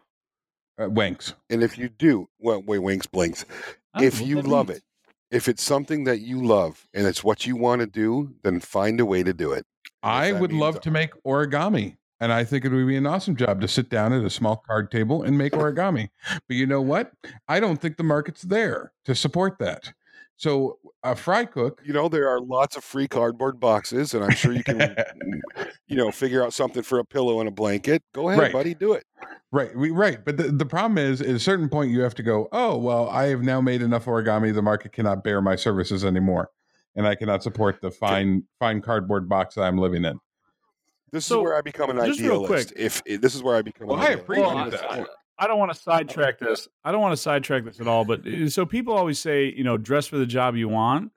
[0.78, 1.32] Uh, Wank's.
[1.48, 3.46] And if you do, well, wait, Winks Blinks.
[3.94, 4.80] I if you love means.
[4.80, 4.84] it,
[5.30, 9.00] if it's something that you love and it's what you want to do, then find
[9.00, 9.64] a way to do it.
[10.02, 11.96] I would means- love to make origami.
[12.22, 14.54] And I think it would be an awesome job to sit down at a small
[14.64, 16.10] card table and make origami.
[16.46, 17.10] But you know what?
[17.48, 19.92] I don't think the market's there to support that.
[20.36, 24.30] So a fry cook, You know, there are lots of free cardboard boxes, and I'm
[24.30, 24.94] sure you can,
[25.88, 28.04] you know, figure out something for a pillow and a blanket.
[28.14, 28.52] Go ahead, Right.
[28.52, 29.02] buddy, do it.
[29.50, 29.76] right?
[29.76, 30.24] We right.
[30.24, 32.48] But the, the problem is, at a certain point, you have to go.
[32.52, 34.54] Oh well, I have now made enough origami.
[34.54, 36.50] The market cannot bear my services anymore,
[36.94, 40.20] and I cannot support the fine fine cardboard box that I'm living in.
[41.12, 42.68] This So, is where I become an just real idealist.
[42.68, 45.06] quick- If, if this is where I become, Well, an I appreciate Well, that.
[45.38, 46.68] I don't want to sidetrack this.
[46.84, 48.04] I don't want to sidetrack this at all.
[48.04, 51.10] But uh, so people always say, you know, dress for the job you want,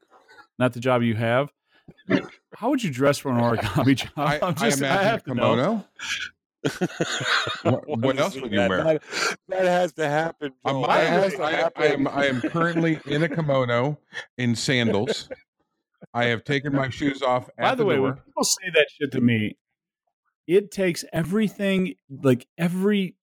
[0.60, 1.52] not the job you have.
[2.56, 4.10] How would you dress for an origami job?
[4.18, 5.56] I, I I'm just, I, imagine a have to know.
[5.56, 5.86] kimono.
[7.64, 8.84] What- what else would you wear?
[8.84, 9.04] That,
[9.50, 10.52] that has to happen.
[10.66, 10.82] Joel.
[10.82, 14.00] my- has to I, I am I am currently in a kimono
[14.38, 15.30] in sandals.
[16.14, 19.12] I have taken my shoes off at By the, way, when people say that shit
[19.12, 19.58] to me,
[20.48, 23.16] it takes everything, like every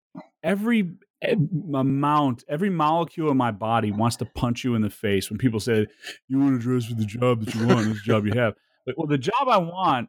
[0.42, 0.92] every
[1.22, 5.60] amount, every molecule in my body wants to punch you in the face when people
[5.60, 5.86] say
[6.28, 8.54] you want to dress for the job that you want, this job you have.
[8.84, 10.08] But well, the job I want.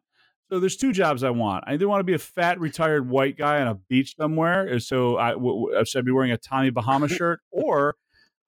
[0.49, 1.63] So there's two jobs I want.
[1.67, 5.17] I either want to be a fat retired white guy on a beach somewhere, so
[5.17, 5.35] I
[5.83, 7.95] should I be wearing a Tommy Bahama shirt, or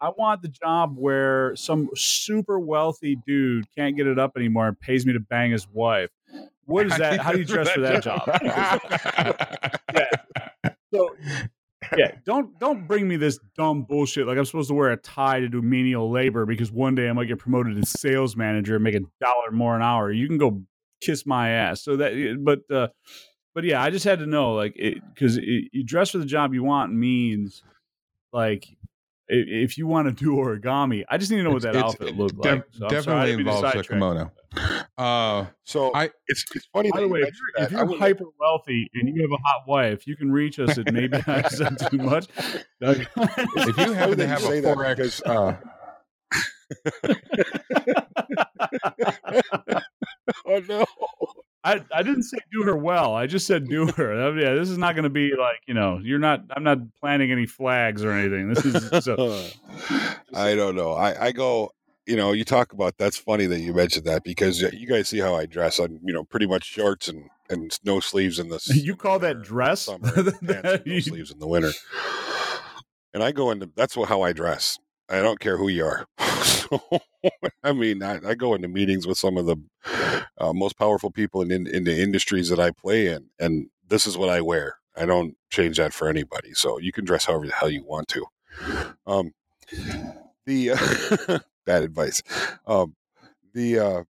[0.02, 4.80] I want the job where some super wealthy dude can't get it up anymore and
[4.80, 6.10] pays me to bang his wife.
[6.66, 7.20] What is that?
[7.20, 8.22] How do you dress for that job?
[9.96, 10.10] Yeah.
[10.94, 11.16] So,
[11.96, 14.28] yeah, don't don't bring me this dumb bullshit.
[14.28, 17.14] Like I'm supposed to wear a tie to do menial labor because one day I
[17.14, 20.12] might get promoted to sales manager and make a dollar more an hour.
[20.12, 20.64] You can go
[21.02, 21.82] kiss my ass.
[21.82, 22.88] So that, but uh,
[23.54, 26.64] but yeah, I just had to know, like, because you dress for the job you
[26.64, 27.64] want means
[28.34, 28.68] like.
[29.30, 29.34] I-
[29.64, 32.08] If you want to do origami, I just need to know what that It's- outfit
[32.10, 32.64] it looked def- like.
[32.72, 34.00] So I'm sorry, I definitely didn't mean to involves a sidetrack.
[34.00, 34.32] kimono.
[34.98, 36.90] Uh, so I- it's it's funny.
[36.92, 37.76] By that the you way, if you're, if.
[37.76, 40.92] I you're hyper wealthy and you have a hot wife, you can reach us at
[40.94, 42.28] maybe I said too much.
[42.82, 45.56] if you happen to have a say that four X, uh,
[50.46, 50.86] oh no!
[51.66, 53.16] I, I didn't say do her well.
[53.16, 54.38] I just said do her.
[54.40, 56.00] Yeah, this is not going to be like you know.
[56.02, 56.42] You're not.
[56.56, 58.54] I'm not planting any flags or anything.
[58.54, 59.16] This is so.
[60.34, 60.94] I don't know.
[60.94, 61.72] I, I go.
[62.06, 65.18] You know, you talk about that's funny that you mentioned that because you guys see
[65.18, 65.80] how I dress.
[65.80, 69.42] I'm you know pretty much shorts and and no sleeves in the You call that
[69.42, 69.82] dress?
[69.82, 71.72] summer, and pants with no sleeves in the winter.
[73.14, 74.78] And I go into that's what, how I dress.
[75.10, 76.06] I don't care who you are.
[76.44, 76.82] so,
[77.64, 79.58] I mean, I, I go into meetings with some of the
[80.38, 84.08] uh, most powerful people in, in in the industries that I play in, and this
[84.08, 84.78] is what I wear.
[84.98, 86.54] I don't change that for anybody.
[86.54, 88.26] So you can dress however the hell you want to.
[89.06, 89.34] Um,
[90.46, 92.24] the uh, bad advice.
[92.66, 92.96] Um,
[93.54, 94.04] the uh,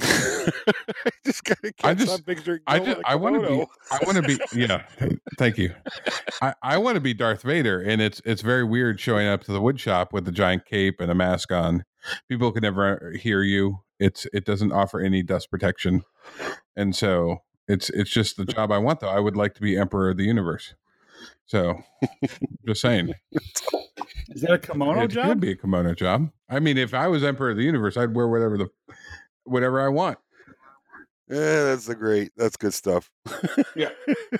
[1.24, 2.60] just gotta I catch just- that picture.
[2.66, 3.66] I go just with a I want to be kimono.
[3.90, 4.82] I want to be yeah.
[5.38, 5.74] Thank you.
[6.42, 9.52] I, I want to be Darth Vader, and it's it's very weird showing up to
[9.52, 11.84] the wood shop with a giant cape and a mask on.
[12.28, 13.80] People can never hear you.
[13.98, 16.02] It's it doesn't offer any dust protection,
[16.76, 19.00] and so it's it's just the job I want.
[19.00, 20.74] Though I would like to be Emperor of the Universe.
[21.46, 21.82] So,
[22.66, 23.14] just saying,
[24.28, 25.28] Is that a kimono it job?
[25.28, 26.30] could be a kimono job.
[26.48, 28.68] I mean, if I was Emperor of the Universe, I'd wear whatever the
[29.48, 30.18] whatever I want.
[31.28, 32.32] Yeah, that's the great.
[32.36, 33.10] That's good stuff.
[33.76, 33.90] Yeah.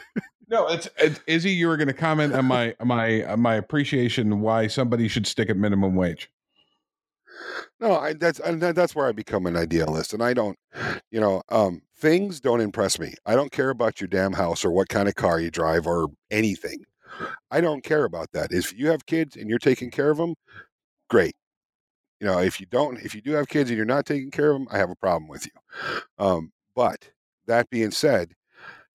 [0.51, 1.51] No, it's, it's Izzy.
[1.51, 5.51] You were going to comment on my my on my appreciation why somebody should stick
[5.51, 6.31] at minimum wage.
[7.81, 10.59] No, I, that's that- that's where I become an idealist, and I don't,
[11.11, 13.13] you know, um, things don't impress me.
[13.27, 16.09] I don't care about your damn house or what kind of car you drive or
[16.31, 16.85] anything.
[17.51, 18.51] I don't care about that.
[18.51, 20.35] If you have kids and you're taking care of them,
[21.11, 21.35] great.
[22.21, 24.51] You know, if you don't, if you do have kids and you're not taking care
[24.51, 25.53] of them, I have a problem with you.
[26.19, 27.11] Um, But
[27.47, 28.35] that being said,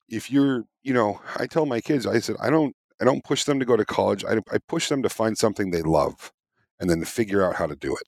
[0.08, 3.44] if you're, you know, I tell my kids, I said, I don't, I don't push
[3.44, 4.24] them to go to college.
[4.24, 6.32] I, I push them to find something they love,
[6.80, 8.04] and then to figure out how to do it.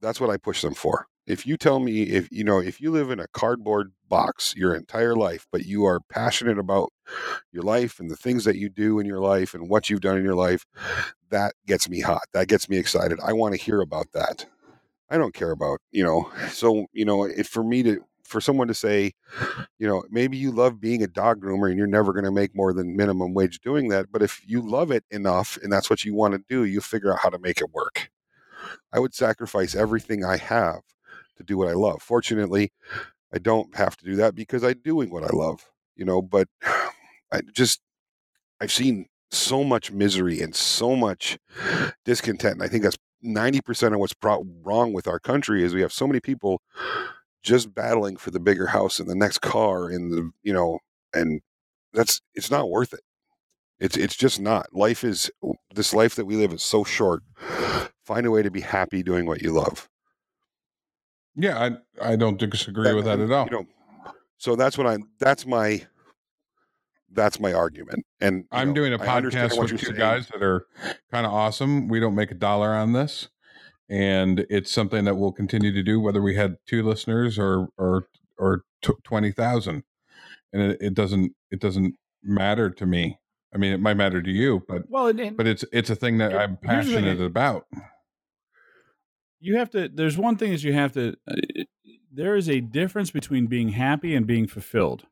[0.00, 1.06] That's what I push them for.
[1.26, 4.74] If you tell me, if you know, if you live in a cardboard box your
[4.74, 6.92] entire life, but you are passionate about
[7.50, 10.18] your life and the things that you do in your life and what you've done
[10.18, 10.66] in your life,
[11.34, 12.22] that gets me hot.
[12.32, 13.18] That gets me excited.
[13.20, 14.46] I want to hear about that.
[15.10, 18.74] I don't care about, you know, so, you know, for me to, for someone to
[18.74, 19.12] say,
[19.78, 22.54] you know, maybe you love being a dog groomer and you're never going to make
[22.54, 24.12] more than minimum wage doing that.
[24.12, 27.12] But if you love it enough and that's what you want to do, you figure
[27.12, 28.10] out how to make it work.
[28.92, 30.82] I would sacrifice everything I have
[31.36, 32.00] to do what I love.
[32.00, 32.72] Fortunately,
[33.32, 36.46] I don't have to do that because I'm doing what I love, you know, but
[37.32, 37.80] I just,
[38.60, 41.38] I've seen so much misery and so much
[42.04, 42.54] discontent.
[42.54, 44.14] And I think that's 90% of what's
[44.62, 46.60] wrong with our country is we have so many people
[47.42, 50.78] just battling for the bigger house and the next car and the, you know,
[51.12, 51.40] and
[51.92, 53.02] that's, it's not worth it.
[53.80, 54.66] It's, it's just not.
[54.72, 55.30] Life is,
[55.74, 57.22] this life that we live is so short.
[58.04, 59.88] Find a way to be happy doing what you love.
[61.36, 61.58] Yeah,
[62.00, 63.46] I I don't disagree with that at all.
[63.46, 63.66] You know,
[64.38, 65.08] so that's what I'm.
[65.18, 65.84] That's my.
[67.14, 68.04] That's my argument.
[68.20, 69.96] And I'm know, doing a podcast with two saying.
[69.96, 70.66] guys that are
[71.10, 71.88] kind of awesome.
[71.88, 73.28] We don't make a dollar on this,
[73.88, 78.08] and it's something that we'll continue to do whether we had two listeners or or
[78.38, 79.84] or t- twenty thousand.
[80.52, 83.18] And it, it doesn't it doesn't matter to me.
[83.54, 85.94] I mean, it might matter to you, but Well, and, and but it's it's a
[85.96, 87.66] thing that Here- I'm here's the passionate about.
[89.40, 89.88] you have to.
[89.88, 91.14] There's one thing is you have to.
[91.28, 91.34] Uh,
[92.12, 95.04] there is a difference between being happy and being fulfilled.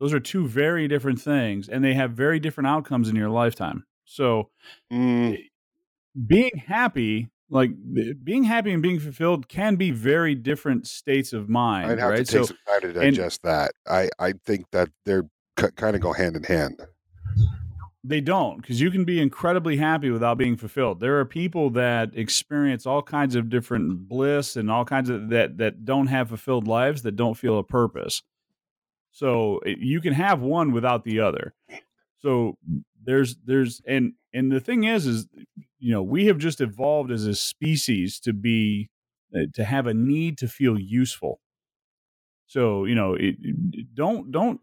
[0.00, 3.84] Those are two very different things, and they have very different outcomes in your lifetime.
[4.04, 4.50] So,
[4.92, 5.38] Mm,
[6.26, 7.70] being happy, like
[8.22, 11.90] being happy and being fulfilled, can be very different states of mind.
[11.90, 12.16] I'd have right?
[12.18, 13.72] to take so, some time to and- digest that.
[13.86, 15.24] I I think that they're
[15.56, 16.80] kind of go hand in hand.
[18.06, 21.00] They don't, because you can be incredibly happy without being fulfilled.
[21.00, 25.56] There are people that experience all kinds of different bliss and all kinds of that
[25.56, 28.22] that don't have fulfilled lives that don't feel a purpose.
[29.14, 31.54] So you can have one without the other.
[32.18, 32.58] So
[33.04, 35.28] there's there's and and the thing is is
[35.78, 38.90] you know we have just evolved as a species to be
[39.34, 41.40] uh, to have a need to feel useful.
[42.54, 44.60] So you know it, it- don't don't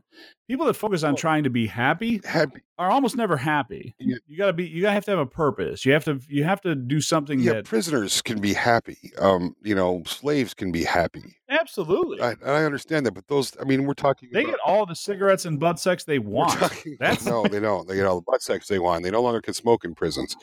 [0.48, 3.94] people that focus on trying to be happy Happy, are almost never happy.
[4.00, 4.16] Yeah.
[4.28, 4.66] You gotta be.
[4.66, 5.86] You gotta have to have a purpose.
[5.86, 6.22] You have to.
[6.30, 8.98] You have to do something yeah, that prisoners can be happy.
[9.20, 11.36] Um, you know, slaves can be happy.
[11.50, 12.22] absolutely.
[12.22, 14.30] I, I understand that, but those, I mean, we're talking.
[14.32, 16.54] they about, get all the cigarettes and butt sex they want.
[16.60, 17.86] talking- That's- no, they don't.
[17.90, 19.04] They get all the butt sex they want.
[19.04, 20.38] They no longer can smoke in prisons.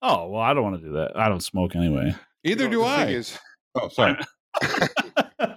[0.00, 1.12] Oh well, I don't want to do that.
[1.16, 2.14] I don't smoke anyway.
[2.44, 3.04] Either You know, do I.
[3.08, 3.38] is-
[3.74, 4.16] oh, sorry.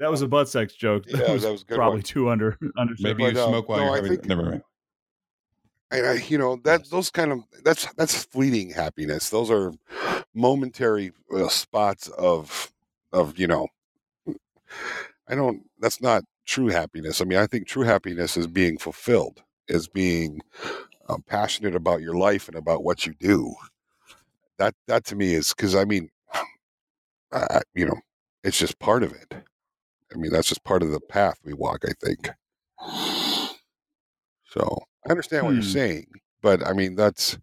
[0.00, 1.04] that was a butt sex joke.
[1.06, 2.02] That Yeah, was, that was good probably one.
[2.02, 2.94] too under under.
[3.00, 4.10] Maybe you But, uh, smoke while no, you're I having.
[4.12, 4.62] think- never mind.
[5.90, 9.30] and I, you know that those kind of that's that's fleeting happiness.
[9.30, 9.72] Those are
[10.34, 12.72] momentary uh, spots of
[13.12, 13.68] of you know.
[15.28, 15.62] I don't.
[15.78, 17.20] That's not true happiness.
[17.20, 20.40] I mean, I think true happiness is being fulfilled, is being
[21.08, 23.54] um, passionate about your life and about what you do.
[24.58, 26.10] That that to me is because I mean,
[27.32, 27.98] I, I- you know,
[28.44, 29.34] it's just part of it.
[30.12, 31.84] I mean, that's just part of the path we walk.
[31.86, 32.30] I think.
[34.50, 35.68] So I understand what you're Hmm.
[35.68, 36.06] saying,
[36.42, 37.38] but I mean that's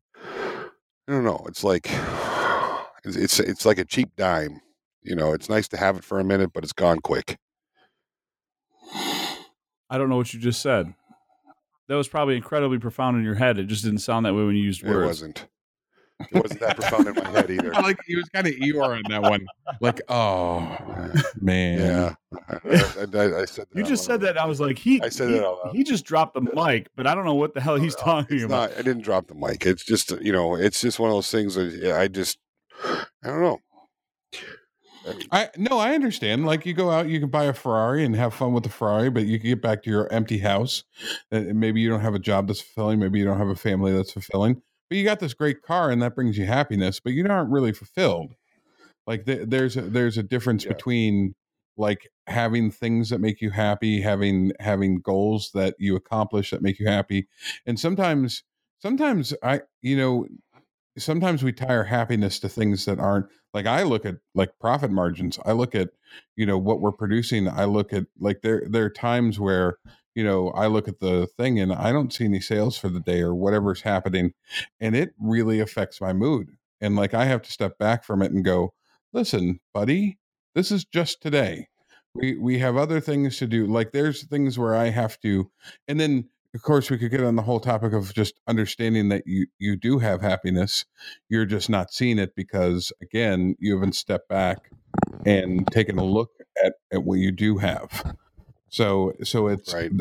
[1.08, 1.46] I don't know.
[1.48, 1.88] It's like
[3.04, 4.62] it's, it's it's like a cheap dime.
[5.04, 7.38] You know, it's nice to have it for a minute, but it's gone quick.
[9.88, 10.96] I don't know what you just said.
[11.88, 13.60] That was probably incredibly profound in your head.
[13.60, 15.04] It just didn't sound that way when you used words.
[15.04, 15.48] It wasn't.
[16.32, 17.76] It wasn't that profound in my head either.
[17.76, 19.46] I like he was kind of Eeyore on that one.
[19.82, 20.78] Like, oh
[21.42, 22.16] man, Yeah,
[22.48, 22.58] I, I,
[23.36, 24.38] I- I said that You just said that.
[24.38, 25.02] I was like, he.
[25.02, 27.60] I said he, that he just dropped the mic, but I don't know what the
[27.62, 28.70] hell he's talking It's about.
[28.70, 28.80] not.
[28.80, 29.66] I didn't drop the mic.
[29.66, 31.56] It's just you know, it's just one of those things.
[31.56, 32.38] That yeah, I just
[32.84, 33.60] I don't know.
[35.32, 36.46] I no, I understand.
[36.46, 39.10] Like you go out, you can buy a Ferrari and have fun with the Ferrari,
[39.10, 40.84] but you can get back to your empty house.
[41.32, 43.00] And maybe you don't have a job that's fulfilling.
[43.00, 44.62] Maybe you don't have a family that's fulfilling.
[44.90, 47.00] But you got this great car, and that brings you happiness.
[47.00, 48.34] But you aren't really fulfilled.
[49.08, 50.74] Like th- there's a, there's a difference Yeah.
[50.74, 51.36] between
[51.78, 56.80] like having things that make you happy, having having goals that you accomplish that make
[56.80, 57.28] you happy,
[57.66, 58.44] and sometimes
[58.80, 60.26] sometimes I you know
[60.98, 64.92] sometimes we tie our happiness to things that aren't like I look at like profit
[64.92, 65.40] margins.
[65.46, 65.90] I look at,
[66.36, 67.48] you know, what we're producing.
[67.48, 69.78] I look at like there there are times where,
[70.16, 73.00] you know, I look at the thing and I don't see any sales for the
[73.02, 74.34] day or whatever's happening.
[74.80, 76.52] And it really affects my mood.
[76.82, 78.74] And like I have to step back from it and go,
[79.14, 80.18] listen, buddy,
[80.56, 81.68] this is just today.
[82.14, 85.52] we we have other things to do like there's things where i have to
[85.88, 89.24] and then of course we could get on the whole topic of just understanding that
[89.26, 90.86] you you do have happiness
[91.30, 94.72] you're just not seeing it because again you haven't stepped back
[95.26, 96.32] and taken a look
[96.64, 98.16] at, at what you do have
[98.76, 99.92] so so it's Right.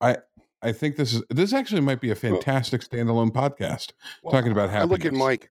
[0.00, 0.16] i
[0.62, 3.92] i think this is this actually might be a fantastic standalone podcast
[4.22, 5.50] Well, talking about I look at Mike.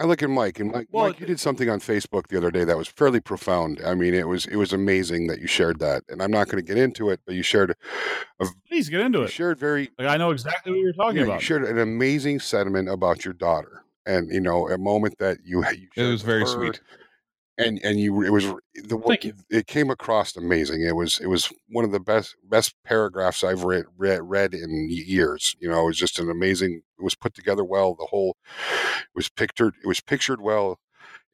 [0.00, 2.52] I look at Mike, and Mike, Well, Mike, you did something on Facebook the other
[2.52, 3.80] day that was fairly profound.
[3.84, 6.64] I mean, it was it was amazing that you shared that, and I'm not going
[6.64, 7.74] to get into it, but you shared
[8.68, 9.30] Please get into you it.
[9.32, 11.40] shared very Like I know exactly what you're talking yeah, about.
[11.40, 15.64] you shared an amazing sentiment about your daughter, and you know a moment that you,
[15.72, 16.80] you it was very her, sweet
[17.58, 18.44] and and you it was
[18.74, 19.34] the Thank you.
[19.50, 20.82] it came across amazing.
[20.82, 24.88] It was it was one of the best best paragraphs I've read read, read in
[24.90, 25.56] years.
[25.60, 26.82] You know, it was just an amazing.
[26.98, 27.94] It was put together well.
[27.94, 28.36] The whole
[29.02, 29.74] it was pictured.
[29.82, 30.78] It was pictured well.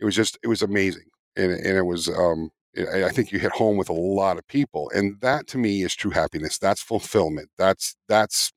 [0.00, 1.06] It was just it was amazing,
[1.36, 2.50] and and it was um.
[2.78, 5.82] I I think you hit home with a lot of people, and that to me
[5.82, 6.58] is true happiness.
[6.58, 7.50] That's fulfillment.
[7.58, 8.52] That's that's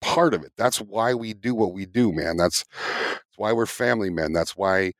[0.00, 0.52] part of it.
[0.56, 2.36] That's why we do what we do, man.
[2.36, 4.32] That's that's why we're family men.
[4.32, 4.92] That's why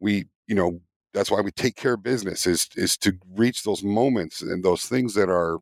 [0.00, 0.80] we, you know,
[1.12, 4.84] that's why we take care of business is is to reach those moments and those
[4.86, 5.58] things that are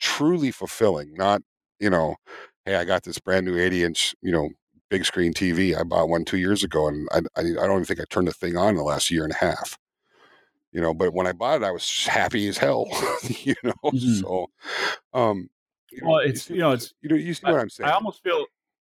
[0.00, 1.14] truly fulfilling.
[1.14, 1.42] Not,
[1.80, 2.16] you know,
[2.64, 4.48] hey, I got this brand new 80 inch, you know,
[4.90, 5.78] big screen TV.
[5.78, 8.28] I bought one two years ago, and I I, I don't even think I turned
[8.28, 9.78] the thing on in the last year and a half.
[10.72, 12.86] You know, but when I bought it, I was happy as hell.
[13.42, 14.20] you know, Mhm.
[14.20, 14.46] so
[15.14, 15.48] um,
[15.92, 17.88] you Well, you it's- see you know, it's- you know you see what I'm saying.
[17.88, 18.44] I almost feel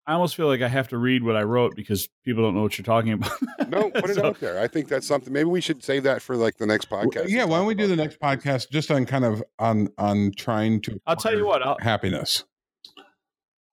[0.10, 2.64] I almost feel like I have to read what I wrote because people don't know
[2.64, 3.31] what you're talking about.
[3.69, 4.60] No, put it So- out there.
[4.60, 5.31] I think that's something.
[5.31, 7.30] Maybe we should save that for like the next W- podcast.
[7.30, 8.03] yeah why don't we do about the that.
[8.03, 11.61] next podcast just on kind of on on trying to I'll tell you what.
[11.61, 12.44] I'll, happiness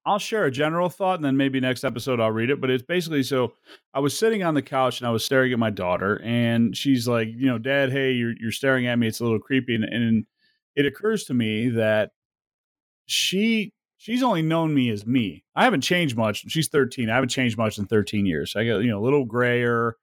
[0.04, 2.60] I'll share a general thought, and then maybe next episode I'll read it.
[2.60, 3.54] But it's basically so
[3.92, 7.08] I was sitting on the couch and I was staring at my daughter, and she's
[7.08, 9.08] like, you know, Dad, hey, you're you're staring at me.
[9.08, 10.26] It's a little creepy, and, and
[10.76, 12.10] it occurs to me that
[13.06, 15.44] she she's only known me as me.
[15.54, 16.44] I haven't changed much.
[16.48, 17.10] She's 13.
[17.10, 18.54] I haven't changed much in 13 years.
[18.56, 19.96] I got you know a little grayer.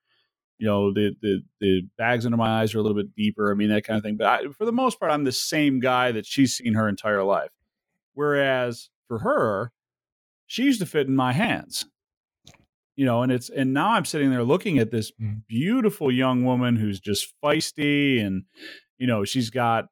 [0.58, 3.52] You know the the the bags under my eyes are a little bit deeper.
[3.52, 4.18] I mean that kind of thing.
[4.18, 7.24] But I, for the most part, I'm the same guy that she's seen her entire
[7.24, 7.52] life.
[8.14, 9.72] Whereas for her,
[10.46, 11.86] she used to fit in my hands.
[12.96, 15.40] You know, and it's and now I'm sitting there looking at this mm-hmm.
[15.48, 18.44] beautiful young woman who's just feisty and
[19.00, 19.86] you know, she's got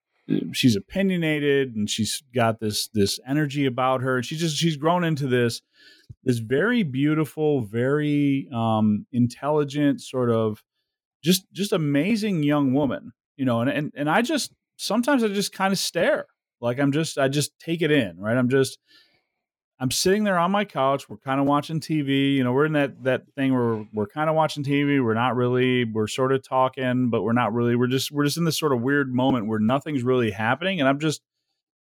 [0.53, 4.21] she's opinionated and she's got this this energy about her.
[4.23, 5.61] She just she's grown into this
[6.23, 10.63] this very beautiful, very um intelligent sort of
[11.23, 15.53] just just amazing young woman, you know, and and and I just sometimes I just
[15.53, 16.25] kind of stare.
[16.59, 18.37] Like I'm just I just take it in, right?
[18.37, 18.77] I'm just
[19.81, 21.09] I'm sitting there on my couch.
[21.09, 22.35] We're kind of watching TV.
[22.35, 25.03] You know, we're in that that thing where we're, we're kind of watching TV.
[25.03, 25.85] We're not really.
[25.85, 27.75] We're sort of talking, but we're not really.
[27.75, 30.87] We're just we're just in this sort of weird moment where nothing's really happening, and
[30.87, 31.23] I'm just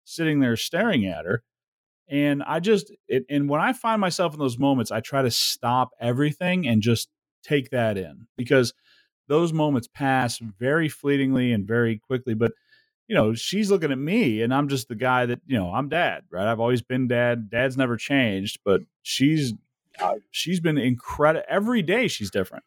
[0.04, 1.42] sitting there staring at her.
[2.08, 5.30] And I just it, and when I find myself in those moments, I try to
[5.30, 7.10] stop everything and just
[7.42, 8.72] take that in because
[9.28, 12.32] those moments pass very fleetingly and very quickly.
[12.32, 12.52] But
[13.10, 15.88] you know, she's looking at me and I'm just the guy that, you know, I'm
[15.88, 16.46] dad, right?
[16.46, 17.50] I've always been dad.
[17.50, 19.52] Dad's never changed, but she's
[20.00, 22.62] uh, she's been incredible every day she's different.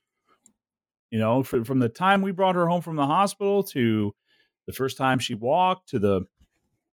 [1.11, 4.13] You know, from the time we brought her home from the hospital to
[4.67, 6.23] the first time she walked to the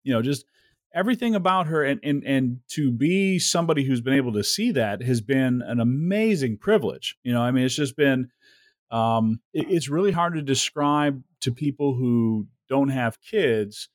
[0.05, 0.47] you know, just
[0.95, 5.03] everything about her and and and to be somebody who's been able to see that
[5.03, 7.19] has been an amazing privilege.
[7.23, 8.31] You know, I mean, it's just been
[8.91, 13.89] um, it, it's really hard to describe to people who don't have kids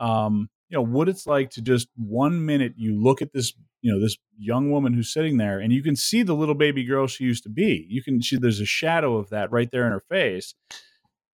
[0.00, 3.92] um, you know what it's like to just one minute you look at this you
[3.92, 7.06] know this young woman who's sitting there and you can see the little baby girl
[7.06, 7.86] she used to be.
[7.88, 10.54] You can see there's a shadow of that right there in her face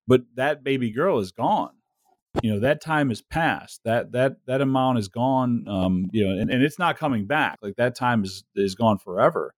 [0.06, 1.72] but that baby girl is gone.
[2.42, 6.40] You know that time is past that that that amount is gone um you know
[6.40, 7.58] and, and it's not coming back.
[7.62, 9.54] Like that time is is gone forever.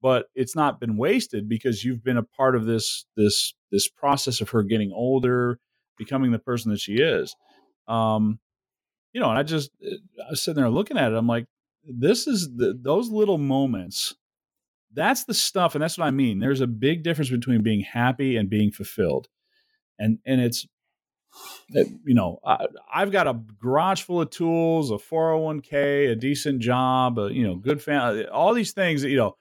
[0.00, 4.40] But it's not been wasted because you've been a part of this this this process
[4.40, 5.58] of her getting older
[5.98, 7.34] becoming the person that she is.
[7.86, 8.38] Um
[9.12, 9.96] you know and i just eh,
[10.26, 11.46] i was sitting there looking at it i'm like
[11.84, 14.14] this is the, those little moments
[14.94, 18.36] that's the stuff and that's what i mean there's a big difference between being happy
[18.36, 19.28] and being fulfilled.
[19.98, 20.66] And and it's
[21.76, 26.60] eh, you know I, i've got a garage full of tools a 401k a decent
[26.60, 29.36] job a you know good family eh, all these things you know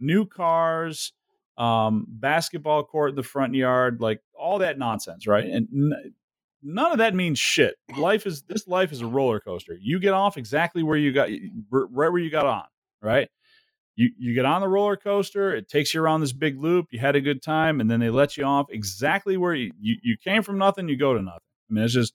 [0.00, 1.12] new cars
[1.58, 6.14] um basketball court in the front yard like all that nonsense right and n-
[6.62, 10.14] none of that means shit life is this life is a roller coaster you get
[10.14, 11.28] off exactly where you got
[11.70, 12.64] right where you got on
[13.02, 13.28] right
[13.96, 16.98] you you get on the roller coaster it takes you around this big loop you
[17.00, 20.16] had a good time and then they let you off exactly where you you, you
[20.16, 21.40] came from nothing you go to nothing
[21.70, 22.14] i mean it's just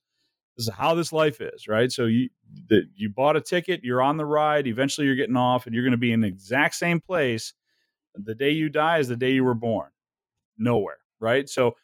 [0.57, 1.91] This is how this life is, right?
[1.91, 2.29] So you
[2.69, 4.67] the, you bought a ticket, you're on the ride.
[4.67, 7.53] Eventually, you're getting off, and you're going to be in the exact same place.
[8.15, 9.89] The day you die is the day you were born.
[10.57, 11.49] Nowhere, right?
[11.49, 11.75] So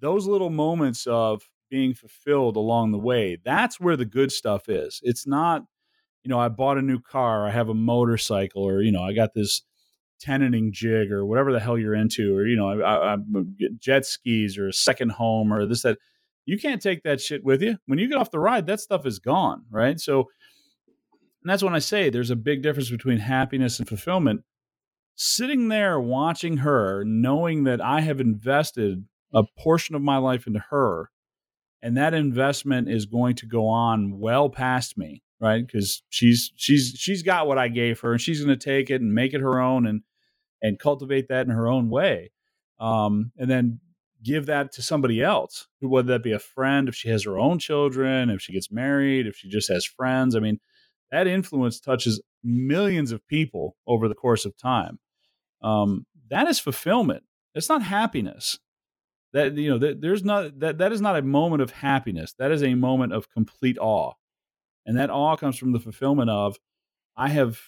[0.00, 5.00] those little moments of being fulfilled along the way, that's where the good stuff is.
[5.02, 5.64] It's not,
[6.22, 9.12] you know, I bought a new car, I have a motorcycle, or you know, I
[9.12, 9.62] got this
[10.22, 13.16] tenoning jig or whatever the hell you're into, or you know, I, I,
[13.78, 15.98] jet skis or a second home or this that.
[16.44, 18.66] You can't take that shit with you when you get off the ride.
[18.66, 20.00] That stuff is gone, right?
[20.00, 20.28] So,
[21.42, 24.42] and that's when I say there's a big difference between happiness and fulfillment.
[25.14, 30.64] Sitting there watching her, knowing that I have invested a portion of my life into
[30.70, 31.10] her,
[31.82, 35.66] and that investment is going to go on well past me, right?
[35.66, 39.00] Because she's she's she's got what I gave her, and she's going to take it
[39.00, 40.02] and make it her own, and
[40.62, 42.30] and cultivate that in her own way,
[42.78, 43.80] um, and then
[44.22, 47.58] give that to somebody else, whether that be a friend, if she has her own
[47.58, 50.36] children, if she gets married, if she just has friends.
[50.36, 50.60] I mean,
[51.12, 54.98] that influence touches millions of people over the course of time.
[55.62, 57.22] Um, that is fulfillment.
[57.54, 58.58] It's not happiness.
[59.32, 62.34] That you know, that, there's not that that is not a moment of happiness.
[62.38, 64.12] That is a moment of complete awe,
[64.84, 66.58] and that awe comes from the fulfillment of
[67.16, 67.60] I have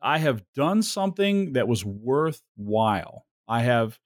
[0.00, 3.26] I have done something that was worthwhile.
[3.46, 3.98] I have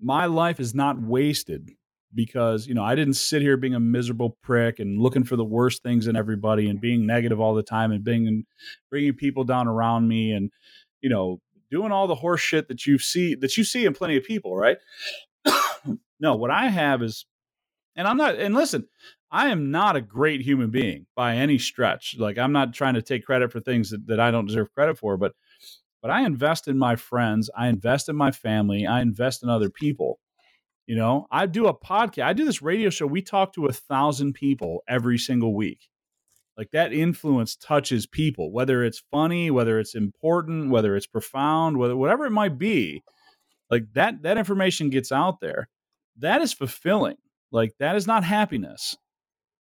[0.00, 1.72] my life is not wasted
[2.14, 5.44] because you know I didn't sit here being a miserable prick and looking for the
[5.44, 8.44] worst things in everybody and being negative all the time and being
[8.90, 10.50] bringing people down around me and
[11.00, 14.16] you know doing all the horse shit that you see that you see in plenty
[14.16, 14.78] of people, right?
[16.20, 17.26] no, what I have is
[17.96, 18.86] and I'm not and listen,
[19.30, 22.16] I am not a great human being by any stretch.
[22.18, 24.98] Like I'm not trying to take credit for things that, that I don't deserve credit
[24.98, 25.32] for, but
[26.00, 29.70] but I invest in my friends, I invest in my family, I invest in other
[29.70, 30.20] people.
[30.86, 33.06] You know, I do a podcast, I do this radio show.
[33.06, 35.88] We talk to a thousand people every single week.
[36.56, 41.96] Like that influence touches people, whether it's funny, whether it's important, whether it's profound, whether
[41.96, 43.02] whatever it might be.
[43.70, 45.68] Like that that information gets out there.
[46.18, 47.16] That is fulfilling.
[47.50, 48.96] Like that is not happiness.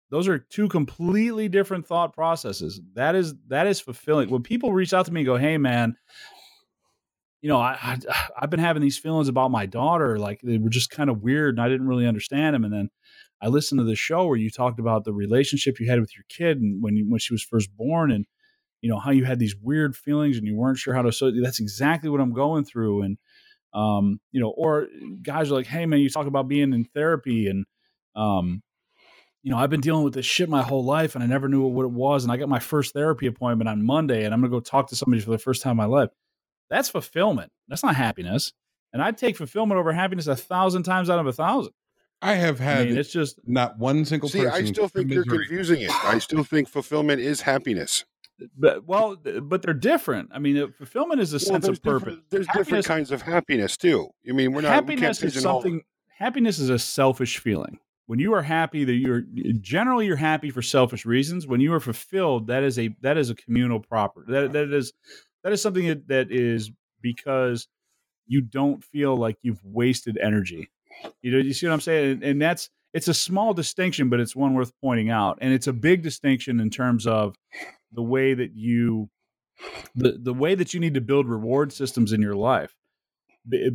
[0.09, 2.79] Those are two completely different thought processes.
[2.93, 4.29] That is that is fulfilling.
[4.29, 5.97] When people reach out to me and go, "Hey, man,
[7.41, 7.97] you know, I, I
[8.39, 10.17] have been having these feelings about my daughter.
[10.17, 12.89] Like they were just kind of weird, and I didn't really understand them." And then
[13.41, 16.25] I listened to the show where you talked about the relationship you had with your
[16.29, 18.25] kid and when you, when she was first born, and
[18.81, 21.11] you know how you had these weird feelings and you weren't sure how to.
[21.11, 23.17] So that's exactly what I'm going through, and
[23.73, 24.87] um, you know, or
[25.21, 27.65] guys are like, "Hey, man, you talk about being in therapy and."
[28.15, 28.63] Um,
[29.43, 31.61] you know, I've been dealing with this shit my whole life and I never knew
[31.61, 32.23] what it was.
[32.23, 34.95] And I got my first therapy appointment on Monday and I'm to go talk to
[34.95, 36.09] somebody for the first time in my life.
[36.69, 37.51] That's fulfillment.
[37.67, 38.53] That's not happiness.
[38.93, 41.73] And I'd take fulfillment over happiness a thousand times out of a thousand.
[42.21, 42.79] I have had.
[42.79, 44.29] I mean, it's just not one single.
[44.29, 45.91] See, I still think you're confusing it.
[46.03, 48.05] I still think fulfillment is happiness.
[48.57, 50.29] But well, but they're different.
[50.33, 52.17] I mean, uh, fulfillment is a well, sense of purpose.
[52.29, 54.09] There's happiness, different kinds of happiness too.
[54.27, 54.73] I mean, we're not.
[54.73, 55.81] Happiness we is something.
[56.17, 59.21] Happiness is a selfish feeling when you are happy that you're
[59.61, 63.29] generally you're happy for selfish reasons when you are fulfilled that is a that is
[63.29, 64.93] a communal property that that is
[65.47, 66.71] that is something that, that is
[67.01, 67.69] because
[68.25, 70.69] you don't feel like you've wasted energy
[71.21, 74.19] you know you see what i'm saying and, and that's it's a small distinction but
[74.19, 77.33] it's one worth pointing out and it's a big distinction in terms of
[77.93, 79.09] the way that you
[79.95, 82.75] the, the way that you need to build reward systems in your life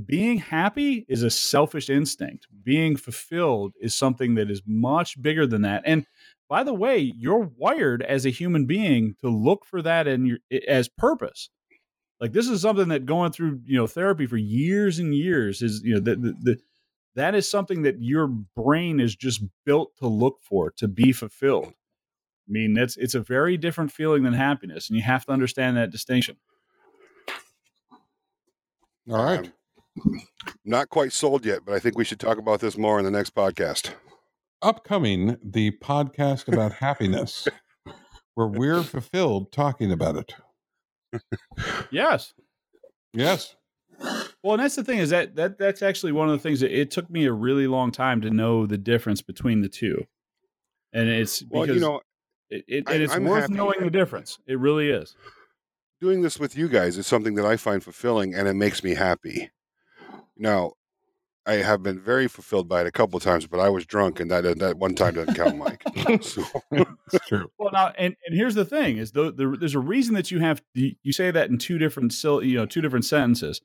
[0.05, 2.47] being happy is a selfish instinct.
[2.63, 5.83] Being fulfilled is something that is much bigger than that.
[5.87, 6.05] And
[6.49, 10.39] by the way, you're wired as a human being to look for that in your
[10.69, 11.49] as purpose.
[12.23, 15.83] Like this is something that going through you know therapy for years and years is
[15.83, 16.57] you know the, the, the
[17.17, 21.67] that is something that your brain is just built to look for to be fulfilled.
[21.67, 25.77] I mean, that's it's a very different feeling than happiness, and you have to understand
[25.77, 26.37] that distinction.
[29.11, 29.51] All right.
[30.65, 33.11] Not quite sold yet, but I think we should talk about this more in the
[33.11, 33.91] next podcast.
[34.63, 37.49] Upcoming, the podcast about happiness,
[38.35, 40.35] where we're fulfilled talking about it.
[41.91, 42.35] Yes.
[43.13, 43.57] Yes.
[44.43, 46.77] Well, and that's the thing is that that that's actually one of the things that
[46.77, 50.07] it took me a really long time to know the difference between the two,
[50.93, 52.01] and it's because well, you know,
[52.51, 54.39] it, it and it's I'm worth knowing the difference.
[54.47, 55.15] It really is.
[56.01, 58.95] Doing this with you guys is something that I find fulfilling, and it makes me
[58.95, 59.51] happy.
[60.37, 60.73] Now,
[61.45, 64.21] I have been very fulfilled by it a couple of times, but I was drunk,
[64.21, 65.83] and that that one time doesn't count, Mike.
[66.23, 66.45] so.
[66.71, 67.51] It's true.
[67.59, 70.39] Well, now, and, and here's the thing: is the, the, there's a reason that you
[70.39, 73.61] have you say that in two different you know two different sentences.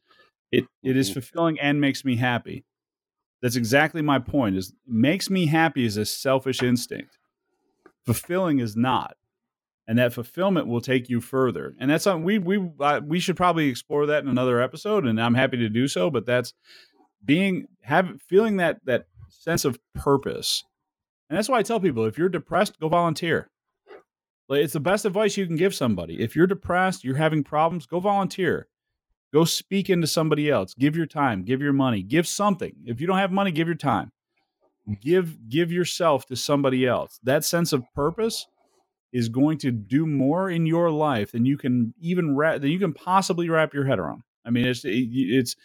[0.52, 1.20] It it is mm-hmm.
[1.20, 2.66] fulfilling and makes me happy.
[3.42, 4.56] That's exactly my point.
[4.56, 7.18] Is makes me happy is a selfish instinct.
[8.06, 9.18] Fulfilling is not,
[9.88, 11.76] and that fulfillment will take you further.
[11.80, 15.06] And that's something we we uh, we should probably explore that in another episode.
[15.06, 16.10] And I'm happy to do so.
[16.10, 16.54] But that's
[17.24, 20.64] being have feeling that that sense of purpose,
[21.30, 23.50] and that's why I tell people if you're depressed, go volunteer.
[24.50, 26.22] Like, it's the best advice you can give somebody.
[26.22, 28.68] If you're depressed, you're having problems, go volunteer.
[29.34, 30.74] Go speak into somebody else.
[30.74, 32.74] Give your time, give your money, give something.
[32.86, 34.12] If you don't have money, give your time.
[35.02, 37.20] Give give yourself to somebody else.
[37.24, 38.48] That sense of purpose
[39.12, 42.80] is going to do more in your life than you can even wrap, than you
[42.80, 44.22] can possibly wrap your head around.
[44.46, 45.58] I mean, it's it's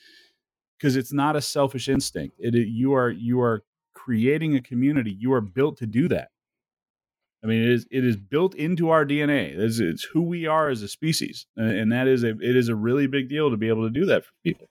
[0.82, 2.34] because it's not a selfish instinct.
[2.40, 3.62] It, it you are you are
[3.94, 5.16] creating a community.
[5.16, 6.30] You are built to do that.
[7.44, 9.56] I mean, it is it is built into our DNA.
[9.56, 12.74] It's, it's who we are as a species, and that is a it is a
[12.74, 14.68] really big deal to be able to do that for people.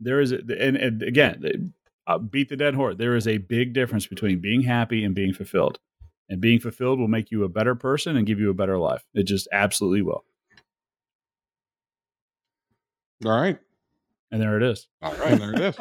[0.00, 1.72] There is a, and, and again,
[2.06, 2.96] I'll uh, beat the dead horse.
[2.98, 5.78] There is a big difference between being happy and being fulfilled,
[6.28, 9.04] and being fulfilled will make you a better person and give you a better life.
[9.14, 10.24] It just absolutely will.
[13.24, 13.58] All right,
[14.30, 14.88] and there it is.
[15.02, 15.76] All right, there it is.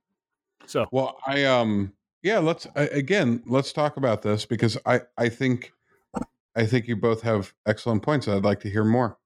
[0.66, 1.92] so, well, I um
[2.22, 5.72] yeah let's again let's talk about this because i i think
[6.54, 9.16] i think you both have excellent points i'd like to hear more.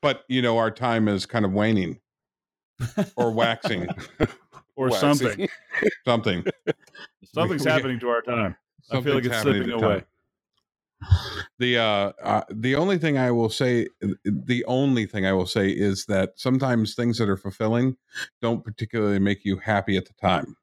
[0.00, 2.00] But you know our time is kind of waning.
[3.16, 3.88] Or waxing.
[4.74, 5.14] Or waxing.
[5.14, 5.48] something.
[6.06, 6.44] Something.
[7.34, 8.56] Something's happening to our time.
[8.90, 10.02] I feel like it's slipping away
[11.58, 13.88] the uh, uh, the only thing I will say,
[14.24, 17.96] the only thing I will say is that sometimes things that are fulfilling
[18.40, 20.56] don't particularly make you happy at the time.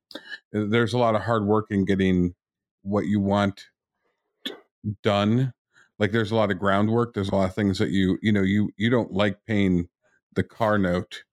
[0.51, 2.35] There's a lot of hard work in getting
[2.81, 3.65] what you want
[5.03, 5.53] done.
[5.97, 7.13] Like there's a lot of groundwork.
[7.13, 9.89] There's a lot of things that you you know you you don't like paying
[10.35, 11.23] the car note,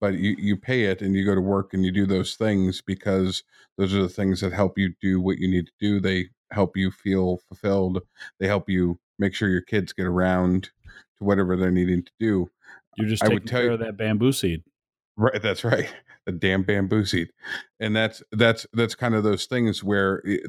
[0.00, 2.82] but you you pay it and you go to work and you do those things
[2.82, 3.44] because
[3.76, 6.00] those are the things that help you do what you need to do.
[6.00, 8.02] They help you feel fulfilled.
[8.38, 10.70] They help you make sure your kids get around
[11.18, 12.50] to whatever they're needing to do.
[12.96, 14.62] You're just I taking care you, of that bamboo seed.
[15.16, 15.92] Right, that's right.
[16.26, 17.30] The damn bamboo seed,
[17.80, 20.42] and that's that's that's kind of those things where it,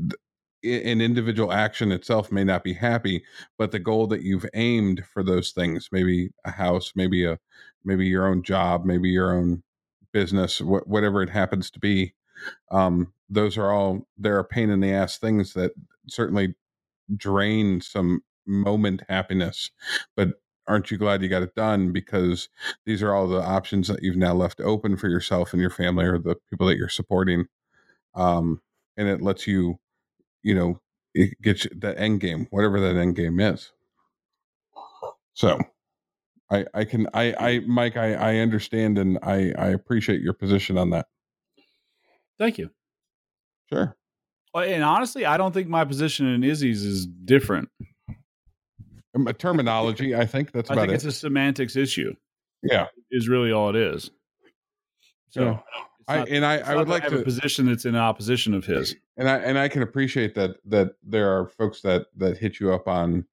[0.61, 3.23] an individual action itself may not be happy,
[3.57, 7.39] but the goal that you've aimed for those things, maybe a house, maybe a
[7.85, 9.63] maybe your own job, maybe your own
[10.11, 12.13] business, wh- whatever it happens to be,
[12.71, 15.71] um, those are all there are pain in the ass things that
[16.07, 16.55] certainly
[17.15, 19.71] drain some moment happiness
[20.15, 20.33] but
[20.69, 21.91] aren't you glad you got it done?
[21.91, 22.47] Because
[22.85, 26.05] these are all the options that you've now left open for yourself and your family
[26.05, 27.47] or the people that you're supporting
[28.15, 28.61] um,
[28.95, 29.79] and it lets you
[30.43, 30.79] you know
[31.13, 33.71] it gets that end game whatever that end game is.
[35.33, 35.59] So
[36.51, 40.77] i i can i i mike i i understand and i i appreciate your position
[40.77, 41.07] on that.
[42.37, 42.69] Thank you
[43.71, 43.95] sure
[44.55, 47.69] and honestly i don't think my position in izzy's is different
[49.15, 50.15] um, a terminology.
[50.15, 50.69] I think that's.
[50.69, 52.13] I think it's a semantics issue.
[52.63, 54.11] Yeah, is really all it is.
[55.29, 55.59] So, yeah.
[56.07, 58.95] I and I, I would like to have a position that's in opposition of his.
[59.17, 62.73] And I and I can appreciate that that there are folks that that hit you
[62.73, 63.25] up on,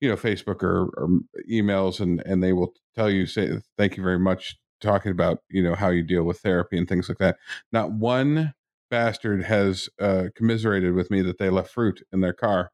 [0.00, 1.08] you know, Facebook or, or
[1.50, 5.62] emails, and and they will tell you say thank you very much talking about you
[5.62, 7.38] know how you deal with therapy and things like that.
[7.72, 8.54] Not one
[8.90, 12.70] bastard has uh, commiserated with me that they left fruit in their car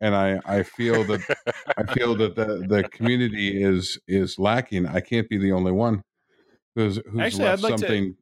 [0.00, 1.20] and I I feel that
[1.76, 4.86] I feel that the the community is is lacking.
[4.86, 6.02] I can't be the only one
[6.74, 8.16] who's who's Actually, left like something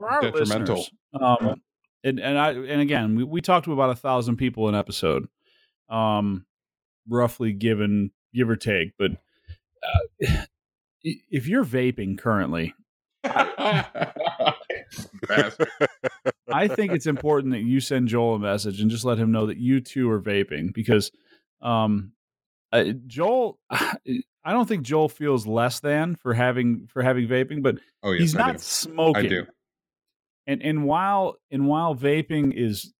[0.00, 0.86] to, detrimental.
[1.20, 1.60] Um,
[2.04, 5.26] and and I and again we, we talked to about a thousand people an episode,
[5.90, 6.46] um,
[7.08, 8.92] roughly given give or take.
[8.98, 9.12] But
[9.82, 10.44] uh,
[11.02, 12.74] if you're vaping currently,
[13.24, 14.12] I
[16.68, 19.58] think it's important that you send Joel a message and just let him know that
[19.58, 21.10] you two are vaping because
[21.60, 22.12] um,
[22.72, 27.78] uh, Joel, I don't think Joel feels less than for having for having vaping, but
[28.02, 29.26] oh, yes, he's not I smoking.
[29.26, 29.46] I do.
[30.46, 32.92] And and while and while vaping is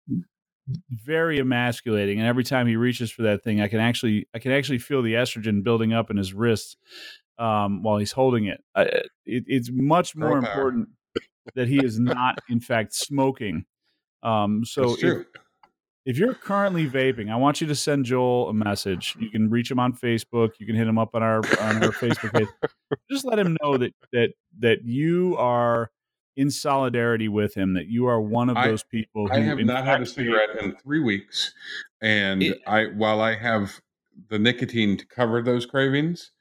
[0.90, 4.52] very emasculating, and every time he reaches for that thing, I can actually I can
[4.52, 6.76] actually feel the estrogen building up in his wrists
[7.38, 8.62] um, while he's holding it.
[8.74, 8.84] Uh,
[9.24, 10.90] it it's much more important
[11.54, 13.64] that he is not, in fact, smoking.
[14.22, 15.26] Um, so if,
[16.04, 19.16] if, you're currently vaping, I want you to send Joel a message.
[19.18, 20.50] You can reach him on Facebook.
[20.58, 22.48] You can hit him up on our on our Facebook page.
[23.10, 25.90] Just let him know that that that you are
[26.36, 27.74] in solidarity with him.
[27.74, 29.28] That you are one of those people.
[29.28, 31.52] Who, I have not had a cigarette in three weeks,
[32.02, 33.80] and it, I while I have
[34.28, 36.32] the nicotine to cover those cravings,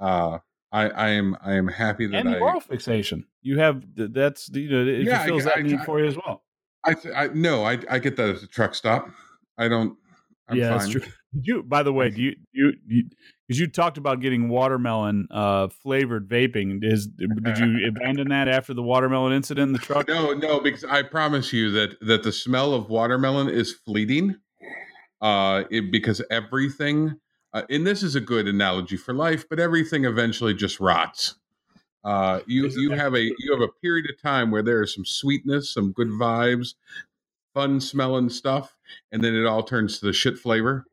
[0.00, 0.38] uh,
[0.72, 3.26] I, I am I am happy that and I oral fixation.
[3.42, 6.06] You have that's you know it Yeah, I- fulfills I- that need I- for you
[6.06, 6.42] as well.
[6.84, 9.08] I, I no I I get that at the truck stop.
[9.58, 9.96] I don't.
[10.48, 10.78] I'm yeah, fine.
[10.78, 11.00] that's true.
[11.34, 12.72] Did you, by the way, do you you
[13.46, 16.80] because you, talked about getting watermelon uh, flavored vaping?
[16.82, 20.08] Is did you abandon that after the watermelon incident in the truck?
[20.08, 24.36] No, no, because I promise you that that the smell of watermelon is fleeting.
[25.20, 27.14] Uh, it, because everything,
[27.52, 31.36] uh, and this is a good analogy for life, but everything eventually just rots.
[32.04, 35.04] Uh, you you have a you have a period of time where there is some
[35.04, 36.74] sweetness, some good vibes,
[37.54, 38.76] fun smelling stuff,
[39.12, 40.84] and then it all turns to the shit flavor.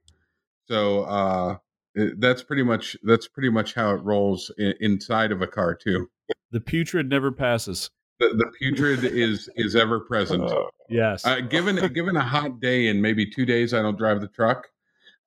[0.67, 1.57] So uh,
[1.95, 5.73] it, that's pretty much that's pretty much how it rolls in, inside of a car
[5.73, 6.09] too.
[6.51, 7.89] The putrid never passes.
[8.19, 10.43] The, the putrid is is ever present.
[10.43, 14.21] Uh, Yes, Uh, given given a hot day and maybe two days I don't drive
[14.21, 14.69] the truck,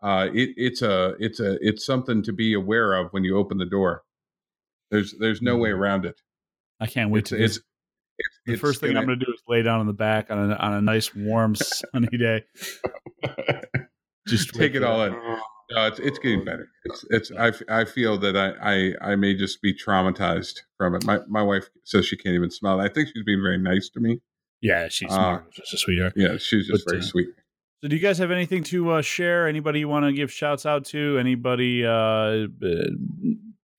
[0.02, 3.58] uh, it, it's a it's a it's something to be aware of when you open
[3.58, 4.02] the door.
[4.90, 6.20] There's there's no way around it.
[6.80, 7.42] I can't wait It's to.
[7.44, 7.56] it's,
[8.18, 10.54] it's the first thing I'm gonna- do is lay down in the back on a
[10.56, 12.44] on a nice warm sunny day.
[14.28, 15.12] Just take it all in.
[15.12, 16.68] No, it's it's getting better.
[16.84, 21.04] It's it's I, I feel that I, I I may just be traumatized from it.
[21.04, 22.84] My my wife says she can't even smell it.
[22.84, 24.20] I think she's being very nice to me.
[24.60, 25.40] Yeah, she's Uh.
[25.52, 26.12] She's a sweetheart.
[26.14, 27.28] Yeah, she's just But, very uh, sweet.
[27.82, 29.48] So, do you guys have anything to uh, share?
[29.48, 31.18] Anybody you want to give shouts out to?
[31.18, 32.46] Anybody, uh,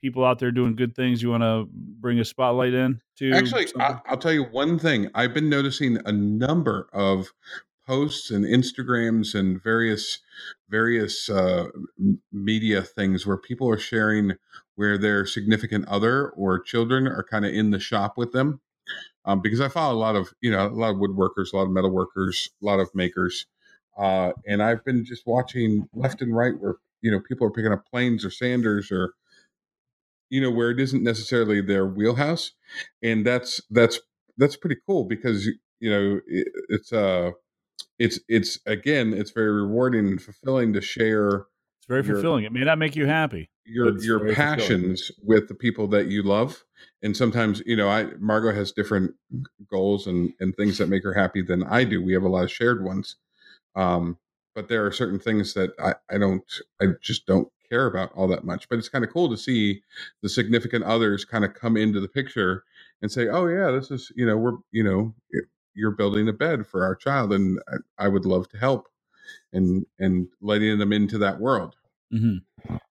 [0.01, 3.31] people out there doing good things you want to bring a spotlight in to?
[3.31, 3.67] Actually.
[3.79, 5.09] I, I'll tell you one thing.
[5.15, 7.31] I've been noticing a number of
[7.87, 10.19] posts and Instagrams and various
[10.67, 11.67] various uh,
[12.33, 14.33] media things where people are sharing
[14.75, 18.59] where their significant other or children are kind of in the shop with them.
[19.23, 21.63] Um, because I follow a lot of you know a lot of woodworkers, a lot
[21.63, 23.45] of metalworkers, a lot of makers,
[23.97, 27.71] uh, and I've been just watching left and right where you know people are picking
[27.71, 29.13] up planes or sanders or
[30.29, 32.51] you know where it isn't necessarily their wheelhouse
[33.03, 33.99] and that's that's
[34.37, 35.45] that's pretty cool because
[35.79, 37.31] you know it, it's uh
[37.99, 41.45] it's it's again it's very rewarding and fulfilling to share
[41.77, 42.45] it's very your- fulfilling.
[42.45, 43.49] It may not make you happy.
[43.65, 44.59] your your very fulfilling.
[44.59, 46.63] passions with the people that you love
[47.03, 49.13] and sometimes you know i margot has different
[49.69, 52.43] goals and and things that make her happy than i do we have a lot
[52.43, 53.17] of shared ones
[53.75, 54.17] um
[54.55, 58.27] but there are certain things that i i don't i just don't care about all
[58.27, 59.81] that much but it's kind of cool to see
[60.21, 62.63] the significant others kind of come into the picture
[63.01, 65.13] and say oh yeah this is you know we're you know
[65.73, 68.87] you're building a bed for our child and i, I would love to help
[69.53, 71.75] and and letting them into that world
[72.11, 72.37] hmm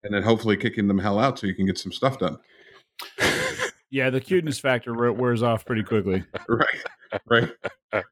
[0.07, 2.37] and then hopefully kicking them hell out so you can get some stuff done.
[3.89, 6.23] Yeah, the cuteness factor wears off pretty quickly.
[6.47, 6.83] Right,
[7.29, 7.51] right.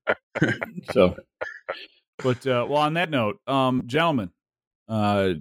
[0.92, 1.16] So,
[2.20, 4.32] but uh, well, on that note, um, gentlemen,
[4.88, 5.34] uh,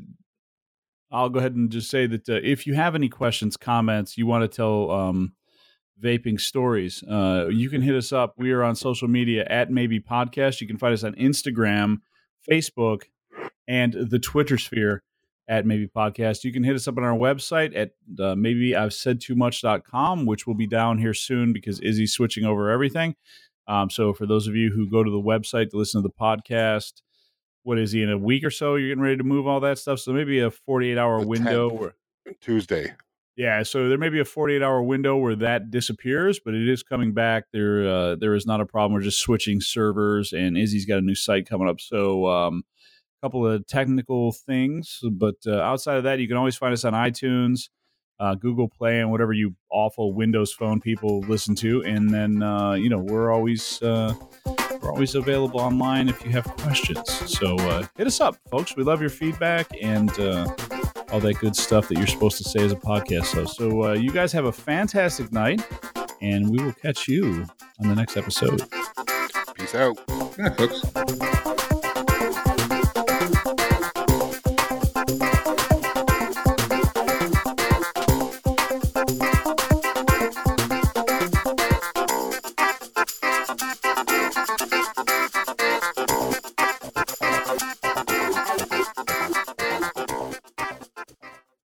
[1.10, 4.26] I'll go ahead and just say that uh, if you have any questions, comments, you
[4.26, 5.34] want to tell um,
[6.02, 8.34] vaping stories, uh, you can hit us up.
[8.36, 10.60] We are on social media at Maybe Podcast.
[10.60, 11.98] You can find us on Instagram,
[12.50, 13.02] Facebook,
[13.68, 15.04] and the Twitter sphere
[15.46, 16.42] at Maybe Podcast.
[16.42, 20.26] You can hit us up on our website at uh, maybe I've said too much.com,
[20.26, 23.14] which will be down here soon because Izzy's switching over everything.
[23.66, 26.14] Um, so for those of you who go to the website to listen to the
[26.20, 27.02] podcast,
[27.62, 28.74] what is he in a week or so?
[28.76, 30.00] You're getting ready to move all that stuff.
[30.00, 31.78] So maybe a 48 hour The window 10th.
[31.80, 31.94] where
[32.40, 32.92] Tuesday.
[33.36, 36.82] yeah, so there may be a 48 hour window where that disappears, but it is
[36.82, 37.44] coming back.
[37.52, 38.92] There, uh, there is not a problem.
[38.92, 41.80] We're just switching servers, and Izzy's got a new site coming up.
[41.80, 42.64] So, um,
[43.22, 46.84] a couple of technical things, but uh, outside of that, you can always find us
[46.84, 47.70] on iTunes,
[48.20, 51.82] uh, Google Play, and whatever you awful Windows Phone people listen to.
[51.84, 54.14] And then, uh, you know, we're always uh,
[54.80, 57.10] we're always available online if you have questions.
[57.38, 58.76] So uh, hit us up, folks.
[58.76, 60.10] We love your feedback and.
[60.18, 60.46] Uh,
[61.12, 63.56] all that good stuff that you're supposed to say as a podcast host.
[63.56, 65.64] So, uh, you guys have a fantastic night,
[66.20, 67.46] and we will catch you
[67.80, 68.62] on the next episode.
[69.54, 69.96] Peace out.
[70.36, 70.82] Yeah, folks.